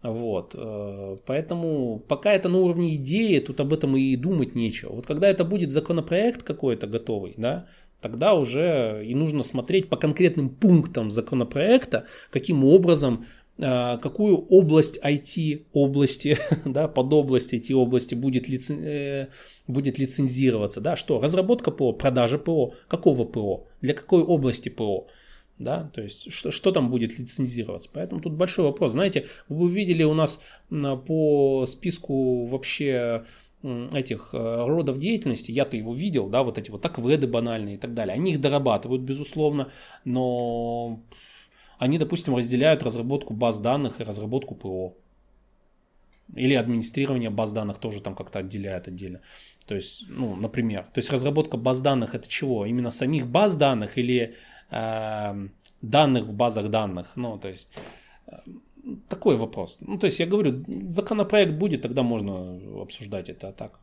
Вот. 0.02 0.54
Э, 0.54 1.16
поэтому 1.26 2.02
пока 2.06 2.32
это 2.32 2.48
на 2.48 2.58
уровне 2.58 2.96
идеи, 2.96 3.38
тут 3.40 3.60
об 3.60 3.72
этом 3.72 3.96
и 3.96 4.16
думать 4.16 4.54
нечего. 4.54 4.92
Вот 4.92 5.06
когда 5.06 5.28
это 5.28 5.44
будет 5.44 5.72
законопроект 5.72 6.42
какой-то 6.42 6.86
готовый, 6.86 7.34
да, 7.36 7.66
тогда 8.00 8.34
уже 8.34 9.02
и 9.04 9.14
нужно 9.14 9.42
смотреть 9.42 9.88
по 9.88 9.96
конкретным 9.96 10.48
пунктам 10.48 11.10
законопроекта, 11.10 12.06
каким 12.30 12.64
образом 12.64 13.26
Э, 13.58 13.96
какую 14.02 14.36
область 14.36 14.98
IT 15.02 15.64
области, 15.72 16.38
да, 16.64 16.88
под 16.88 17.12
область 17.12 17.54
IT 17.54 17.72
области 17.72 18.14
будет, 18.14 18.48
лицен, 18.48 18.84
э, 18.84 19.28
будет 19.66 19.98
лицензироваться, 19.98 20.80
да, 20.82 20.94
что 20.94 21.20
разработка 21.20 21.70
ПО, 21.70 21.92
продажа 21.92 22.38
ПО, 22.38 22.74
какого 22.86 23.24
ПО, 23.24 23.66
для 23.80 23.94
какой 23.94 24.22
области 24.22 24.68
ПО. 24.68 25.06
Да, 25.58 25.90
то 25.94 26.02
есть 26.02 26.32
что, 26.32 26.50
что 26.50 26.72
там 26.72 26.90
будет 26.90 27.18
лицензироваться. 27.18 27.90
Поэтому 27.92 28.20
тут 28.20 28.34
большой 28.34 28.66
вопрос. 28.66 28.92
Знаете, 28.92 29.26
вы 29.48 29.70
видели 29.70 30.02
у 30.02 30.14
нас 30.14 30.42
по 30.68 31.64
списку 31.66 32.46
вообще 32.46 33.24
этих 33.92 34.30
э, 34.32 34.64
родов 34.66 34.98
деятельности, 34.98 35.50
я-то 35.50 35.76
его 35.76 35.94
видел, 35.94 36.28
да, 36.28 36.42
вот 36.42 36.58
эти 36.58 36.70
вот 36.70 36.84
акведы 36.84 37.26
банальные 37.26 37.76
и 37.76 37.78
так 37.78 37.94
далее, 37.94 38.14
они 38.14 38.32
их 38.32 38.40
дорабатывают, 38.40 39.02
безусловно, 39.02 39.72
но 40.04 41.00
они, 41.78 41.98
допустим, 41.98 42.36
разделяют 42.36 42.82
разработку 42.82 43.34
баз 43.34 43.58
данных 43.58 44.00
и 44.00 44.04
разработку 44.04 44.54
ПО. 44.54 44.94
Или 46.34 46.54
администрирование 46.54 47.30
баз 47.30 47.52
данных 47.52 47.78
тоже 47.78 48.00
там 48.00 48.14
как-то 48.14 48.40
отделяют 48.40 48.88
отдельно. 48.88 49.20
То 49.66 49.74
есть, 49.74 50.04
ну, 50.08 50.36
например, 50.36 50.84
то 50.84 50.98
есть 50.98 51.10
разработка 51.10 51.56
баз 51.56 51.80
данных 51.80 52.14
это 52.14 52.28
чего? 52.28 52.66
Именно 52.66 52.90
самих 52.90 53.26
баз 53.26 53.56
данных 53.56 53.98
или 53.98 54.34
э, 54.70 55.48
данных 55.82 56.24
в 56.24 56.32
базах 56.32 56.68
данных? 56.68 57.16
Ну, 57.16 57.38
то 57.38 57.48
есть 57.48 57.72
э, 58.26 58.36
такой 59.08 59.36
вопрос. 59.36 59.82
Ну, 59.86 59.98
то 59.98 60.06
есть 60.06 60.20
я 60.20 60.26
говорю, 60.26 60.64
законопроект 60.88 61.52
будет, 61.52 61.82
тогда 61.82 62.02
можно 62.02 62.82
обсуждать 62.82 63.28
это 63.28 63.48
а 63.48 63.52
так. 63.52 63.80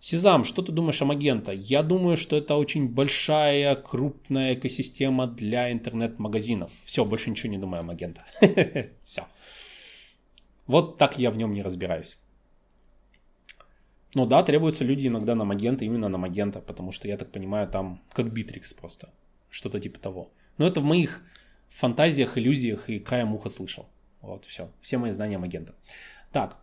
Сезам, 0.00 0.44
что 0.44 0.60
ты 0.62 0.70
думаешь 0.70 1.00
о 1.00 1.06
Магента? 1.06 1.52
Я 1.52 1.82
думаю, 1.82 2.16
что 2.16 2.36
это 2.36 2.56
очень 2.56 2.88
большая, 2.88 3.74
крупная 3.74 4.52
экосистема 4.52 5.26
для 5.26 5.72
интернет-магазинов. 5.72 6.70
Все, 6.84 7.06
больше 7.06 7.30
ничего 7.30 7.50
не 7.52 7.58
думаю 7.58 7.80
о 7.80 7.84
Магента. 7.84 8.22
Все. 9.04 9.22
Вот 10.66 10.98
так 10.98 11.18
я 11.18 11.30
в 11.30 11.38
нем 11.38 11.54
не 11.54 11.62
разбираюсь. 11.62 12.18
Ну 14.14 14.26
да, 14.26 14.42
требуются 14.42 14.84
люди 14.84 15.08
иногда 15.08 15.34
на 15.34 15.44
Magento, 15.44 15.84
именно 15.84 16.08
на 16.08 16.18
Magento, 16.18 16.60
потому 16.60 16.92
что, 16.92 17.08
я 17.08 17.16
так 17.16 17.32
понимаю, 17.32 17.68
там 17.68 18.00
как 18.12 18.30
Битрикс 18.30 18.74
просто. 18.74 19.08
Что-то 19.54 19.78
типа 19.78 20.00
того. 20.00 20.32
Но 20.58 20.66
это 20.66 20.80
в 20.80 20.84
моих 20.84 21.22
фантазиях, 21.68 22.36
иллюзиях 22.36 22.90
и 22.90 22.98
краем 22.98 23.34
уха 23.34 23.50
слышал. 23.50 23.88
Вот, 24.20 24.44
все. 24.44 24.68
Все 24.80 24.98
мои 24.98 25.12
знания 25.12 25.38
Magento. 25.38 25.76
Так. 26.32 26.60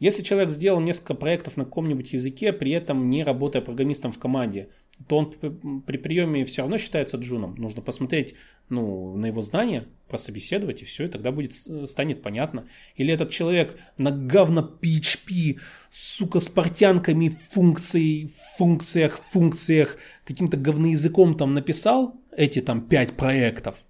Если 0.00 0.24
человек 0.24 0.50
сделал 0.50 0.80
несколько 0.80 1.14
проектов 1.14 1.56
на 1.56 1.64
каком-нибудь 1.64 2.12
языке, 2.12 2.52
при 2.52 2.72
этом 2.72 3.08
не 3.08 3.22
работая 3.22 3.62
программистом 3.62 4.10
в 4.10 4.18
команде, 4.18 4.68
то 5.08 5.18
он 5.18 5.82
при 5.82 5.96
приеме 5.96 6.44
все 6.44 6.62
равно 6.62 6.78
считается 6.78 7.16
джуном. 7.16 7.56
Нужно 7.56 7.82
посмотреть 7.82 8.34
ну, 8.68 9.16
на 9.16 9.26
его 9.26 9.42
знания, 9.42 9.86
прособеседовать, 10.08 10.82
и 10.82 10.84
все, 10.84 11.04
и 11.04 11.08
тогда 11.08 11.32
будет, 11.32 11.54
станет 11.54 12.22
понятно. 12.22 12.66
Или 12.96 13.12
этот 13.12 13.30
человек 13.30 13.76
на 13.98 14.10
говно 14.10 14.78
PHP, 14.80 15.58
сука, 15.90 16.40
с 16.40 16.48
портянками 16.48 17.36
функций, 17.50 18.32
функциях, 18.56 19.18
функциях, 19.18 19.98
каким-то 20.24 20.56
говноязыком 20.56 21.36
там 21.36 21.54
написал 21.54 22.16
эти 22.36 22.60
там 22.60 22.86
пять 22.86 23.16
проектов, 23.16 23.84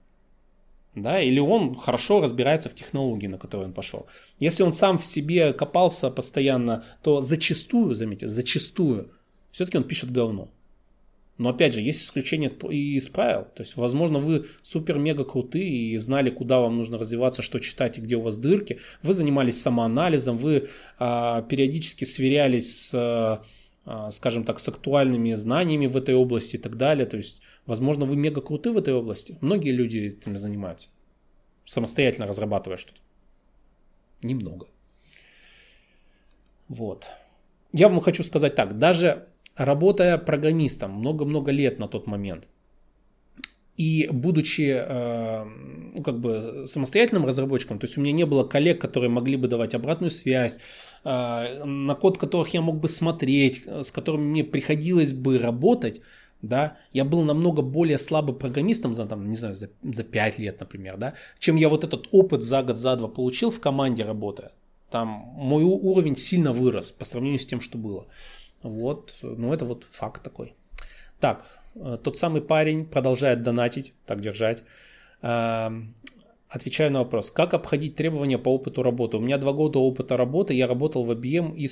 да, 0.95 1.21
или 1.21 1.41
он 1.41 1.75
хорошо 1.75 2.21
разбирается 2.21 2.69
в 2.69 2.75
технологии, 2.75 3.27
на 3.27 3.39
которую 3.39 3.69
он 3.69 3.75
пошел. 3.75 4.07
Если 4.39 4.63
он 4.63 4.73
сам 4.73 4.99
в 4.99 5.05
себе 5.05 5.53
копался 5.53 6.11
постоянно, 6.11 6.85
то 7.03 7.21
зачастую, 7.21 7.95
заметьте, 7.95 8.29
зачастую, 8.29 9.11
все-таки 9.51 9.77
он 9.77 9.85
пишет 9.85 10.13
говно. 10.13 10.51
Но 11.37 11.49
опять 11.49 11.75
же, 11.75 11.81
есть 11.81 12.03
исключения 12.03 12.49
из 12.49 13.09
правил. 13.09 13.47
То 13.55 13.63
есть, 13.63 13.77
возможно, 13.77 14.21
вы 14.21 14.47
супер-мега 14.63 15.25
крутые 15.25 15.69
и 15.69 15.97
знали, 15.99 16.31
куда 16.31 16.61
вам 16.61 16.77
нужно 16.77 16.97
развиваться, 16.97 17.43
что 17.43 17.59
читать 17.59 17.99
и 17.99 18.01
где 18.01 18.17
у 18.17 18.21
вас 18.21 18.37
дырки. 18.37 18.79
Вы 19.03 19.15
занимались 19.15 19.61
самоанализом, 19.61 20.37
вы 20.37 20.69
а, 20.99 21.43
периодически 21.43 22.05
сверялись 22.05 22.89
с, 22.89 22.95
а, 22.95 24.11
скажем 24.13 24.45
так, 24.45 24.61
с 24.61 24.69
актуальными 24.69 25.35
знаниями 25.35 25.87
в 25.87 25.97
этой 25.97 26.15
области 26.15 26.55
и 26.55 26.59
так 26.59 26.77
далее. 26.77 27.05
То 27.05 27.17
есть, 27.17 27.43
возможно, 27.67 28.05
вы 28.05 28.15
мега 28.15 28.41
круты 28.41 28.71
в 28.71 28.79
этой 28.79 28.95
области. 28.95 29.37
Многие 29.41 29.73
люди 29.73 30.17
этим 30.21 30.37
занимаются, 30.37 30.89
самостоятельно 31.65 32.27
разрабатывая 32.27 32.77
что-то. 32.77 33.01
Немного. 34.23 34.69
Вот. 36.69 37.07
Я 37.73 37.89
вам 37.89 37.99
хочу 37.99 38.23
сказать 38.23 38.55
так, 38.55 38.79
даже 38.79 39.27
работая 39.57 40.19
программистом 40.19 40.93
много-много 40.93 41.51
лет 41.51 41.79
на 41.79 41.89
тот 41.89 42.07
момент, 42.07 42.49
и 43.77 44.09
будучи 44.13 44.73
э, 44.73 45.45
ну, 45.95 46.03
как 46.03 46.21
бы 46.21 46.65
самостоятельным 46.67 47.27
разработчиком, 47.27 47.79
то 47.79 47.87
есть 47.87 47.99
у 47.99 48.01
меня 48.01 48.13
не 48.13 48.25
было 48.25 48.45
коллег, 48.45 48.81
которые 48.81 49.11
могли 49.11 49.37
бы 49.37 49.49
давать 49.49 49.75
обратную 49.75 50.11
связь, 50.11 50.59
э, 51.05 51.65
на 51.65 51.95
код 51.97 52.19
которых 52.19 52.49
я 52.55 52.61
мог 52.61 52.79
бы 52.79 52.89
смотреть, 52.89 53.65
с 53.67 53.91
которыми 53.91 54.23
мне 54.23 54.45
приходилось 54.45 55.13
бы 55.13 55.39
работать, 55.39 56.03
да, 56.41 56.77
я 56.93 57.05
был 57.05 57.23
намного 57.23 57.63
более 57.63 57.99
слабым 57.99 58.37
программистом 58.37 58.95
за, 58.95 59.07
там, 59.07 59.29
не 59.29 59.37
знаю, 59.37 59.55
за, 59.55 59.71
за 59.83 60.05
5 60.05 60.39
лет, 60.39 60.61
например, 60.61 60.97
да, 60.97 61.15
чем 61.39 61.57
я 61.57 61.69
вот 61.69 61.85
этот 61.85 62.07
опыт 62.13 62.43
за 62.43 62.63
год, 62.63 62.77
за 62.77 62.97
два 62.97 63.09
получил 63.09 63.51
в 63.51 63.61
команде 63.61 64.05
работая. 64.05 64.53
Там 64.91 65.09
мой 65.09 65.65
уровень 65.65 66.17
сильно 66.17 66.53
вырос 66.53 66.91
по 66.93 67.05
сравнению 67.05 67.41
с 67.41 67.47
тем, 67.47 67.61
что 67.61 67.79
было. 67.79 68.07
Вот, 68.65 69.15
ну 69.23 69.53
это 69.53 69.67
вот 69.67 69.87
факт 69.91 70.23
такой. 70.23 70.55
Так, 71.21 71.45
э, 71.75 71.99
тот 72.03 72.17
самый 72.17 72.41
парень 72.41 72.87
продолжает 72.87 73.43
донатить, 73.43 73.93
так 74.07 74.21
держать. 74.21 74.63
Эм, 75.21 75.95
отвечаю 76.49 76.91
на 76.91 77.01
вопрос. 77.01 77.31
Как 77.31 77.53
обходить 77.53 77.95
требования 77.95 78.39
по 78.39 78.49
опыту 78.49 78.83
работы? 78.83 79.19
У 79.19 79.21
меня 79.21 79.37
два 79.39 79.53
года 79.53 79.79
опыта 79.79 80.17
работы, 80.17 80.55
я 80.55 80.67
работал 80.67 81.05
в 81.05 81.11
IBM 81.11 81.55
и 81.55 81.69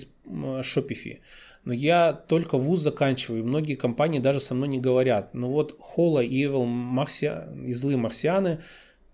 Shopify. 0.61 1.21
Но 1.65 1.73
я 1.73 2.13
только 2.13 2.59
вуз 2.59 2.81
заканчиваю, 2.81 3.41
и 3.41 3.47
многие 3.47 3.77
компании 3.77 4.19
даже 4.19 4.41
со 4.41 4.55
мной 4.55 4.69
не 4.69 4.79
говорят. 4.79 5.33
Ну 5.33 5.49
вот 5.49 5.77
Холла 5.79 6.21
и 6.21 6.45
Evil 6.45 6.67
Марсия, 6.67 7.49
и 7.67 7.73
злые 7.73 7.97
марсианы, 7.97 8.61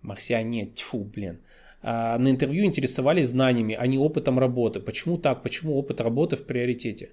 марсиане, 0.02 0.66
тьфу, 0.66 1.04
блин, 1.04 1.40
а, 1.82 2.18
на 2.18 2.28
интервью 2.28 2.64
интересовались 2.64 3.28
знаниями, 3.28 3.76
а 3.78 3.86
не 3.86 3.98
опытом 3.98 4.38
работы. 4.38 4.80
Почему 4.80 5.16
так? 5.18 5.42
Почему 5.42 5.76
опыт 5.76 6.00
работы 6.00 6.36
в 6.36 6.44
приоритете? 6.44 7.10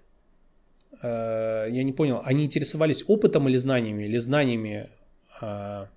Э, 1.01 1.67
я 1.69 1.83
не 1.83 1.93
понял, 1.93 2.21
они 2.23 2.45
интересовались 2.45 3.03
опытом 3.07 3.47
или 3.49 3.57
знаниями, 3.57 4.03
или 4.03 4.17
знаниями, 4.17 4.89
э, 5.41 5.87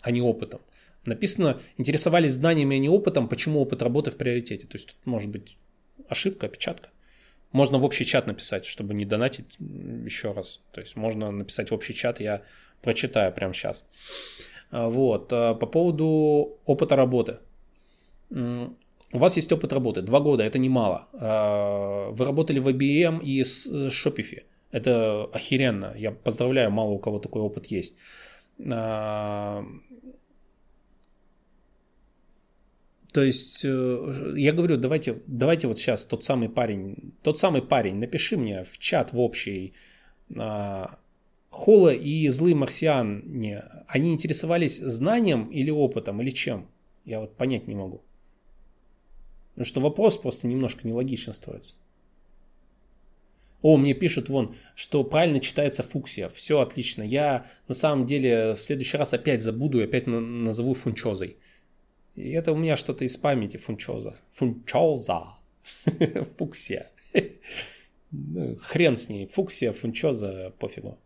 а 0.00 0.10
не 0.10 0.20
опытом. 0.20 0.60
Написано, 1.06 1.60
интересовались 1.78 2.32
знаниями, 2.32 2.76
а 2.76 2.78
не 2.78 2.88
опытом, 2.88 3.28
почему 3.28 3.60
опыт 3.60 3.82
работы 3.82 4.10
в 4.10 4.16
приоритете. 4.16 4.66
То 4.66 4.76
есть 4.76 4.88
тут 4.88 5.06
может 5.06 5.30
быть 5.30 5.56
ошибка, 6.08 6.46
опечатка. 6.46 6.90
Можно 7.52 7.78
в 7.78 7.84
общий 7.84 8.04
чат 8.04 8.26
написать, 8.26 8.66
чтобы 8.66 8.94
не 8.94 9.06
донатить 9.06 9.56
еще 9.58 10.32
раз. 10.32 10.60
То 10.72 10.80
есть 10.80 10.96
можно 10.96 11.30
написать 11.30 11.70
в 11.70 11.74
общий 11.74 11.94
чат, 11.94 12.20
я 12.20 12.42
прочитаю 12.82 13.32
прямо 13.32 13.54
сейчас. 13.54 13.86
Э, 14.70 14.86
вот. 14.88 15.28
По 15.28 15.54
поводу 15.54 16.58
опыта 16.66 16.96
работы 16.96 17.38
у 19.12 19.18
вас 19.18 19.36
есть 19.36 19.52
опыт 19.52 19.72
работы, 19.72 20.02
два 20.02 20.20
года, 20.20 20.44
это 20.44 20.58
немало. 20.58 21.08
А, 21.14 22.10
вы 22.10 22.24
работали 22.24 22.58
в 22.58 22.68
IBM 22.68 23.22
и 23.22 23.42
с 23.42 23.66
э, 23.66 23.88
Shopify. 23.88 24.42
Это 24.70 25.24
охеренно. 25.32 25.94
Я 25.96 26.12
поздравляю, 26.12 26.70
мало 26.70 26.90
у 26.90 26.98
кого 26.98 27.18
такой 27.18 27.40
опыт 27.40 27.66
есть. 27.66 27.96
А, 28.70 29.64
то 33.12 33.22
есть, 33.22 33.64
э, 33.64 34.32
я 34.36 34.52
говорю, 34.52 34.76
давайте, 34.76 35.22
давайте 35.26 35.68
вот 35.68 35.78
сейчас 35.78 36.04
тот 36.04 36.22
самый 36.22 36.50
парень, 36.50 37.14
тот 37.22 37.38
самый 37.38 37.62
парень, 37.62 37.96
напиши 37.96 38.36
мне 38.36 38.64
в 38.64 38.78
чат 38.78 39.12
в 39.12 39.20
общий, 39.20 39.72
а, 40.36 40.98
Холла 41.48 41.94
и 41.94 42.28
злые 42.28 42.54
марсиане, 42.54 43.64
они 43.86 44.12
интересовались 44.12 44.78
знанием 44.78 45.46
или 45.46 45.70
опытом, 45.70 46.20
или 46.20 46.28
чем? 46.28 46.68
Я 47.06 47.20
вот 47.20 47.36
понять 47.36 47.66
не 47.66 47.74
могу. 47.74 48.02
Потому 49.58 49.66
что 49.66 49.80
вопрос 49.80 50.16
просто 50.16 50.46
немножко 50.46 50.86
нелогично 50.86 51.32
строится. 51.32 51.74
О, 53.60 53.76
мне 53.76 53.92
пишут 53.92 54.28
вон, 54.28 54.54
что 54.76 55.02
правильно 55.02 55.40
читается 55.40 55.82
фуксия. 55.82 56.28
Все 56.28 56.60
отлично. 56.60 57.02
Я 57.02 57.44
на 57.66 57.74
самом 57.74 58.06
деле 58.06 58.52
в 58.52 58.60
следующий 58.60 58.96
раз 58.96 59.14
опять 59.14 59.42
забуду 59.42 59.80
и 59.80 59.82
опять 59.82 60.06
назову 60.06 60.74
фунчозой. 60.74 61.38
И 62.14 62.30
это 62.30 62.52
у 62.52 62.56
меня 62.56 62.76
что-то 62.76 63.04
из 63.04 63.16
памяти 63.16 63.56
фунчоза. 63.56 64.14
Фунчоза. 64.30 65.24
Фуксия. 66.38 66.92
Ну, 68.10 68.56
хрен 68.62 68.96
с 68.96 69.08
ней. 69.08 69.26
Фуксия, 69.26 69.72
фунчоза, 69.72 70.54
пофигу. 70.58 70.98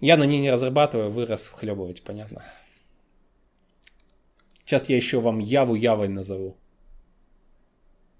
Я 0.00 0.16
на 0.16 0.24
ней 0.24 0.40
не 0.40 0.50
разрабатываю, 0.50 1.08
вы 1.08 1.24
расхлебываете, 1.24 2.02
понятно. 2.02 2.44
Сейчас 4.68 4.90
я 4.90 4.96
еще 4.96 5.18
вам 5.18 5.38
Яву 5.38 5.74
Явой 5.74 6.08
назову. 6.08 6.58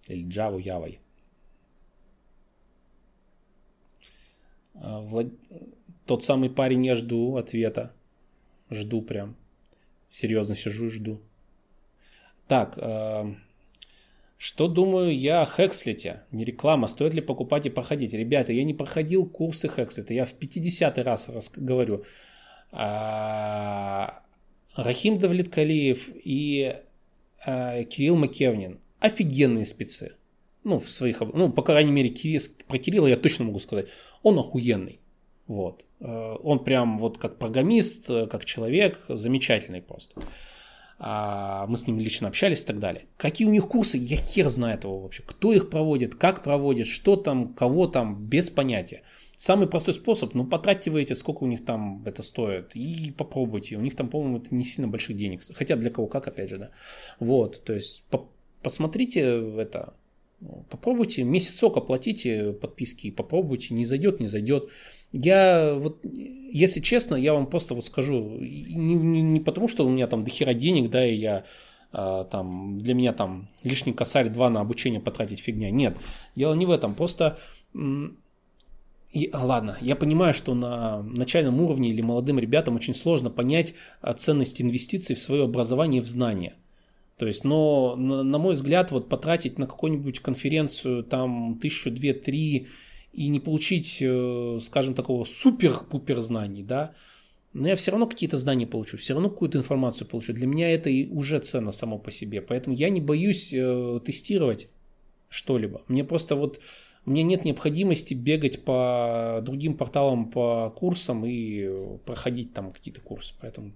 Или 0.09 0.27
Джаву 0.27 0.59
Явой. 0.59 0.99
А, 4.75 5.01
Влад... 5.01 5.27
Тот 6.07 6.25
самый 6.25 6.49
парень, 6.49 6.87
я 6.87 6.95
жду 6.95 7.37
ответа. 7.37 7.93
Жду 8.71 9.03
прям. 9.03 9.37
Серьезно 10.09 10.55
сижу 10.55 10.87
и 10.87 10.89
жду. 10.89 11.21
Так, 12.47 12.79
э... 12.79 13.35
Что 14.39 14.69
думаю 14.69 15.15
я 15.15 15.43
о 15.43 15.47
Хекслите? 15.47 16.23
Не 16.33 16.47
реклама, 16.47 16.89
стоит 16.89 17.13
ли 17.13 17.21
покупать 17.21 17.67
и 17.67 17.71
проходить? 17.71 18.15
Ребята, 18.15 18.55
я 18.55 18.65
не 18.65 18.73
проходил 18.73 19.27
курсы 19.27 19.69
Хекслита, 19.69 20.15
я 20.15 20.25
в 20.25 20.33
50 20.33 20.97
раз, 20.99 21.29
раз 21.29 21.53
говорю. 21.55 22.05
А, 22.73 24.23
Рахим 24.83 25.19
Давлеткалиев 25.19 26.09
и 26.25 26.77
а, 27.45 27.85
Кирилл 27.85 28.17
Макевнин 28.17 28.79
офигенные 29.01 29.67
спецы. 29.67 30.13
Ну, 30.65 30.79
в 30.79 30.89
своих, 30.91 31.21
ну, 31.21 31.51
по 31.51 31.63
крайней 31.63 31.93
мере, 31.93 32.09
Кирилл, 32.11 32.41
про 32.67 32.79
Кирилла 32.79 33.07
я 33.07 33.17
точно 33.17 33.47
могу 33.47 33.59
сказать. 33.59 33.87
Он 34.23 34.39
охуенный. 34.39 35.01
Вот. 35.47 35.85
Э, 36.01 36.37
он 36.43 36.63
прям 36.63 36.99
вот 36.99 37.19
как 37.19 37.39
программист, 37.39 38.11
э, 38.11 38.27
как 38.27 38.45
человек, 38.45 39.01
замечательный 39.09 39.81
просто. 39.81 40.21
А, 40.99 41.67
мы 41.69 41.77
с 41.77 41.87
ним 41.87 41.99
лично 41.99 42.29
общались 42.29 42.65
и 42.65 42.67
так 42.67 42.81
далее. 42.81 43.07
Какие 43.17 43.47
у 43.47 43.53
них 43.53 43.69
курсы, 43.69 43.97
я 43.97 44.17
хер 44.17 44.49
знает 44.49 44.85
его 44.85 44.99
вообще. 45.01 45.23
Кто 45.25 45.53
их 45.53 45.71
проводит, 45.71 46.17
как 46.17 46.43
проводит, 46.43 46.89
что 46.89 47.17
там, 47.17 47.55
кого 47.55 47.87
там, 47.87 48.27
без 48.27 48.51
понятия. 48.51 49.03
Самый 49.39 49.69
простой 49.69 49.95
способ, 49.95 50.35
ну 50.35 50.45
потратьте 50.45 50.91
вы 50.91 51.03
эти, 51.03 51.13
сколько 51.13 51.45
у 51.45 51.47
них 51.47 51.65
там 51.65 52.03
это 52.05 52.25
стоит, 52.25 52.75
и 52.75 53.13
попробуйте. 53.17 53.77
У 53.77 53.81
них 53.81 53.95
там, 53.95 54.09
по-моему, 54.09 54.39
это 54.39 54.53
не 54.53 54.65
сильно 54.65 54.89
больших 54.89 55.17
денег. 55.17 55.43
Хотя 55.55 55.77
для 55.77 55.91
кого 55.91 56.09
как, 56.09 56.27
опять 56.27 56.51
же, 56.51 56.59
да. 56.59 56.71
Вот, 57.21 57.63
то 57.65 57.73
есть 57.73 58.03
по 58.11 58.29
посмотрите 58.65 59.21
это, 59.57 59.95
попробуйте, 60.71 61.23
месяцок 61.23 61.77
оплатите 61.77 62.53
подписки, 62.53 63.13
попробуйте, 63.13 63.75
не 63.75 63.85
зайдет, 63.85 64.19
не 64.19 64.27
зайдет. 64.27 64.71
Я 65.13 65.75
вот, 65.75 66.01
если 66.03 66.81
честно, 66.81 67.15
я 67.15 67.33
вам 67.33 67.47
просто 67.47 67.77
вот 67.77 67.85
скажу, 67.85 68.39
не, 68.41 68.95
не, 68.97 69.23
не 69.23 69.41
потому, 69.41 69.69
что 69.69 69.87
у 69.87 69.89
меня 69.89 70.09
там 70.09 70.25
дохера 70.25 70.53
денег, 70.53 70.91
да, 70.91 71.07
и 71.07 71.15
я 71.15 71.45
а, 71.93 72.25
там, 72.25 72.81
для 72.81 72.95
меня 72.95 73.13
там 73.13 73.49
лишний 73.63 73.93
косарь 73.93 74.31
два 74.31 74.51
на 74.51 74.61
обучение 74.61 75.01
потратить 75.01 75.39
фигня. 75.39 75.71
Нет, 75.71 75.97
дело 76.35 76.55
не 76.55 76.67
в 76.67 76.73
этом, 76.73 76.97
просто 76.97 77.39
и, 79.11 79.31
ладно, 79.33 79.79
я 79.81 79.97
понимаю, 79.97 80.35
что 80.35 80.55
на 80.55 81.03
начальном 81.03 81.61
уровне 81.61 81.91
или 81.91 82.03
молодым 82.03 82.39
ребятам 82.39 82.75
очень 82.75 82.95
сложно 82.95 83.31
понять 83.31 83.75
а, 84.01 84.13
ценность 84.15 84.61
инвестиций 84.61 85.17
в 85.17 85.19
свое 85.19 85.45
образование 85.45 86.03
и 86.03 86.05
в 86.05 86.09
знания. 86.09 86.55
То 87.17 87.27
есть, 87.27 87.43
но 87.43 87.97
на, 87.97 88.39
мой 88.39 88.55
взгляд, 88.55 88.93
вот 88.93 89.09
потратить 89.09 89.59
на 89.59 89.67
какую-нибудь 89.67 90.21
конференцию 90.21 91.03
там 91.03 91.59
тысячу, 91.61 91.91
две, 91.91 92.13
три 92.13 92.69
и 93.13 93.29
не 93.29 93.41
получить, 93.41 93.99
э, 94.01 94.59
скажем, 94.63 94.95
такого 94.95 95.25
супер-пупер 95.25 96.21
знаний, 96.21 96.63
да, 96.63 96.95
но 97.55 97.67
я 97.69 97.77
все 97.77 97.91
равно 97.91 98.07
какие-то 98.07 98.37
знания 98.37 98.67
получу, 98.67 98.99
все 98.99 99.15
равно 99.15 99.31
какую-то 99.31 99.59
информацию 99.59 100.07
получу. 100.07 100.33
Для 100.33 100.47
меня 100.47 100.71
это 100.71 100.91
и 100.91 101.09
уже 101.09 101.39
ценно 101.39 101.73
само 101.73 101.99
по 101.99 102.11
себе. 102.11 102.41
Поэтому 102.41 102.77
я 102.77 102.91
не 102.91 103.01
боюсь 103.01 103.53
э, 103.53 104.01
тестировать 104.05 104.69
что-либо. 105.29 105.83
Мне 105.89 106.05
просто 106.05 106.37
вот, 106.37 106.61
меня 107.09 107.23
нет 107.23 107.45
необходимости 107.45 108.15
бегать 108.15 108.65
по 108.65 109.41
другим 109.43 109.77
порталам 109.77 110.31
по 110.31 110.73
курсам 110.77 111.25
и 111.27 111.99
проходить 112.05 112.53
там 112.53 112.73
какие-то 112.73 113.01
курсы. 113.01 113.35
Поэтому 113.41 113.73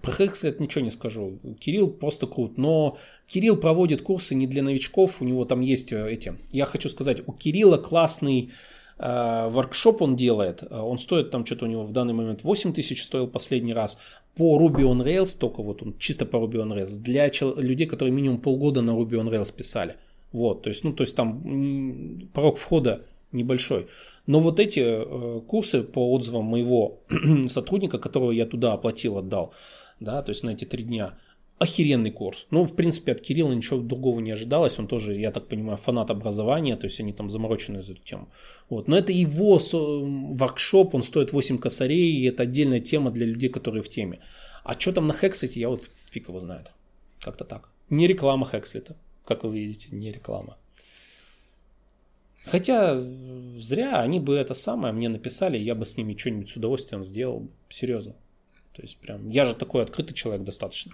про 0.00 0.12
Хекслет 0.12 0.58
ничего 0.60 0.84
не 0.84 0.90
скажу. 0.90 1.38
Кирилл 1.60 1.90
просто 1.90 2.26
крут. 2.26 2.56
Но 2.56 2.96
Кирилл 3.26 3.56
проводит 3.56 4.02
курсы 4.02 4.34
не 4.34 4.46
для 4.46 4.62
новичков. 4.62 5.20
У 5.20 5.24
него 5.24 5.44
там 5.44 5.60
есть 5.60 5.92
э, 5.92 6.10
эти. 6.10 6.34
Я 6.50 6.64
хочу 6.64 6.88
сказать, 6.88 7.22
у 7.26 7.32
Кирилла 7.32 7.76
классный 7.76 8.52
э, 8.98 9.48
воркшоп 9.50 10.00
он 10.02 10.16
делает. 10.16 10.62
Он 10.70 10.96
стоит 10.96 11.30
там 11.30 11.44
что-то 11.44 11.66
у 11.66 11.68
него 11.68 11.84
в 11.84 11.92
данный 11.92 12.14
момент 12.14 12.42
8 12.42 12.72
тысяч 12.72 13.04
стоил 13.04 13.26
последний 13.26 13.74
раз. 13.74 13.98
По 14.34 14.58
Ruby 14.58 14.82
on 14.82 15.04
Rails, 15.04 15.38
только 15.38 15.62
вот 15.62 15.82
он 15.82 15.98
чисто 15.98 16.24
по 16.24 16.36
Ruby 16.36 16.54
on 16.54 16.74
Rails. 16.74 16.96
Для 16.96 17.28
людей, 17.56 17.86
которые 17.86 18.14
минимум 18.14 18.40
полгода 18.40 18.80
на 18.80 18.92
Ruby 18.92 19.20
on 19.20 19.30
Rails 19.30 19.54
писали. 19.54 19.96
Вот, 20.32 20.62
то 20.62 20.68
есть, 20.68 20.84
ну, 20.84 20.92
то 20.92 21.02
есть 21.02 21.14
там 21.14 22.28
порог 22.32 22.58
входа 22.58 23.04
небольшой. 23.32 23.86
Но 24.26 24.40
вот 24.40 24.60
эти 24.60 24.80
э, 24.80 25.40
курсы 25.46 25.82
по 25.82 26.12
отзывам 26.12 26.44
моего 26.44 27.00
сотрудника, 27.48 27.98
которого 27.98 28.30
я 28.30 28.46
туда 28.46 28.72
оплатил, 28.72 29.18
отдал, 29.18 29.52
да, 30.00 30.22
то 30.22 30.30
есть 30.30 30.44
на 30.44 30.50
эти 30.50 30.64
три 30.64 30.84
дня. 30.84 31.18
Охеренный 31.58 32.10
курс. 32.10 32.46
Ну, 32.50 32.64
в 32.64 32.74
принципе, 32.74 33.12
от 33.12 33.20
Кирилла 33.20 33.52
ничего 33.52 33.78
другого 33.80 34.18
не 34.18 34.32
ожидалось. 34.32 34.80
Он 34.80 34.88
тоже, 34.88 35.14
я 35.14 35.30
так 35.30 35.46
понимаю, 35.46 35.76
фанат 35.76 36.10
образования, 36.10 36.76
то 36.76 36.86
есть 36.86 36.98
они 36.98 37.12
там 37.12 37.30
заморочены 37.30 37.82
за 37.82 37.92
эту 37.92 38.02
тему. 38.02 38.28
Вот. 38.68 38.88
Но 38.88 38.96
это 38.96 39.12
его 39.12 39.60
воркшоп, 39.62 40.94
он 40.94 41.04
стоит 41.04 41.32
8 41.32 41.58
косарей, 41.58 42.16
и 42.16 42.24
это 42.24 42.42
отдельная 42.42 42.80
тема 42.80 43.12
для 43.12 43.26
людей, 43.26 43.48
которые 43.48 43.82
в 43.82 43.88
теме. 43.88 44.18
А 44.64 44.78
что 44.78 44.92
там 44.92 45.06
на 45.06 45.12
Хексете, 45.12 45.60
я 45.60 45.68
вот 45.68 45.84
фиг 46.10 46.28
его 46.28 46.40
знает. 46.40 46.72
Как-то 47.20 47.44
так. 47.44 47.68
Не 47.90 48.08
реклама 48.08 48.44
Хекслета, 48.50 48.96
как 49.24 49.44
вы 49.44 49.58
видите, 49.58 49.88
не 49.90 50.12
реклама. 50.12 50.56
Хотя 52.44 53.00
зря 53.58 54.00
они 54.00 54.18
бы 54.18 54.34
это 54.34 54.54
самое 54.54 54.92
мне 54.92 55.08
написали, 55.08 55.56
я 55.58 55.74
бы 55.74 55.84
с 55.84 55.96
ними 55.96 56.16
что-нибудь 56.16 56.48
с 56.48 56.56
удовольствием 56.56 57.04
сделал. 57.04 57.48
Серьезно. 57.68 58.14
То 58.72 58.82
есть 58.82 58.98
прям, 58.98 59.28
я 59.30 59.44
же 59.44 59.54
такой 59.54 59.82
открытый 59.82 60.14
человек 60.14 60.44
достаточно. 60.44 60.92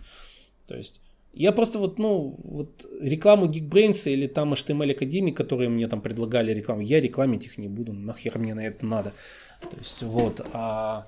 То 0.66 0.76
есть 0.76 1.00
я 1.32 1.52
просто 1.52 1.78
вот, 1.78 1.98
ну, 1.98 2.34
вот 2.42 2.84
рекламу 3.00 3.46
Geekbrains 3.46 4.10
или 4.10 4.26
там 4.26 4.52
HTML 4.52 4.90
Академии, 4.90 5.30
которые 5.30 5.70
мне 5.70 5.86
там 5.86 6.00
предлагали 6.00 6.52
рекламу, 6.52 6.82
я 6.82 7.00
рекламить 7.00 7.44
их 7.44 7.58
не 7.58 7.68
буду, 7.68 7.92
нахер 7.92 8.38
мне 8.38 8.54
на 8.54 8.66
это 8.66 8.84
надо. 8.84 9.12
То 9.60 9.76
есть 9.78 10.02
вот, 10.02 10.46
а 10.52 11.06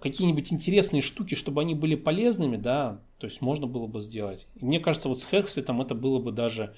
какие-нибудь 0.00 0.52
интересные 0.52 1.02
штуки, 1.02 1.34
чтобы 1.34 1.60
они 1.60 1.74
были 1.74 1.94
полезными, 1.94 2.56
да, 2.56 3.00
то 3.18 3.26
есть 3.26 3.40
можно 3.40 3.66
было 3.66 3.86
бы 3.86 4.00
сделать. 4.00 4.46
И 4.56 4.64
мне 4.64 4.80
кажется, 4.80 5.08
вот 5.08 5.20
с 5.20 5.26
Хексли 5.26 5.62
там 5.62 5.82
это 5.82 5.94
было 5.94 6.18
бы 6.18 6.32
даже, 6.32 6.74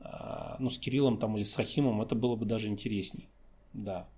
а, 0.00 0.56
ну, 0.58 0.68
с 0.68 0.78
Кириллом 0.78 1.18
там 1.18 1.36
или 1.36 1.44
с 1.44 1.56
Рахимом 1.56 2.02
это 2.02 2.14
было 2.14 2.36
бы 2.36 2.44
даже 2.44 2.68
интересней, 2.68 3.28
да. 3.72 4.08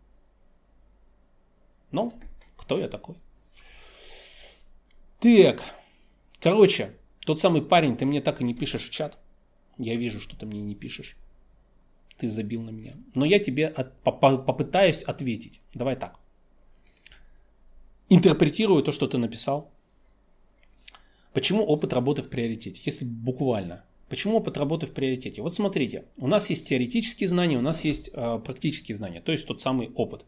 Ну, 1.90 2.12
кто 2.56 2.78
я 2.78 2.88
такой? 2.88 3.16
Так, 5.20 5.62
короче, 6.40 6.96
тот 7.24 7.40
самый 7.40 7.62
парень, 7.62 7.96
ты 7.96 8.06
мне 8.06 8.20
так 8.20 8.40
и 8.40 8.44
не 8.44 8.54
пишешь 8.54 8.88
в 8.88 8.90
чат. 8.90 9.18
Я 9.78 9.96
вижу, 9.96 10.20
что 10.20 10.36
ты 10.36 10.46
мне 10.46 10.60
не 10.60 10.74
пишешь. 10.74 11.16
Ты 12.16 12.28
забил 12.28 12.62
на 12.62 12.70
меня. 12.70 12.96
Но 13.14 13.24
я 13.24 13.38
тебе 13.38 13.68
от, 13.68 13.94
попытаюсь 14.02 15.02
ответить. 15.02 15.60
Давай 15.72 15.94
так. 15.94 16.18
Интерпретирую 18.10 18.82
то, 18.82 18.92
что 18.92 19.06
ты 19.06 19.18
написал. 19.18 19.70
Почему 21.34 21.62
опыт 21.62 21.92
работы 21.92 22.22
в 22.22 22.30
приоритете? 22.30 22.80
Если 22.84 23.04
буквально. 23.04 23.84
Почему 24.08 24.38
опыт 24.38 24.56
работы 24.56 24.86
в 24.86 24.92
приоритете? 24.92 25.42
Вот 25.42 25.52
смотрите, 25.52 26.06
у 26.16 26.26
нас 26.26 26.48
есть 26.48 26.68
теоретические 26.68 27.28
знания, 27.28 27.58
у 27.58 27.62
нас 27.62 27.84
есть 27.84 28.08
э, 28.12 28.40
практические 28.42 28.96
знания, 28.96 29.20
то 29.20 29.32
есть 29.32 29.46
тот 29.46 29.60
самый 29.60 29.90
опыт. 29.94 30.24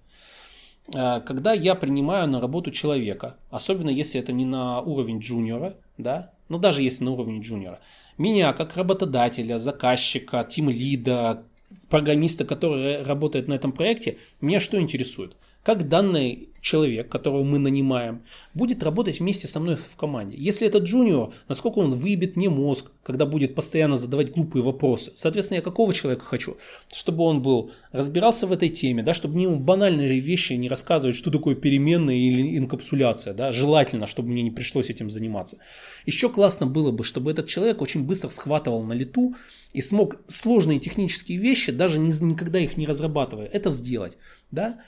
Э, 0.94 1.20
когда 1.20 1.54
я 1.54 1.74
принимаю 1.74 2.28
на 2.28 2.42
работу 2.42 2.70
человека, 2.70 3.38
особенно 3.48 3.88
если 3.88 4.20
это 4.20 4.32
не 4.32 4.44
на 4.44 4.82
уровень 4.82 5.20
джуниора, 5.20 5.78
да, 5.96 6.34
но 6.50 6.58
даже 6.58 6.82
если 6.82 7.04
на 7.04 7.12
уровне 7.12 7.40
джуниора, 7.40 7.80
меня 8.18 8.52
как 8.52 8.76
работодателя, 8.76 9.58
заказчика, 9.58 10.44
тим-лида, 10.44 11.44
программиста, 11.88 12.44
который 12.44 13.02
работает 13.02 13.48
на 13.48 13.54
этом 13.54 13.72
проекте, 13.72 14.18
меня 14.42 14.60
что 14.60 14.78
интересует? 14.78 15.36
Как 15.62 15.88
данный 15.88 16.49
человек, 16.60 17.08
которого 17.08 17.42
мы 17.42 17.58
нанимаем, 17.58 18.22
будет 18.54 18.82
работать 18.82 19.20
вместе 19.20 19.48
со 19.48 19.60
мной 19.60 19.76
в 19.76 19.96
команде. 19.96 20.36
Если 20.36 20.66
это 20.66 20.78
джуниор, 20.78 21.32
насколько 21.48 21.78
он 21.78 21.90
выебет 21.90 22.36
мне 22.36 22.48
мозг, 22.48 22.90
когда 23.02 23.26
будет 23.26 23.54
постоянно 23.54 23.96
задавать 23.96 24.32
глупые 24.32 24.62
вопросы. 24.62 25.12
Соответственно, 25.14 25.56
я 25.56 25.62
какого 25.62 25.92
человека 25.94 26.24
хочу? 26.24 26.56
Чтобы 26.92 27.24
он 27.24 27.42
был, 27.42 27.72
разбирался 27.92 28.46
в 28.46 28.52
этой 28.52 28.68
теме, 28.68 29.02
да, 29.02 29.14
чтобы 29.14 29.36
мне 29.36 29.48
банальные 29.48 30.20
вещи 30.20 30.52
не 30.52 30.68
рассказывать, 30.68 31.16
что 31.16 31.30
такое 31.30 31.54
переменная 31.54 32.16
или 32.16 32.58
инкапсуляция. 32.58 33.34
Да, 33.34 33.52
желательно, 33.52 34.06
чтобы 34.06 34.28
мне 34.28 34.42
не 34.42 34.50
пришлось 34.50 34.90
этим 34.90 35.10
заниматься. 35.10 35.58
Еще 36.06 36.28
классно 36.28 36.66
было 36.66 36.90
бы, 36.90 37.04
чтобы 37.04 37.30
этот 37.30 37.48
человек 37.48 37.82
очень 37.82 38.04
быстро 38.04 38.28
схватывал 38.28 38.82
на 38.82 38.92
лету 38.92 39.34
и 39.72 39.80
смог 39.80 40.20
сложные 40.26 40.80
технические 40.80 41.38
вещи, 41.38 41.72
даже 41.72 41.98
никогда 41.98 42.58
их 42.58 42.76
не 42.76 42.86
разрабатывая, 42.86 43.46
это 43.46 43.70
сделать. 43.70 44.16
Да? 44.50 44.80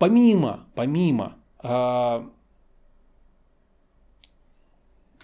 Помимо, 0.00 0.66
помимо, 0.74 1.36
э, 1.62 2.26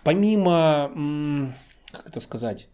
помимо, 0.04 1.54
как 1.90 2.08
это 2.08 2.20
сказать, 2.20 2.68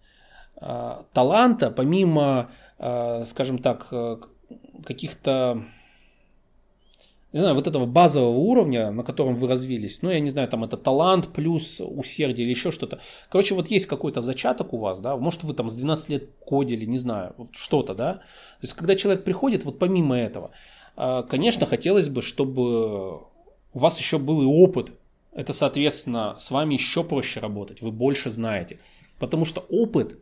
э, 0.60 1.02
таланта, 1.12 1.70
помимо, 1.70 2.50
э, 2.78 3.24
скажем 3.24 3.58
так, 3.58 3.86
э, 3.92 4.16
каких-то 4.84 5.62
не 7.32 7.38
знаю, 7.40 7.54
вот 7.54 7.68
этого 7.68 7.86
базового 7.86 8.36
уровня, 8.36 8.90
на 8.90 9.04
котором 9.04 9.36
вы 9.36 9.46
развились, 9.46 10.02
ну, 10.02 10.10
я 10.10 10.18
не 10.18 10.30
знаю, 10.30 10.48
там 10.48 10.64
это 10.64 10.76
талант 10.76 11.28
плюс 11.32 11.80
усердие 11.80 12.44
или 12.44 12.52
еще 12.52 12.72
что-то. 12.72 12.98
Короче, 13.30 13.54
вот 13.54 13.68
есть 13.68 13.86
какой-то 13.86 14.20
зачаток 14.20 14.72
у 14.74 14.78
вас, 14.78 15.00
да, 15.00 15.16
может, 15.16 15.44
вы 15.44 15.54
там 15.54 15.68
с 15.68 15.76
12 15.76 16.10
лет 16.10 16.30
кодили, 16.44 16.84
не 16.84 16.98
знаю, 16.98 17.34
вот 17.38 17.54
что-то, 17.54 17.94
да. 17.94 18.14
То 18.14 18.62
есть, 18.62 18.74
когда 18.74 18.96
человек 18.96 19.24
приходит, 19.24 19.64
вот 19.64 19.78
помимо 19.78 20.18
этого, 20.18 20.48
а, 20.48 20.81
конечно, 20.96 21.66
хотелось 21.66 22.08
бы, 22.08 22.22
чтобы 22.22 23.18
у 23.74 23.78
вас 23.78 23.98
еще 23.98 24.18
был 24.18 24.42
и 24.42 24.46
опыт. 24.46 24.92
Это, 25.32 25.52
соответственно, 25.52 26.36
с 26.38 26.50
вами 26.50 26.74
еще 26.74 27.02
проще 27.02 27.40
работать, 27.40 27.80
вы 27.80 27.90
больше 27.90 28.30
знаете. 28.30 28.78
Потому 29.18 29.44
что 29.44 29.64
опыт 29.70 30.18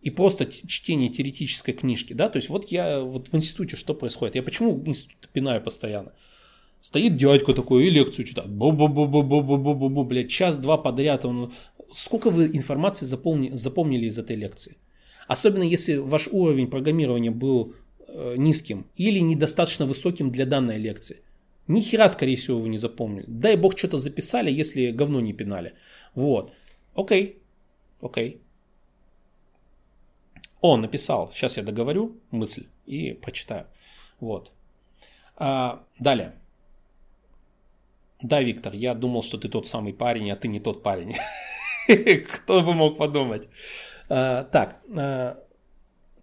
и 0.00 0.10
просто 0.10 0.46
чтение 0.46 1.08
теоретической 1.08 1.74
книжки, 1.74 2.12
да, 2.12 2.28
то 2.28 2.36
есть 2.36 2.48
вот 2.48 2.70
я 2.70 3.00
вот 3.00 3.28
в 3.28 3.34
институте 3.34 3.76
что 3.76 3.94
происходит? 3.94 4.36
Я 4.36 4.42
почему 4.42 4.80
институт 4.86 5.28
пинаю 5.32 5.60
постоянно? 5.60 6.12
Стоит 6.80 7.16
дядька 7.16 7.52
такой 7.52 7.86
и 7.86 7.90
лекцию 7.90 8.24
читает. 8.24 8.48
Бу-бу-бу-бу-бу-бу-бу-бу, 8.50 10.04
блядь, 10.04 10.30
час-два 10.30 10.76
подряд. 10.76 11.24
Он... 11.24 11.52
Сколько 11.94 12.30
вы 12.30 12.46
информации 12.46 13.04
запомни... 13.04 13.50
запомнили 13.56 14.06
из 14.06 14.18
этой 14.18 14.36
лекции? 14.36 14.76
Особенно 15.26 15.64
если 15.64 15.96
ваш 15.96 16.28
уровень 16.28 16.68
программирования 16.68 17.32
был 17.32 17.74
низким 18.08 18.86
или 18.96 19.20
недостаточно 19.20 19.86
высоким 19.86 20.30
для 20.30 20.46
данной 20.46 20.78
лекции. 20.78 21.22
Ни 21.68 21.80
хера, 21.80 22.08
скорее 22.08 22.36
всего, 22.36 22.60
вы 22.60 22.68
не 22.68 22.78
запомнили. 22.78 23.26
Дай 23.28 23.56
бог 23.56 23.76
что-то 23.76 23.98
записали, 23.98 24.50
если 24.50 24.90
говно 24.90 25.20
не 25.20 25.34
пинали. 25.34 25.74
Вот. 26.14 26.52
Окей. 26.94 27.42
Окей. 28.00 28.40
Он 30.60 30.80
написал. 30.80 31.30
Сейчас 31.32 31.56
я 31.56 31.62
договорю 31.62 32.16
мысль 32.30 32.66
и 32.86 33.12
прочитаю. 33.12 33.66
Вот. 34.20 34.50
А, 35.36 35.84
далее. 36.00 36.32
Да, 38.22 38.42
Виктор, 38.42 38.74
я 38.74 38.94
думал, 38.94 39.22
что 39.22 39.38
ты 39.38 39.48
тот 39.48 39.66
самый 39.66 39.92
парень, 39.92 40.30
а 40.30 40.36
ты 40.36 40.48
не 40.48 40.60
тот 40.60 40.82
парень. 40.82 41.14
Кто 42.32 42.62
бы 42.62 42.74
мог 42.74 42.96
подумать. 42.96 43.48
А, 44.08 44.44
так, 44.44 44.80
а, 44.96 45.38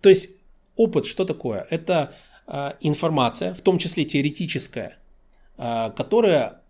то 0.01 0.09
есть 0.09 0.34
опыт 0.75 1.05
что 1.05 1.25
такое? 1.25 1.65
Это 1.69 2.13
а, 2.47 2.75
информация, 2.81 3.53
в 3.53 3.61
том 3.61 3.77
числе 3.77 4.05
теоретическая, 4.05 4.97
которая 5.57 6.61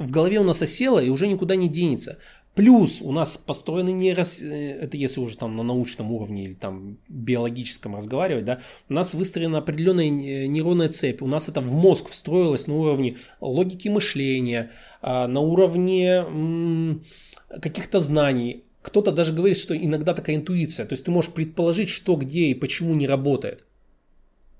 в 0.00 0.10
голове 0.10 0.40
у 0.40 0.44
нас 0.44 0.62
осела 0.62 0.98
и 0.98 1.10
уже 1.10 1.28
никуда 1.28 1.56
не 1.56 1.68
денется. 1.68 2.18
Плюс 2.54 3.00
у 3.00 3.12
нас 3.12 3.36
построены 3.36 3.92
нейрос... 3.92 4.40
Э, 4.40 4.78
это 4.80 4.96
если 4.96 5.20
уже 5.20 5.36
там 5.36 5.56
на 5.56 5.62
научном 5.62 6.10
уровне 6.10 6.44
или 6.44 6.54
там 6.54 6.98
биологическом 7.08 7.94
разговаривать, 7.94 8.44
да, 8.44 8.60
у 8.88 8.94
нас 8.94 9.14
выстроена 9.14 9.58
определенная 9.58 10.08
нейронная 10.08 10.88
цепь, 10.88 11.22
у 11.22 11.26
нас 11.26 11.48
это 11.48 11.60
в 11.60 11.72
мозг 11.74 12.08
встроилось 12.08 12.66
на 12.66 12.74
уровне 12.74 13.18
логики 13.40 13.88
мышления, 13.88 14.72
а, 15.00 15.28
на 15.28 15.40
уровне 15.40 17.00
каких-то 17.48 18.00
знаний. 18.00 18.64
Кто-то 18.82 19.12
даже 19.12 19.32
говорит, 19.32 19.56
что 19.56 19.76
иногда 19.76 20.14
такая 20.14 20.36
интуиция, 20.36 20.86
то 20.86 20.94
есть 20.94 21.04
ты 21.04 21.10
можешь 21.10 21.32
предположить, 21.32 21.90
что, 21.90 22.16
где 22.16 22.46
и 22.46 22.54
почему 22.54 22.94
не 22.94 23.06
работает. 23.06 23.64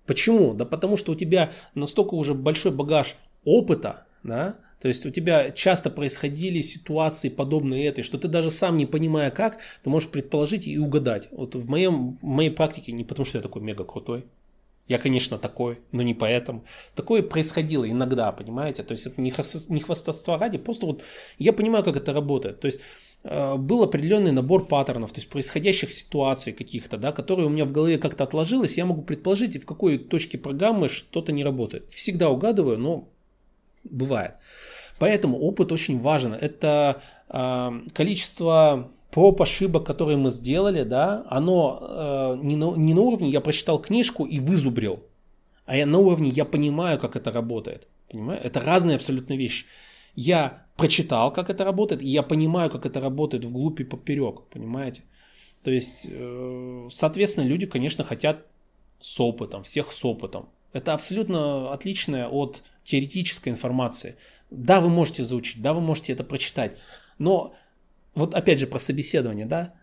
Почему? 0.06 0.54
Да 0.54 0.64
потому 0.64 0.96
что 0.96 1.12
у 1.12 1.14
тебя 1.14 1.52
настолько 1.74 2.14
уже 2.14 2.34
большой 2.34 2.72
багаж 2.72 3.16
опыта, 3.44 4.06
да, 4.22 4.56
то 4.80 4.88
есть 4.88 5.04
у 5.04 5.10
тебя 5.10 5.50
часто 5.50 5.90
происходили 5.90 6.62
ситуации 6.62 7.28
подобные 7.28 7.86
этой, 7.86 8.02
что 8.02 8.18
ты 8.18 8.28
даже 8.28 8.50
сам 8.50 8.76
не 8.76 8.86
понимая 8.86 9.30
как, 9.30 9.58
ты 9.82 9.90
можешь 9.90 10.08
предположить 10.08 10.66
и 10.66 10.78
угадать. 10.78 11.28
Вот 11.32 11.54
в, 11.54 11.68
моем, 11.68 12.18
в 12.22 12.24
моей 12.24 12.50
практике 12.50 12.92
не 12.92 13.04
потому, 13.04 13.26
что 13.26 13.38
я 13.38 13.42
такой 13.42 13.60
мега 13.60 13.84
крутой. 13.84 14.24
Я, 14.88 14.98
конечно, 14.98 15.38
такой, 15.38 15.78
но 15.92 16.02
не 16.02 16.14
поэтому. 16.14 16.64
Такое 16.96 17.22
происходило 17.22 17.88
иногда, 17.88 18.32
понимаете? 18.32 18.82
То 18.82 18.92
есть 18.92 19.06
это 19.06 19.20
не, 19.20 19.30
хвастовство 19.30 20.36
ради, 20.36 20.58
просто 20.58 20.86
вот 20.86 21.04
я 21.38 21.52
понимаю, 21.52 21.84
как 21.84 21.96
это 21.96 22.12
работает. 22.12 22.58
То 22.58 22.66
есть 22.66 22.80
был 23.22 23.82
определенный 23.82 24.32
набор 24.32 24.66
паттернов, 24.66 25.12
то 25.12 25.18
есть 25.18 25.28
происходящих 25.28 25.92
ситуаций 25.92 26.54
каких-то, 26.54 26.96
да, 26.96 27.12
которые 27.12 27.46
у 27.46 27.50
меня 27.50 27.66
в 27.66 27.72
голове 27.72 27.98
как-то 27.98 28.24
отложилось, 28.24 28.78
я 28.78 28.86
могу 28.86 29.02
предположить, 29.02 29.62
в 29.62 29.66
какой 29.66 29.98
точке 29.98 30.38
программы 30.38 30.88
что-то 30.88 31.30
не 31.32 31.44
работает. 31.44 31.90
Всегда 31.90 32.30
угадываю, 32.30 32.78
но 32.78 33.08
бывает. 33.84 34.36
Поэтому 34.98 35.38
опыт 35.38 35.72
очень 35.72 35.98
важен. 35.98 36.32
Это 36.34 37.02
э, 37.28 37.70
количество 37.92 38.90
проб, 39.10 39.42
ошибок, 39.42 39.84
которые 39.84 40.16
мы 40.16 40.30
сделали, 40.30 40.84
да, 40.84 41.24
оно 41.28 41.78
э, 41.80 42.38
не, 42.42 42.56
на, 42.56 42.74
не 42.76 42.94
на 42.94 43.00
уровне 43.00 43.28
я 43.28 43.40
прочитал 43.40 43.80
книжку 43.80 44.24
и 44.24 44.40
вызубрил, 44.40 45.02
а 45.66 45.76
я 45.76 45.86
на 45.86 45.98
уровне 45.98 46.30
я 46.30 46.44
понимаю, 46.44 46.98
как 46.98 47.16
это 47.16 47.30
работает. 47.30 47.88
Понимаю? 48.10 48.40
Это 48.42 48.60
разные 48.60 48.96
абсолютно 48.96 49.34
вещи. 49.34 49.66
Я 50.16 50.66
прочитал, 50.80 51.32
как 51.32 51.50
это 51.50 51.64
работает, 51.64 52.02
и 52.02 52.08
я 52.08 52.22
понимаю, 52.22 52.70
как 52.70 52.86
это 52.86 53.00
работает 53.00 53.44
вглубь 53.44 53.80
и 53.80 53.84
поперек, 53.84 54.42
понимаете? 54.50 55.02
То 55.62 55.70
есть, 55.70 56.06
э, 56.08 56.88
соответственно, 56.90 57.44
люди, 57.44 57.66
конечно, 57.66 58.02
хотят 58.02 58.46
с 59.00 59.20
опытом, 59.20 59.62
всех 59.62 59.92
с 59.92 60.04
опытом. 60.04 60.48
Это 60.72 60.94
абсолютно 60.94 61.72
отличное 61.72 62.28
от 62.28 62.62
теоретической 62.82 63.52
информации. 63.52 64.16
Да, 64.50 64.80
вы 64.80 64.88
можете 64.88 65.24
заучить, 65.24 65.60
да, 65.60 65.74
вы 65.74 65.80
можете 65.80 66.12
это 66.14 66.24
прочитать, 66.24 66.78
но 67.18 67.54
вот 68.14 68.34
опять 68.34 68.58
же 68.58 68.66
про 68.66 68.78
собеседование, 68.78 69.46
да, 69.46 69.74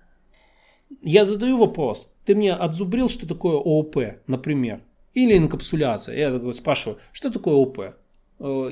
я 1.04 1.26
задаю 1.26 1.58
вопрос, 1.58 2.10
ты 2.26 2.34
мне 2.34 2.54
отзубрил, 2.54 3.08
что 3.08 3.28
такое 3.28 3.58
ООП, 3.58 3.98
например, 4.28 4.82
или 5.14 5.38
инкапсуляция. 5.38 6.18
Я 6.18 6.54
спрашиваю, 6.54 7.00
что 7.12 7.30
такое 7.30 7.54
ООП? 7.54 7.80
Э, 7.80 7.94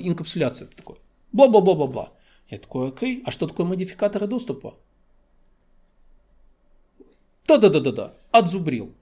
инкапсуляция 0.02 0.68
это 0.68 0.76
такое. 0.76 0.98
Бла-бла-бла-бла-бла. 1.32 2.14
Я 2.50 2.60
такой, 2.60 2.90
окей, 2.90 3.24
а 3.26 3.32
что 3.32 3.48
такое 3.48 3.66
модификаторы 3.66 4.28
доступа? 4.28 4.76
Да-да-да-да-да, 7.48 8.14
отзубрил. 8.32 8.94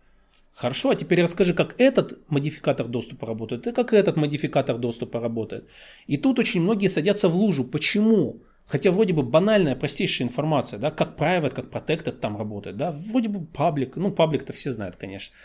Хорошо, 0.55 0.91
а 0.91 0.95
теперь 0.95 1.21
расскажи, 1.21 1.53
как 1.53 1.75
этот 1.79 2.19
модификатор 2.29 2.87
доступа 2.87 3.25
работает 3.25 3.65
и 3.67 3.71
как 3.71 3.91
этот 3.91 4.17
модификатор 4.17 4.77
доступа 4.77 5.19
работает. 5.19 5.67
И 6.05 6.17
тут 6.17 6.39
очень 6.39 6.61
многие 6.61 6.87
садятся 6.87 7.27
в 7.27 7.35
лужу. 7.35 7.63
Почему? 7.63 8.41
Хотя 8.65 8.91
вроде 8.91 9.13
бы 9.13 9.23
банальная, 9.23 9.75
простейшая 9.75 10.27
информация, 10.27 10.79
да, 10.79 10.91
как 10.91 11.19
private, 11.19 11.49
как 11.49 11.65
protected 11.65 12.13
там 12.13 12.37
работает, 12.37 12.77
да, 12.77 12.91
вроде 12.91 13.29
бы 13.29 13.45
паблик, 13.45 13.95
ну 13.97 14.11
паблик-то 14.11 14.53
все 14.53 14.71
знают, 14.71 14.95
конечно. 14.95 15.35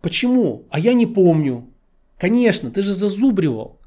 Почему? 0.00 0.66
А 0.70 0.80
я 0.80 0.94
не 0.94 1.06
помню. 1.06 1.68
Конечно, 2.18 2.70
ты 2.70 2.82
же 2.82 2.94
зазубривал. 2.94 3.79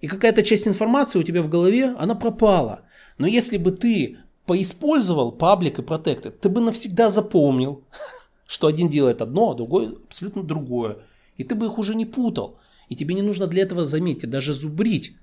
И 0.00 0.06
какая-то 0.06 0.42
часть 0.42 0.68
информации 0.68 1.18
у 1.18 1.22
тебя 1.22 1.42
в 1.42 1.48
голове, 1.48 1.94
она 1.98 2.14
пропала. 2.14 2.82
Но 3.18 3.26
если 3.26 3.56
бы 3.56 3.72
ты 3.72 4.18
поиспользовал 4.46 5.32
паблик 5.32 5.78
и 5.78 5.82
protected, 5.82 6.30
ты 6.30 6.48
бы 6.48 6.60
навсегда 6.60 7.10
запомнил, 7.10 7.84
что 8.46 8.66
один 8.66 8.88
делает 8.88 9.20
одно, 9.22 9.50
а 9.50 9.54
другой 9.54 9.98
абсолютно 10.04 10.42
другое. 10.42 10.98
И 11.36 11.44
ты 11.44 11.54
бы 11.54 11.66
их 11.66 11.78
уже 11.78 11.94
не 11.94 12.06
путал. 12.06 12.58
И 12.88 12.96
тебе 12.96 13.14
не 13.14 13.22
нужно 13.22 13.46
для 13.46 13.62
этого, 13.62 13.84
заметьте, 13.84 14.26
даже 14.26 14.54
зубрить. 14.54 15.16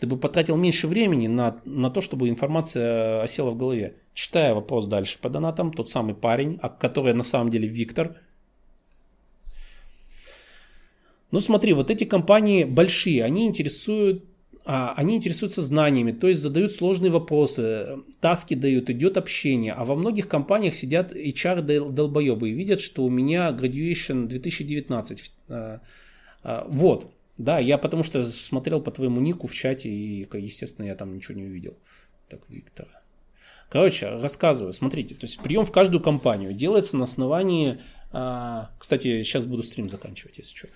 Ты 0.00 0.06
бы 0.06 0.16
потратил 0.16 0.56
меньше 0.56 0.86
времени 0.86 1.26
на, 1.26 1.60
на 1.64 1.90
то, 1.90 2.00
чтобы 2.00 2.28
информация 2.28 3.22
осела 3.22 3.50
в 3.50 3.56
голове. 3.56 3.96
Читая 4.14 4.54
вопрос 4.54 4.86
дальше 4.86 5.18
по 5.20 5.28
донатам, 5.28 5.72
тот 5.72 5.88
самый 5.88 6.14
парень, 6.14 6.58
который 6.80 7.14
на 7.14 7.22
самом 7.22 7.50
деле 7.50 7.68
Виктор. 7.68 8.16
Ну 11.30 11.40
смотри, 11.40 11.72
вот 11.74 11.90
эти 11.90 12.04
компании 12.04 12.64
большие, 12.64 13.24
они 13.24 13.46
интересуют 13.46 14.24
а, 14.70 14.92
они 14.98 15.16
интересуются 15.16 15.62
знаниями, 15.62 16.12
то 16.12 16.28
есть 16.28 16.42
задают 16.42 16.74
сложные 16.74 17.10
вопросы, 17.10 18.00
таски 18.20 18.52
дают, 18.52 18.90
идет 18.90 19.16
общение. 19.16 19.72
А 19.72 19.82
во 19.86 19.94
многих 19.94 20.28
компаниях 20.28 20.74
сидят 20.74 21.10
HR-долбоебы 21.12 22.50
и 22.50 22.52
видят, 22.52 22.82
что 22.82 23.04
у 23.04 23.08
меня 23.08 23.48
graduation 23.48 24.26
2019. 24.26 25.32
А, 25.48 25.80
а, 26.42 26.66
вот, 26.68 27.10
да, 27.38 27.58
я 27.58 27.78
потому 27.78 28.02
что 28.02 28.26
смотрел 28.26 28.82
по 28.82 28.90
твоему 28.90 29.22
нику 29.22 29.46
в 29.46 29.54
чате 29.54 29.88
и, 29.88 30.28
естественно, 30.34 30.84
я 30.84 30.96
там 30.96 31.14
ничего 31.14 31.38
не 31.38 31.44
увидел. 31.44 31.74
Так, 32.28 32.40
Виктор. 32.50 32.88
Короче, 33.70 34.10
рассказываю. 34.10 34.74
Смотрите, 34.74 35.14
то 35.14 35.24
есть 35.24 35.38
прием 35.40 35.64
в 35.64 35.72
каждую 35.72 36.02
компанию 36.02 36.52
делается 36.52 36.98
на 36.98 37.04
основании... 37.04 37.80
Кстати, 38.78 39.22
сейчас 39.22 39.44
буду 39.44 39.62
стрим 39.62 39.90
заканчивать, 39.90 40.38
если 40.38 40.56
что 40.56 40.68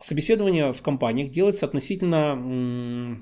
собеседование 0.00 0.72
в 0.72 0.82
компаниях 0.82 1.30
делается 1.30 1.66
относительно 1.66 3.18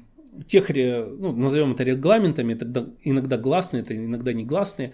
тех, 0.46 0.70
ну, 0.70 1.32
назовем 1.32 1.72
это 1.72 1.82
регламентами, 1.82 2.54
это 2.54 2.94
иногда 3.02 3.36
гласные, 3.36 3.82
это 3.82 3.96
иногда 3.96 4.32
негласные, 4.32 4.92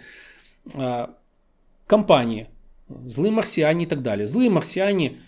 а, 0.74 1.14
компании, 1.86 2.48
злые 2.88 3.32
марсиане 3.32 3.84
и 3.84 3.88
так 3.88 4.02
далее. 4.02 4.26
Злые 4.26 4.50
марсиане 4.50 5.18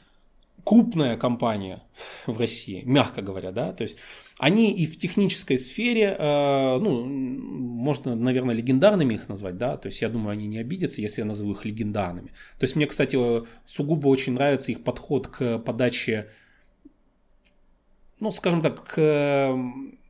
крупная 0.68 1.16
компания 1.16 1.82
в 2.26 2.38
России, 2.38 2.82
мягко 2.84 3.22
говоря, 3.22 3.52
да, 3.52 3.72
то 3.72 3.84
есть 3.84 3.96
они 4.38 4.70
и 4.70 4.84
в 4.84 4.98
технической 4.98 5.56
сфере, 5.56 6.14
э, 6.18 6.78
ну, 6.78 7.06
можно, 7.06 8.14
наверное, 8.14 8.54
легендарными 8.54 9.14
их 9.14 9.30
назвать, 9.30 9.56
да, 9.56 9.78
то 9.78 9.86
есть 9.86 10.02
я 10.02 10.10
думаю, 10.10 10.32
они 10.32 10.46
не 10.46 10.58
обидятся, 10.58 11.00
если 11.00 11.22
я 11.22 11.26
назову 11.26 11.52
их 11.52 11.64
легендарными. 11.64 12.28
То 12.58 12.64
есть 12.64 12.76
мне, 12.76 12.86
кстати, 12.86 13.18
сугубо 13.64 14.08
очень 14.08 14.34
нравится 14.34 14.70
их 14.70 14.84
подход 14.84 15.28
к 15.28 15.58
подаче 15.60 16.28
ну, 18.20 18.30
скажем 18.30 18.60
так, 18.60 18.84
к 18.84 19.56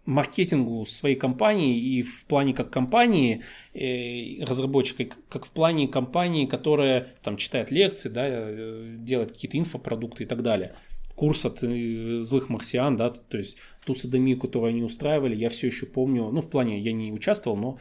маркетингу 0.09 0.87
своей 0.87 1.17
компании 1.17 1.79
и 1.79 2.03
в 2.03 2.25
плане 2.25 2.55
как 2.55 2.71
компании 2.71 3.43
э, 3.75 4.43
разработчика, 4.43 5.05
как 5.29 5.45
в 5.45 5.51
плане 5.51 5.87
компании, 5.87 6.47
которая 6.47 7.15
там 7.23 7.37
читает 7.37 7.71
лекции, 7.71 8.09
да, 8.09 8.25
э, 8.27 8.97
делает 9.01 9.33
какие-то 9.33 9.59
инфопродукты 9.59 10.25
и 10.25 10.27
так 10.27 10.43
далее. 10.43 10.75
курс 11.15 11.45
от 11.45 11.63
э, 11.63 12.23
злых 12.23 12.49
марсиан, 12.49 12.97
да, 12.97 13.11
то 13.11 13.37
есть 13.37 13.59
ту 13.85 13.95
садомию, 13.95 14.39
которую 14.39 14.71
они 14.71 14.83
устраивали, 14.83 15.37
я 15.37 15.51
все 15.51 15.67
еще 15.67 15.85
помню, 15.85 16.31
ну, 16.31 16.41
в 16.41 16.49
плане 16.49 16.81
я 16.81 16.93
не 16.93 17.13
участвовал, 17.13 17.59
но 17.59 17.79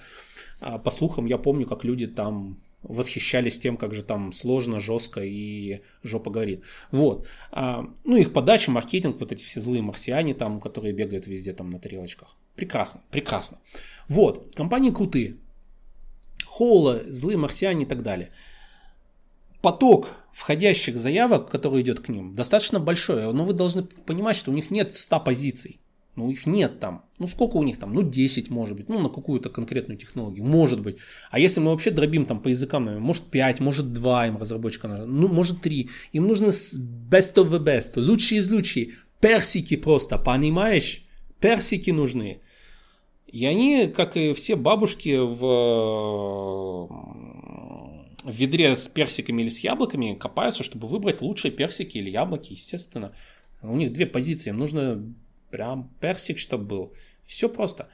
а, 0.59 0.79
по 0.79 0.89
слухам 0.89 1.27
я 1.27 1.37
помню, 1.37 1.65
как 1.65 1.85
люди 1.85 2.07
там 2.07 2.57
восхищались 2.87 3.59
тем, 3.59 3.77
как 3.77 3.93
же 3.93 4.03
там 4.03 4.31
сложно, 4.31 4.79
жестко 4.79 5.21
и 5.21 5.81
жопа 6.03 6.31
горит. 6.31 6.63
Вот. 6.91 7.27
А, 7.51 7.85
ну, 8.03 8.17
их 8.17 8.33
подача, 8.33 8.71
маркетинг, 8.71 9.19
вот 9.19 9.31
эти 9.31 9.43
все 9.43 9.61
злые 9.61 9.81
марсиане 9.81 10.33
там, 10.33 10.59
которые 10.59 10.93
бегают 10.93 11.27
везде 11.27 11.53
там 11.53 11.69
на 11.69 11.79
тарелочках. 11.79 12.35
Прекрасно, 12.55 13.01
прекрасно. 13.11 13.59
Вот, 14.07 14.55
компании 14.55 14.91
крутые. 14.91 15.37
Холла, 16.45 17.03
злые 17.07 17.37
марсиане 17.37 17.85
и 17.85 17.87
так 17.87 18.03
далее. 18.03 18.31
Поток 19.61 20.09
входящих 20.31 20.97
заявок, 20.97 21.49
который 21.49 21.81
идет 21.81 21.99
к 21.99 22.09
ним, 22.09 22.35
достаточно 22.35 22.79
большой. 22.79 23.33
Но 23.33 23.43
вы 23.43 23.53
должны 23.53 23.83
понимать, 23.83 24.35
что 24.35 24.51
у 24.51 24.53
них 24.53 24.71
нет 24.71 24.95
100 24.95 25.19
позиций. 25.19 25.81
Ну, 26.17 26.31
их 26.31 26.47
нет 26.47 26.79
там. 26.79 27.05
Ну, 27.19 27.27
сколько 27.27 27.57
у 27.57 27.63
них 27.63 27.77
там? 27.77 27.93
Ну, 27.93 28.01
10, 28.01 28.49
может 28.49 28.75
быть. 28.75 28.89
Ну, 28.89 28.99
на 28.99 29.09
какую-то 29.09 29.49
конкретную 29.49 29.99
технологию. 29.99 30.43
Может 30.43 30.81
быть. 30.81 30.97
А 31.29 31.39
если 31.39 31.59
мы 31.59 31.69
вообще 31.69 31.91
дробим 31.91 32.25
там 32.25 32.41
по 32.41 32.47
языкам, 32.47 32.99
может 32.99 33.25
5, 33.25 33.59
может 33.59 33.93
2 33.93 34.27
им 34.27 34.37
разработчика 34.37 34.87
нужно. 34.87 35.05
Ну, 35.05 35.27
может 35.27 35.61
3. 35.61 35.89
Им 36.13 36.27
нужно 36.27 36.47
best 36.47 37.35
of 37.35 37.51
the 37.51 37.63
best. 37.63 37.91
Лучшие 37.95 38.39
из 38.39 38.49
лучших. 38.49 39.07
Персики 39.21 39.75
просто, 39.75 40.17
понимаешь? 40.17 41.03
Персики 41.39 41.91
нужны. 41.91 42.41
И 43.27 43.45
они, 43.45 43.87
как 43.87 44.17
и 44.17 44.33
все 44.33 44.55
бабушки 44.55 45.17
в, 45.17 45.37
в 48.23 48.31
ведре 48.31 48.75
с 48.75 48.87
персиками 48.87 49.43
или 49.43 49.49
с 49.49 49.59
яблоками, 49.59 50.15
копаются, 50.15 50.63
чтобы 50.63 50.87
выбрать 50.87 51.21
лучшие 51.21 51.51
персики 51.51 51.99
или 51.99 52.09
яблоки, 52.09 52.53
естественно. 52.53 53.13
У 53.61 53.75
них 53.75 53.93
две 53.93 54.07
позиции. 54.07 54.49
Им 54.49 54.57
нужно 54.57 55.13
Прям 55.49 55.89
персик, 55.99 56.39
чтобы 56.39 56.65
был. 56.65 56.93
Все 57.23 57.49
просто. 57.49 57.87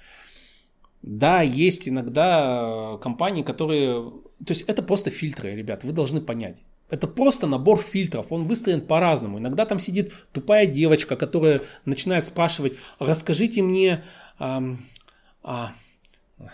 Да, 1.02 1.42
есть 1.42 1.90
иногда 1.90 2.96
э, 2.96 2.98
компании, 3.00 3.44
которые... 3.44 4.12
То 4.46 4.52
есть 4.54 4.64
это 4.64 4.82
просто 4.82 5.10
фильтры, 5.10 5.56
ребят, 5.56 5.84
вы 5.84 5.92
должны 5.92 6.22
понять. 6.22 6.62
Это 6.90 7.08
просто 7.08 7.48
набор 7.48 7.80
фильтров, 7.80 8.32
он 8.32 8.46
выстроен 8.46 8.82
по-разному. 8.82 9.40
Иногда 9.40 9.66
там 9.66 9.80
сидит 9.80 10.14
тупая 10.32 10.66
девочка, 10.66 11.16
которая 11.16 11.62
начинает 11.86 12.26
спрашивать, 12.26 12.74
расскажите 13.00 13.62
мне, 13.62 14.04
эм, 14.40 14.80
а, 15.44 15.72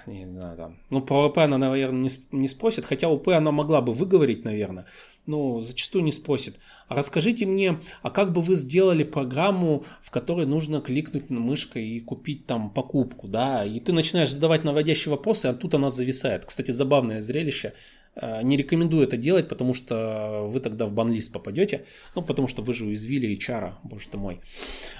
не 0.05 0.25
знаю, 0.25 0.57
там, 0.57 0.77
ну 0.89 1.01
про 1.01 1.25
ОП 1.25 1.39
она, 1.39 1.57
наверное, 1.57 2.03
не, 2.03 2.09
не 2.31 2.47
спросит, 2.47 2.85
хотя 2.85 3.09
ОП 3.09 3.29
она 3.29 3.51
могла 3.51 3.81
бы 3.81 3.93
выговорить, 3.93 4.45
наверное, 4.45 4.85
ну, 5.25 5.59
зачастую 5.59 6.03
не 6.03 6.11
спросит. 6.11 6.55
А 6.87 6.95
расскажите 6.95 7.45
мне, 7.45 7.79
а 8.01 8.09
как 8.09 8.33
бы 8.33 8.41
вы 8.41 8.55
сделали 8.55 9.03
программу, 9.03 9.85
в 10.01 10.09
которой 10.11 10.45
нужно 10.45 10.81
кликнуть 10.81 11.29
на 11.29 11.39
мышкой 11.39 11.87
и 11.87 11.99
купить 11.99 12.45
там 12.45 12.71
покупку, 12.71 13.27
да? 13.27 13.63
И 13.65 13.79
ты 13.79 13.93
начинаешь 13.93 14.31
задавать 14.31 14.63
наводящие 14.63 15.11
вопросы, 15.11 15.45
а 15.47 15.53
тут 15.53 15.75
она 15.75 15.89
зависает. 15.89 16.45
Кстати, 16.45 16.71
забавное 16.71 17.21
зрелище. 17.21 17.73
Э, 18.15 18.41
не 18.43 18.57
рекомендую 18.57 19.03
это 19.03 19.17
делать, 19.17 19.47
потому 19.47 19.73
что 19.73 20.45
вы 20.47 20.59
тогда 20.59 20.85
в 20.85 20.93
банлист 20.93 21.31
попадете. 21.31 21.85
Ну, 22.15 22.21
потому 22.21 22.47
что 22.47 22.61
вы 22.61 22.73
же 22.73 22.85
уязвили 22.85 23.29
HR, 23.37 23.73
боже 23.83 24.09
ты 24.09 24.17
мой. 24.17 24.41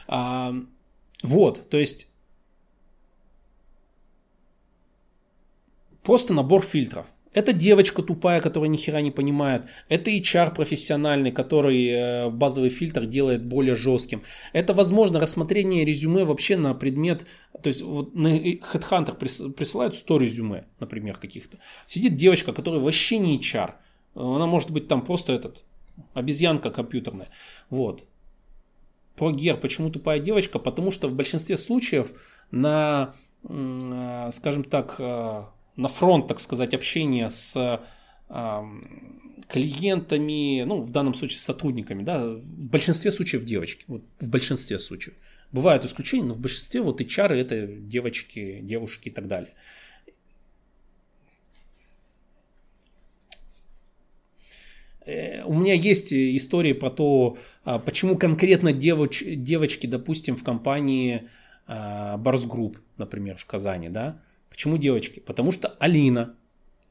А, 0.08 0.54
вот, 1.24 1.70
то 1.70 1.78
есть 1.78 2.08
просто 6.04 6.34
набор 6.34 6.62
фильтров. 6.62 7.08
Это 7.32 7.54
девочка 7.54 8.02
тупая, 8.02 8.42
которая 8.42 8.70
ни 8.70 8.78
хера 8.78 9.02
не 9.02 9.12
понимает. 9.12 9.66
Это 9.88 10.10
HR 10.10 10.56
профессиональный, 10.56 11.32
который 11.32 11.88
э, 11.88 12.30
базовый 12.30 12.70
фильтр 12.70 13.06
делает 13.06 13.46
более 13.46 13.76
жестким. 13.76 14.24
Это, 14.52 14.74
возможно, 14.74 15.20
рассмотрение 15.20 15.86
резюме 15.86 16.26
вообще 16.26 16.58
на 16.58 16.74
предмет... 16.74 17.28
То 17.62 17.68
есть 17.68 17.84
вот 17.84 18.16
на 18.16 18.36
Headhunter 18.38 19.54
присылают 19.54 19.94
100 19.94 20.18
резюме, 20.18 20.66
например, 20.80 21.18
каких-то. 21.18 21.60
Сидит 21.86 22.16
девочка, 22.16 22.52
которая 22.52 22.82
вообще 22.82 23.20
не 23.20 23.38
HR. 23.38 23.74
Она 24.16 24.48
может 24.48 24.72
быть 24.72 24.88
там 24.88 25.04
просто 25.04 25.34
этот 25.34 25.64
обезьянка 26.16 26.72
компьютерная. 26.72 27.30
Вот. 27.70 28.06
Про 29.16 29.32
гер. 29.32 29.58
Почему 29.58 29.92
тупая 29.92 30.20
девочка? 30.20 30.58
Потому 30.58 30.90
что 30.90 31.08
в 31.08 31.14
большинстве 31.14 31.58
случаев 31.58 32.12
на, 32.50 33.14
э, 33.48 34.30
скажем 34.32 34.64
так, 34.64 34.96
э, 34.98 35.44
на 35.80 35.88
фронт, 35.88 36.28
так 36.28 36.40
сказать, 36.40 36.74
общения 36.74 37.30
с 37.30 37.82
клиентами, 39.48 40.64
ну, 40.64 40.82
в 40.82 40.92
данном 40.92 41.16
случае 41.16 41.40
с 41.40 41.44
сотрудниками, 41.44 42.04
да, 42.04 42.28
в 42.28 42.70
большинстве 42.70 43.12
случаев 43.12 43.44
девочки, 43.44 43.84
вот 43.88 44.04
в 44.20 44.28
большинстве 44.28 44.78
случаев. 44.78 45.16
Бывают 45.52 45.84
исключения, 45.86 46.26
но 46.26 46.36
в 46.36 46.40
большинстве 46.40 46.82
вот 46.82 47.02
HR 47.02 47.34
это 47.34 47.66
девочки, 47.66 48.60
девушки 48.62 49.10
и 49.10 49.12
так 49.12 49.28
далее. 49.28 49.54
Э, 55.06 55.44
у 55.46 55.54
меня 55.54 55.74
есть 55.74 56.14
истории 56.14 56.74
про 56.74 56.92
то, 56.92 57.38
а, 57.64 57.80
почему 57.80 58.16
конкретно 58.16 58.72
девоч, 58.72 59.24
девочки, 59.26 59.88
допустим, 59.88 60.36
в 60.36 60.44
компании 60.44 61.28
Барс 61.68 62.46
а, 62.46 62.48
Group, 62.48 62.78
например, 62.98 63.38
в 63.38 63.46
Казани, 63.48 63.90
да, 63.90 64.22
Почему 64.60 64.78
девочки? 64.78 65.22
Потому 65.22 65.53
что 65.53 65.70
Алина, 65.80 66.36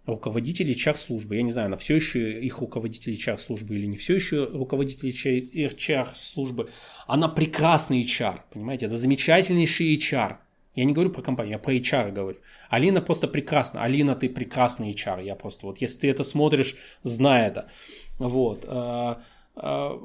руководитель 0.06 0.72
HR-службы, 0.72 1.36
я 1.36 1.42
не 1.42 1.50
знаю, 1.50 1.66
она 1.66 1.76
все 1.76 1.96
еще 1.96 2.40
их 2.40 2.60
руководитель 2.60 3.12
HR-службы 3.12 3.74
или 3.74 3.84
не 3.84 3.96
все 3.96 4.14
еще 4.14 4.46
руководитель 4.46 5.10
HR-службы, 5.10 6.70
она 7.06 7.28
прекрасный 7.28 8.02
HR, 8.02 8.40
понимаете, 8.50 8.86
это 8.86 8.96
замечательнейший 8.96 9.94
HR. 9.98 10.36
Я 10.76 10.84
не 10.84 10.94
говорю 10.94 11.10
про 11.10 11.20
компанию, 11.20 11.52
я 11.52 11.58
про 11.58 11.74
HR 11.74 12.10
говорю. 12.10 12.38
Алина 12.70 13.02
просто 13.02 13.28
прекрасна. 13.28 13.82
Алина, 13.82 14.14
ты 14.14 14.30
прекрасный 14.30 14.90
HR. 14.92 15.22
Я 15.22 15.34
просто 15.34 15.66
вот, 15.66 15.82
если 15.82 15.98
ты 15.98 16.08
это 16.08 16.24
смотришь, 16.24 16.74
знай 17.02 17.48
это. 17.48 17.70
Вот. 18.18 18.64
А, 18.66 19.22
а, 19.56 20.02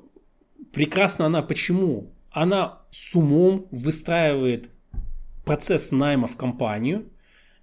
прекрасна 0.74 1.28
она 1.28 1.42
почему? 1.42 2.12
Она 2.30 2.82
с 2.90 3.16
умом 3.16 3.68
выстраивает 3.72 4.70
процесс 5.46 5.92
найма 5.92 6.28
в 6.28 6.36
компанию, 6.36 7.06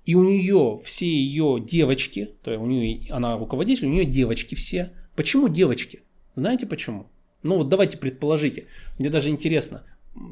и 0.04 0.14
у 0.14 0.24
нее 0.24 0.80
все 0.82 1.06
ее 1.06 1.58
девочки, 1.60 2.34
то 2.42 2.50
есть 2.50 2.62
у 2.62 2.66
нее, 2.66 3.12
она 3.12 3.36
руководитель, 3.36 3.86
у 3.86 3.90
нее 3.90 4.04
девочки 4.04 4.54
все. 4.54 4.92
Почему 5.14 5.48
девочки? 5.48 6.02
Знаете 6.34 6.66
почему? 6.66 7.06
Ну 7.42 7.58
вот 7.58 7.68
давайте 7.68 7.98
предположите. 7.98 8.66
Мне 8.98 9.10
даже 9.10 9.30
интересно. 9.30 9.84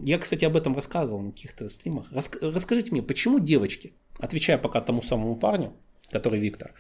Я, 0.03 0.19
кстати, 0.19 0.45
об 0.45 0.57
этом 0.57 0.75
рассказывал 0.75 1.23
на 1.23 1.33
каких-то 1.33 1.69
стримах. 1.69 2.11
Рас, 2.13 2.31
расскажите 2.41 2.91
мне, 2.91 3.03
почему 3.03 3.39
девочки? 3.39 3.93
Отвечая 4.19 4.59
пока 4.59 4.81
тому 4.81 5.03
самому 5.03 5.37
парню, 5.37 5.75
который 6.11 6.41
Виктор. 6.41 6.73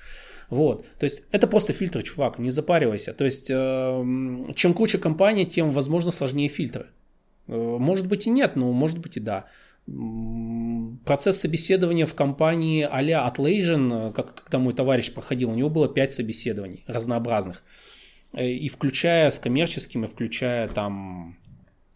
Вот. 0.51 0.87
То 0.99 1.05
есть 1.05 1.23
это 1.31 1.47
просто 1.47 1.73
фильтры, 1.73 2.03
чувак, 2.03 2.39
не 2.39 2.51
запаривайся. 2.51 3.13
То 3.13 3.25
есть 3.25 3.51
э, 3.51 4.45
чем 4.57 4.75
круче 4.75 4.99
компания, 4.99 5.45
тем, 5.45 5.71
возможно, 5.71 6.11
сложнее 6.11 6.49
фильтры. 6.49 6.89
Э, 7.47 7.53
может 7.53 8.07
быть 8.07 8.27
и 8.27 8.31
нет, 8.31 8.57
но 8.57 8.73
может 8.73 8.99
быть 8.99 9.19
и 9.19 9.21
да 9.21 9.47
процесс 11.05 11.41
собеседования 11.41 12.07
в 12.07 12.15
компании 12.15 12.87
а-ля 12.91 13.27
Atlassian, 13.27 14.13
как 14.13 14.43
когда 14.45 14.59
мой 14.59 14.75
товарищ 14.75 15.13
проходил, 15.13 15.51
у 15.51 15.55
него 15.55 15.71
было 15.71 15.89
5 15.89 16.13
собеседований 16.13 16.85
разнообразных. 16.87 17.63
Э, 18.33 18.49
и 18.49 18.69
включая 18.69 19.31
с 19.31 19.39
коммерческими, 19.39 20.07
включая 20.07 20.69
там 20.69 21.37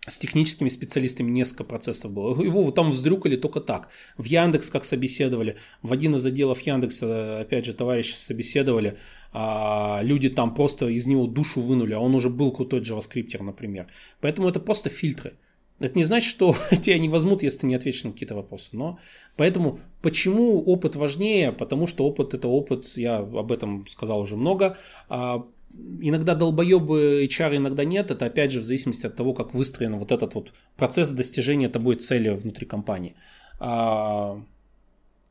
с 0.08 0.18
техническими 0.18 0.68
специалистами 0.68 1.30
несколько 1.30 1.62
процессов 1.62 2.12
было. 2.12 2.42
Его 2.42 2.70
там 2.72 2.90
вздрюкали 2.90 3.36
только 3.36 3.60
так. 3.60 3.88
В 4.16 4.24
Яндекс 4.24 4.68
как 4.68 4.84
собеседовали, 4.84 5.56
в 5.82 5.92
один 5.92 6.16
из 6.16 6.26
отделов 6.26 6.60
Яндекса, 6.62 7.40
опять 7.40 7.66
же, 7.66 7.72
товарищи 7.72 8.14
собеседовали, 8.14 8.98
а 9.32 10.00
люди 10.02 10.28
там 10.28 10.54
просто 10.54 10.88
из 10.88 11.06
него 11.06 11.28
душу 11.28 11.60
вынули, 11.62 11.92
а 11.94 12.00
он 12.00 12.16
уже 12.16 12.30
был 12.30 12.50
крутой 12.50 12.80
JavaScript, 12.80 13.40
например. 13.42 13.86
Поэтому 14.20 14.48
это 14.48 14.58
просто 14.58 14.90
фильтры. 14.90 15.34
Это 15.82 15.98
не 15.98 16.04
значит, 16.04 16.30
что 16.30 16.54
тебя 16.70 16.98
не 16.98 17.08
возьмут, 17.08 17.42
если 17.42 17.58
ты 17.58 17.66
не 17.66 17.74
ответишь 17.74 18.04
на 18.04 18.12
какие-то 18.12 18.34
вопросы. 18.34 18.70
Но 18.72 18.98
поэтому 19.36 19.80
почему 20.00 20.62
опыт 20.62 20.96
важнее? 20.96 21.52
Потому 21.52 21.86
что 21.86 22.04
опыт 22.04 22.34
это 22.34 22.48
опыт, 22.48 22.92
я 22.96 23.18
об 23.18 23.50
этом 23.50 23.86
сказал 23.88 24.20
уже 24.20 24.36
много. 24.36 24.76
А 25.08 25.44
иногда 26.00 26.34
долбоебы 26.34 27.26
HR, 27.26 27.56
иногда 27.56 27.84
нет. 27.84 28.10
Это 28.10 28.26
опять 28.26 28.52
же 28.52 28.60
в 28.60 28.64
зависимости 28.64 29.06
от 29.06 29.16
того, 29.16 29.34
как 29.34 29.54
выстроен 29.54 29.98
вот 29.98 30.12
этот 30.12 30.34
вот 30.34 30.52
процесс 30.76 31.10
достижения 31.10 31.68
тобой 31.68 31.96
цели 31.96 32.30
внутри 32.30 32.66
компании. 32.66 33.16
А 33.58 34.40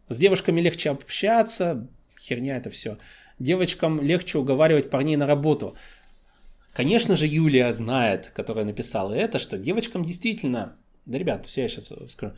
с 0.10 0.18
девушками 0.18 0.60
легче 0.60 0.90
общаться, 0.90 1.88
херня 2.20 2.58
это 2.58 2.70
все. 2.70 2.98
Девочкам 3.40 4.02
легче 4.02 4.38
уговаривать 4.38 4.90
парней 4.90 5.16
на 5.16 5.28
работу. 5.28 5.76
Конечно 6.74 7.16
же, 7.16 7.28
Юлия 7.28 7.74
знает, 7.74 8.32
которая 8.34 8.66
написала 8.66 9.14
это, 9.14 9.40
что 9.40 9.58
девочкам 9.58 10.04
действительно... 10.04 10.78
Да, 11.06 11.18
ребят, 11.18 11.46
все 11.46 11.64
я 11.64 11.68
сейчас 11.68 11.92
скажу. 12.08 12.34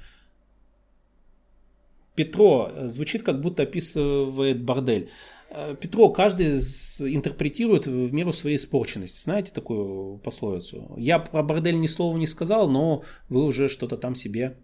Петро 2.16 2.72
звучит, 2.86 3.24
как 3.24 3.42
будто 3.42 3.64
описывает 3.64 4.64
бордель. 4.64 5.10
Э, 5.50 5.76
Петро, 5.80 6.10
каждый 6.10 6.58
интерпретирует 7.00 7.88
в 7.88 8.14
меру 8.14 8.32
своей 8.32 8.58
испорченности. 8.58 9.24
Знаете 9.24 9.52
такую 9.52 10.18
пословицу? 10.20 10.94
Я 10.98 11.20
про 11.20 11.44
бордель 11.44 11.80
ни 11.80 11.88
слова 11.88 12.18
не 12.18 12.28
сказал, 12.28 12.70
но 12.70 13.04
вы 13.30 13.44
уже 13.46 13.68
что-то 13.68 13.98
там 13.98 14.16
себе 14.16 14.58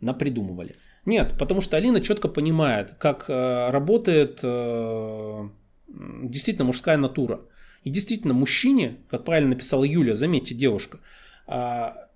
напридумывали. 0.00 0.76
Нет, 1.04 1.36
потому 1.38 1.60
что 1.60 1.76
Алина 1.76 2.00
четко 2.00 2.28
понимает, 2.28 2.94
как 2.98 3.26
э, 3.28 3.70
работает 3.70 4.40
э, 4.42 5.48
действительно 5.88 6.66
мужская 6.66 6.96
натура. 6.96 7.40
И 7.84 7.90
действительно, 7.90 8.34
мужчине, 8.34 8.98
как 9.08 9.24
правильно 9.24 9.50
написала 9.50 9.84
Юля, 9.84 10.14
заметьте, 10.14 10.54
девушка, 10.54 11.00
а, 11.46 12.08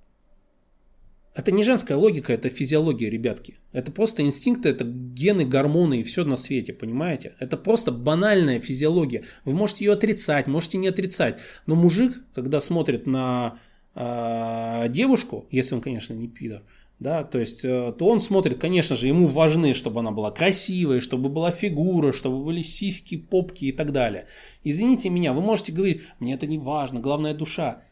это 1.34 1.50
не 1.50 1.62
женская 1.62 1.94
логика, 1.94 2.32
это 2.32 2.50
физиология, 2.50 3.08
ребятки. 3.08 3.56
Это 3.72 3.90
просто 3.90 4.22
инстинкты, 4.22 4.68
это 4.68 4.84
гены, 4.84 5.46
гормоны 5.46 6.00
и 6.00 6.02
все 6.02 6.24
на 6.24 6.36
свете, 6.36 6.74
понимаете? 6.74 7.34
Это 7.38 7.56
просто 7.56 7.90
банальная 7.90 8.60
физиология. 8.60 9.24
Вы 9.44 9.54
можете 9.54 9.86
ее 9.86 9.92
отрицать, 9.92 10.46
можете 10.46 10.76
не 10.76 10.88
отрицать. 10.88 11.38
Но 11.66 11.74
мужик, 11.74 12.22
когда 12.34 12.60
смотрит 12.60 13.06
на 13.06 13.58
э, 13.94 14.88
девушку, 14.90 15.46
если 15.50 15.74
он, 15.74 15.80
конечно, 15.80 16.12
не 16.12 16.28
пидор, 16.28 16.62
да, 16.99 17.24
то 17.24 17.38
есть, 17.38 17.64
э, 17.64 17.93
то 17.99 18.07
он 18.07 18.20
смотрит, 18.20 18.61
конечно 18.61 18.95
же, 18.95 19.09
ему 19.09 19.26
важны, 19.26 19.74
чтобы 19.74 20.01
она 20.01 20.12
была 20.12 20.30
красивой, 20.30 21.01
чтобы 21.01 21.28
была 21.28 21.51
фигура, 21.51 22.12
чтобы 22.12 22.45
были 22.45 22.62
сиськи, 22.62 23.16
попки 23.16 23.66
и 23.66 23.72
так 23.72 23.93
далее. 23.93 24.26
Извините 24.64 25.11
меня, 25.11 25.32
вы 25.32 25.40
можете 25.40 25.72
говорить, 25.72 26.03
мне 26.20 26.34
это 26.34 26.47
не 26.47 26.59
важно, 26.59 27.01
главное 27.01 27.34
душа. 27.34 27.82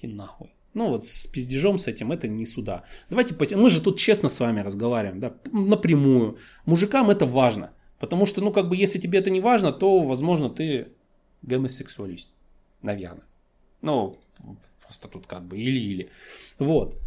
И 0.00 0.06
нахуй. 0.06 0.54
Ну 0.72 0.88
вот 0.88 1.04
с 1.04 1.26
пиздежом 1.26 1.78
с 1.78 1.88
этим 1.88 2.12
это 2.12 2.28
не 2.28 2.46
сюда. 2.46 2.84
Давайте, 3.08 3.34
мы 3.56 3.70
же 3.70 3.82
тут 3.82 3.98
честно 3.98 4.28
с 4.28 4.38
вами 4.38 4.60
разговариваем, 4.60 5.18
да, 5.18 5.34
напрямую. 5.52 6.38
Мужикам 6.64 7.10
это 7.10 7.26
важно. 7.26 7.72
Потому 7.98 8.24
что, 8.24 8.40
ну 8.40 8.52
как 8.52 8.68
бы, 8.68 8.76
если 8.76 8.98
тебе 8.98 9.18
это 9.18 9.30
не 9.30 9.40
важно, 9.40 9.72
то, 9.72 10.00
возможно, 10.00 10.48
ты 10.48 10.92
гомосексуалист. 11.42 12.30
Наверное. 12.82 13.24
Ну, 13.82 14.18
просто 14.80 15.08
тут 15.08 15.26
как 15.26 15.44
бы 15.44 15.58
или-или. 15.58 16.08
Вот. 16.58 16.98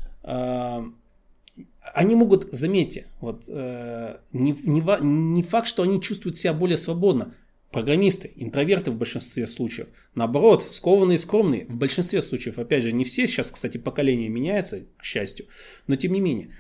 Они 1.94 2.16
могут, 2.16 2.52
заметьте, 2.52 3.08
вот, 3.20 3.46
э, 3.48 4.18
не, 4.32 4.56
не, 4.64 4.84
не 5.02 5.44
факт, 5.44 5.68
что 5.68 5.84
они 5.84 6.02
чувствуют 6.02 6.38
себя 6.38 6.54
более 6.54 6.78
свободно. 6.78 7.34
Программисты, 7.72 8.32
интроверты 8.36 8.92
в 8.92 8.98
большинстве 8.98 9.48
случаев. 9.48 9.90
Наоборот, 10.16 10.64
скованные 10.72 11.16
и 11.16 11.20
скромные 11.20 11.66
в 11.66 11.76
большинстве 11.76 12.22
случаев. 12.22 12.60
Опять 12.60 12.84
же, 12.84 12.92
не 12.92 13.04
все 13.04 13.28
сейчас, 13.28 13.52
кстати, 13.52 13.78
поколение 13.78 14.30
меняется, 14.30 14.86
к 14.98 15.04
счастью. 15.04 15.48
Но 15.88 15.96
тем 15.96 16.14
не 16.14 16.22
менее. 16.22 16.56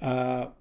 А, 0.00 0.54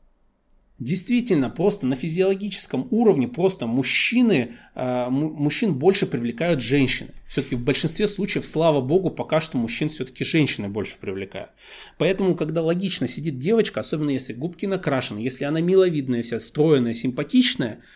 действительно, 0.80 1.50
просто 1.50 1.88
на 1.88 1.96
физиологическом 1.96 2.88
уровне 2.92 3.28
просто 3.28 3.66
мужчины, 3.66 4.54
а, 4.74 5.10
мужчин 5.10 5.74
больше 5.74 6.06
привлекают 6.06 6.62
женщины. 6.62 7.12
Все-таки 7.28 7.56
в 7.56 7.64
большинстве 7.64 8.08
случаев, 8.08 8.46
слава 8.46 8.82
богу, 8.82 9.10
пока 9.10 9.40
что 9.40 9.58
мужчин 9.58 9.90
все-таки 9.90 10.26
женщины 10.26 10.68
больше 10.68 10.98
привлекают. 11.00 11.52
Поэтому, 11.98 12.36
когда 12.36 12.62
логично 12.62 13.08
сидит 13.08 13.40
девочка, 13.40 13.80
особенно 13.80 14.10
если 14.10 14.34
губки 14.34 14.66
накрашены, 14.66 15.20
если 15.20 15.46
она 15.46 15.62
миловидная 15.62 16.24
вся, 16.24 16.40
стройная, 16.40 16.94
симпатичная– 16.94 17.80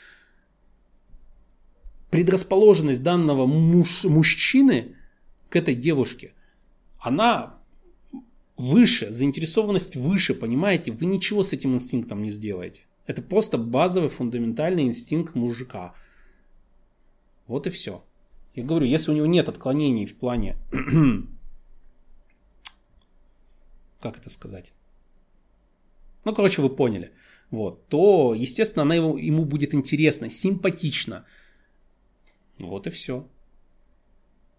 предрасположенность 2.10 3.04
данного 3.04 3.46
муж, 3.46 4.04
мужчины 4.04 4.96
к 5.50 5.56
этой 5.56 5.76
девушке, 5.76 6.34
она 7.00 7.59
выше, 8.60 9.14
заинтересованность 9.14 9.95
выше, 9.95 10.36
понимаете? 10.36 10.91
Вы 10.91 11.05
ничего 11.05 11.43
с 11.43 11.53
этим 11.53 11.74
инстинктом 11.74 12.22
не 12.22 12.30
сделаете. 12.30 12.82
Это 13.07 13.22
просто 13.22 13.57
базовый 13.57 14.10
фундаментальный 14.10 14.84
инстинкт 14.84 15.34
мужика. 15.34 15.95
Вот 17.47 17.68
и 17.68 17.70
все. 17.70 18.03
Я 18.55 18.64
говорю, 18.66 18.86
если 18.86 19.12
у 19.12 19.16
него 19.16 19.28
нет 19.28 19.47
отклонений 19.47 20.05
в 20.05 20.18
плане... 20.18 20.57
как 24.01 24.18
это 24.18 24.30
сказать? 24.30 24.74
Ну, 26.26 26.36
короче, 26.36 26.62
вы 26.62 26.70
поняли. 26.70 27.14
Вот. 27.51 27.88
То, 27.88 28.36
естественно, 28.36 28.84
она 28.84 28.95
ему, 28.95 29.16
ему 29.16 29.45
будет 29.45 29.74
интересна, 29.74 30.30
симпатична. 30.30 31.26
Вот 32.60 32.88
и 32.88 32.89
все. 32.89 33.26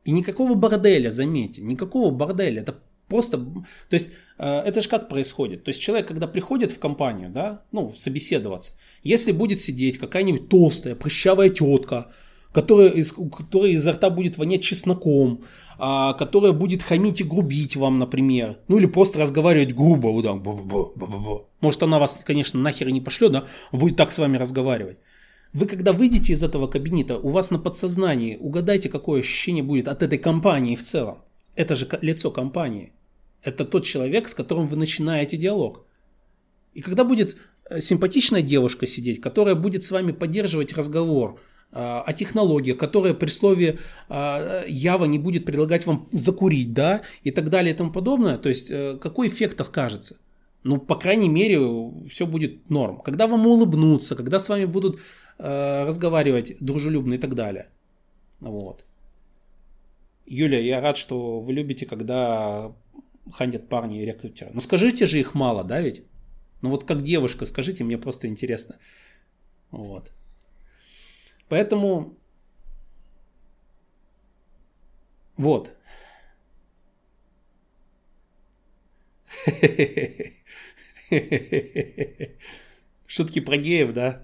И 0.05 0.13
никакого 0.13 0.55
борделя, 0.55 1.11
заметьте, 1.11 1.61
никакого 1.61 2.11
борделя. 2.11 2.63
Это 2.63 2.83
просто, 3.11 3.37
то 3.39 3.95
есть 3.95 4.13
э, 4.39 4.47
это 4.47 4.81
же 4.81 4.89
как 4.89 5.09
происходит. 5.11 5.65
То 5.65 5.69
есть 5.69 5.83
человек, 5.83 6.09
когда 6.09 6.27
приходит 6.27 6.73
в 6.73 6.79
компанию, 6.79 7.29
да, 7.29 7.63
ну, 7.73 7.93
собеседоваться, 7.95 8.73
если 9.03 9.33
будет 9.33 9.61
сидеть 9.61 9.99
какая-нибудь 9.99 10.49
толстая, 10.49 10.95
прыщавая 10.95 11.51
тетка, 11.51 12.13
которая, 12.53 12.89
из, 12.89 13.13
которая 13.13 13.73
изо 13.73 13.93
рта 13.93 14.11
будет 14.11 14.39
вонять 14.39 14.63
чесноком, 14.63 15.43
а, 15.79 16.15
которая 16.15 16.53
будет 16.53 16.83
хамить 16.83 17.21
и 17.21 17.25
грубить 17.25 17.77
вам, 17.77 17.99
например, 17.99 18.59
ну 18.69 18.79
или 18.79 18.87
просто 18.87 19.19
разговаривать 19.19 19.75
грубо, 19.75 20.09
вот 20.09 20.23
так, 20.23 20.43
может 21.61 21.83
она 21.83 21.99
вас, 21.99 22.23
конечно, 22.25 22.61
нахер 22.61 22.89
и 22.89 22.93
не 22.93 23.01
пошлет, 23.01 23.33
да, 23.33 23.47
будет 23.73 23.97
так 23.97 24.13
с 24.13 24.19
вами 24.19 24.37
разговаривать. 24.37 24.99
Вы 25.53 25.67
когда 25.67 25.93
выйдете 25.93 26.33
из 26.33 26.45
этого 26.45 26.69
кабинета, 26.69 27.19
у 27.19 27.31
вас 27.31 27.51
на 27.51 27.59
подсознании, 27.59 28.37
угадайте, 28.37 28.89
какое 28.89 29.21
ощущение 29.21 29.65
будет 29.65 29.89
от 29.89 30.03
этой 30.03 30.19
компании 30.19 30.77
в 30.77 30.83
целом. 30.83 31.19
Это 31.57 31.75
же 31.75 31.89
лицо 32.03 32.31
компании. 32.31 32.93
Это 33.43 33.65
тот 33.65 33.85
человек, 33.85 34.29
с 34.29 34.35
которым 34.35 34.67
вы 34.67 34.77
начинаете 34.77 35.37
диалог. 35.37 35.85
И 36.75 36.83
когда 36.83 37.05
будет 37.05 37.37
э, 37.69 37.81
симпатичная 37.81 38.43
девушка 38.43 38.87
сидеть, 38.87 39.21
которая 39.21 39.55
будет 39.55 39.83
с 39.83 39.91
вами 39.91 40.13
поддерживать 40.13 40.73
разговор 40.73 41.41
э, 41.73 41.77
о 41.79 42.13
технологиях, 42.13 42.79
которая 42.79 43.15
при 43.15 43.29
слове 43.29 43.79
э, 44.09 44.65
Ява 44.69 45.07
не 45.07 45.19
будет 45.19 45.45
предлагать 45.45 45.87
вам 45.87 46.09
закурить, 46.13 46.73
да, 46.73 47.03
и 47.25 47.31
так 47.31 47.51
далее 47.51 47.75
и 47.75 47.77
тому 47.77 47.93
подобное, 47.93 48.39
то 48.39 48.49
есть 48.49 48.73
какой 49.01 49.29
эффект 49.29 49.61
окажется? 49.61 50.17
Ну, 50.63 50.77
по 50.79 50.95
крайней 50.95 51.31
мере, 51.31 51.59
все 52.09 52.27
будет 52.27 52.69
норм. 52.69 53.01
Когда 53.01 53.27
вам 53.27 53.47
улыбнутся, 53.47 54.15
когда 54.15 54.39
с 54.39 54.49
вами 54.51 54.67
будут 54.67 55.01
Э, 55.43 55.85
разговаривать 55.87 56.57
дружелюбно 56.61 57.15
и 57.15 57.19
так 57.19 57.35
далее. 57.35 57.71
Вот. 58.41 58.85
Юля, 60.27 60.61
я 60.61 60.83
рад, 60.83 60.99
что 60.99 61.41
вы 61.41 61.55
любите, 61.55 61.87
когда 61.87 62.73
хантят 63.33 63.69
парни 63.69 64.03
и 64.03 64.07
рекрутеры. 64.07 64.51
Ну 64.55 64.61
скажите 64.61 65.07
же 65.07 65.19
их 65.19 65.35
мало, 65.35 65.65
да 65.65 65.81
ведь? 65.81 66.03
Ну 66.63 66.71
вот 66.71 66.85
как 66.85 67.03
девушка, 67.03 67.47
скажите, 67.47 67.85
мне 67.85 67.99
просто 67.99 68.27
интересно. 68.27 68.79
Вот. 69.71 70.13
Поэтому 71.49 72.17
вот. 75.37 75.73
Шутки 83.07 83.41
про 83.41 83.57
геев, 83.57 83.93
да? 83.93 84.23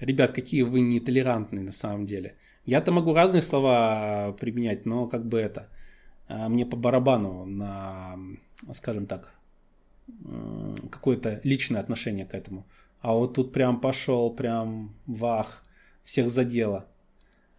Ребят, 0.00 0.32
какие 0.32 0.62
вы 0.62 0.80
нетолерантные 0.80 1.62
на 1.62 1.72
самом 1.72 2.04
деле. 2.04 2.36
Я-то 2.64 2.92
могу 2.92 3.14
разные 3.14 3.42
слова 3.42 4.36
применять, 4.40 4.86
но 4.86 5.08
как 5.08 5.26
бы 5.28 5.38
это... 5.38 5.70
А, 6.28 6.48
мне 6.48 6.66
по 6.66 6.76
барабану 6.76 7.44
на, 7.44 8.16
скажем 8.72 9.06
так, 9.06 9.34
какое-то 10.90 11.40
личное 11.42 11.80
отношение 11.80 12.26
к 12.26 12.34
этому. 12.34 12.64
А 13.00 13.12
вот 13.12 13.34
тут 13.34 13.52
прям 13.52 13.80
пошел, 13.80 14.30
прям 14.32 14.94
вах, 15.06 15.64
всех 16.04 16.30
задело. 16.30 16.86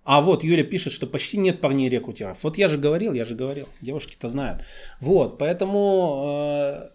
А 0.03 0.21
вот 0.21 0.43
Юля 0.43 0.63
пишет, 0.63 0.93
что 0.93 1.05
почти 1.05 1.37
нет 1.37 1.59
парней 1.59 1.89
рекрутеров. 1.89 2.41
Вот 2.43 2.57
я 2.57 2.69
же 2.69 2.77
говорил, 2.77 3.11
я 3.11 3.25
же 3.25 3.35
говорил, 3.35 3.67
девушки-то 3.81 4.29
знают. 4.29 4.63
Вот, 5.01 5.37
поэтому 5.37 6.23
э, 6.25 6.89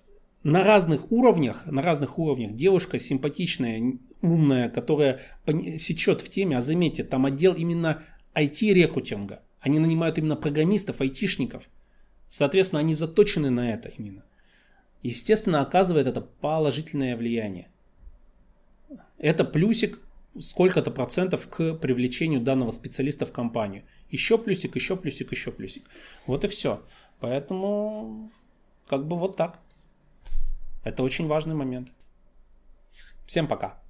на 0.44 0.64
разных 0.64 1.12
уровнях, 1.12 1.66
на 1.66 1.82
разных 1.82 2.18
уровнях 2.18 2.54
девушка 2.54 2.98
симпатичная, 2.98 3.98
умная, 4.22 4.70
которая 4.70 5.20
сечет 5.78 6.22
в 6.22 6.30
теме, 6.30 6.56
а 6.56 6.62
заметьте, 6.62 7.04
там 7.04 7.26
отдел 7.26 7.52
именно 7.52 8.02
IT-рекрутинга. 8.34 9.42
Они 9.62 9.78
нанимают 9.78 10.18
именно 10.18 10.36
программистов, 10.36 11.00
айтишников. 11.00 11.68
Соответственно, 12.28 12.80
они 12.80 12.94
заточены 12.94 13.48
на 13.48 13.72
это 13.72 13.88
именно. 13.88 14.24
Естественно, 15.02 15.60
оказывает 15.60 16.08
это 16.08 16.20
положительное 16.20 17.16
влияние. 17.16 17.68
Это 19.18 19.44
плюсик 19.44 20.00
сколько-то 20.38 20.90
процентов 20.90 21.48
к 21.48 21.74
привлечению 21.74 22.40
данного 22.40 22.72
специалиста 22.72 23.24
в 23.24 23.32
компанию. 23.32 23.84
Еще 24.10 24.36
плюсик, 24.36 24.74
еще 24.74 24.96
плюсик, 24.96 25.30
еще 25.30 25.52
плюсик. 25.52 25.84
Вот 26.26 26.44
и 26.44 26.48
все. 26.48 26.82
Поэтому 27.20 28.32
как 28.88 29.06
бы 29.06 29.16
вот 29.16 29.36
так. 29.36 29.60
Это 30.82 31.04
очень 31.04 31.28
важный 31.28 31.54
момент. 31.54 31.92
Всем 33.26 33.46
пока. 33.46 33.82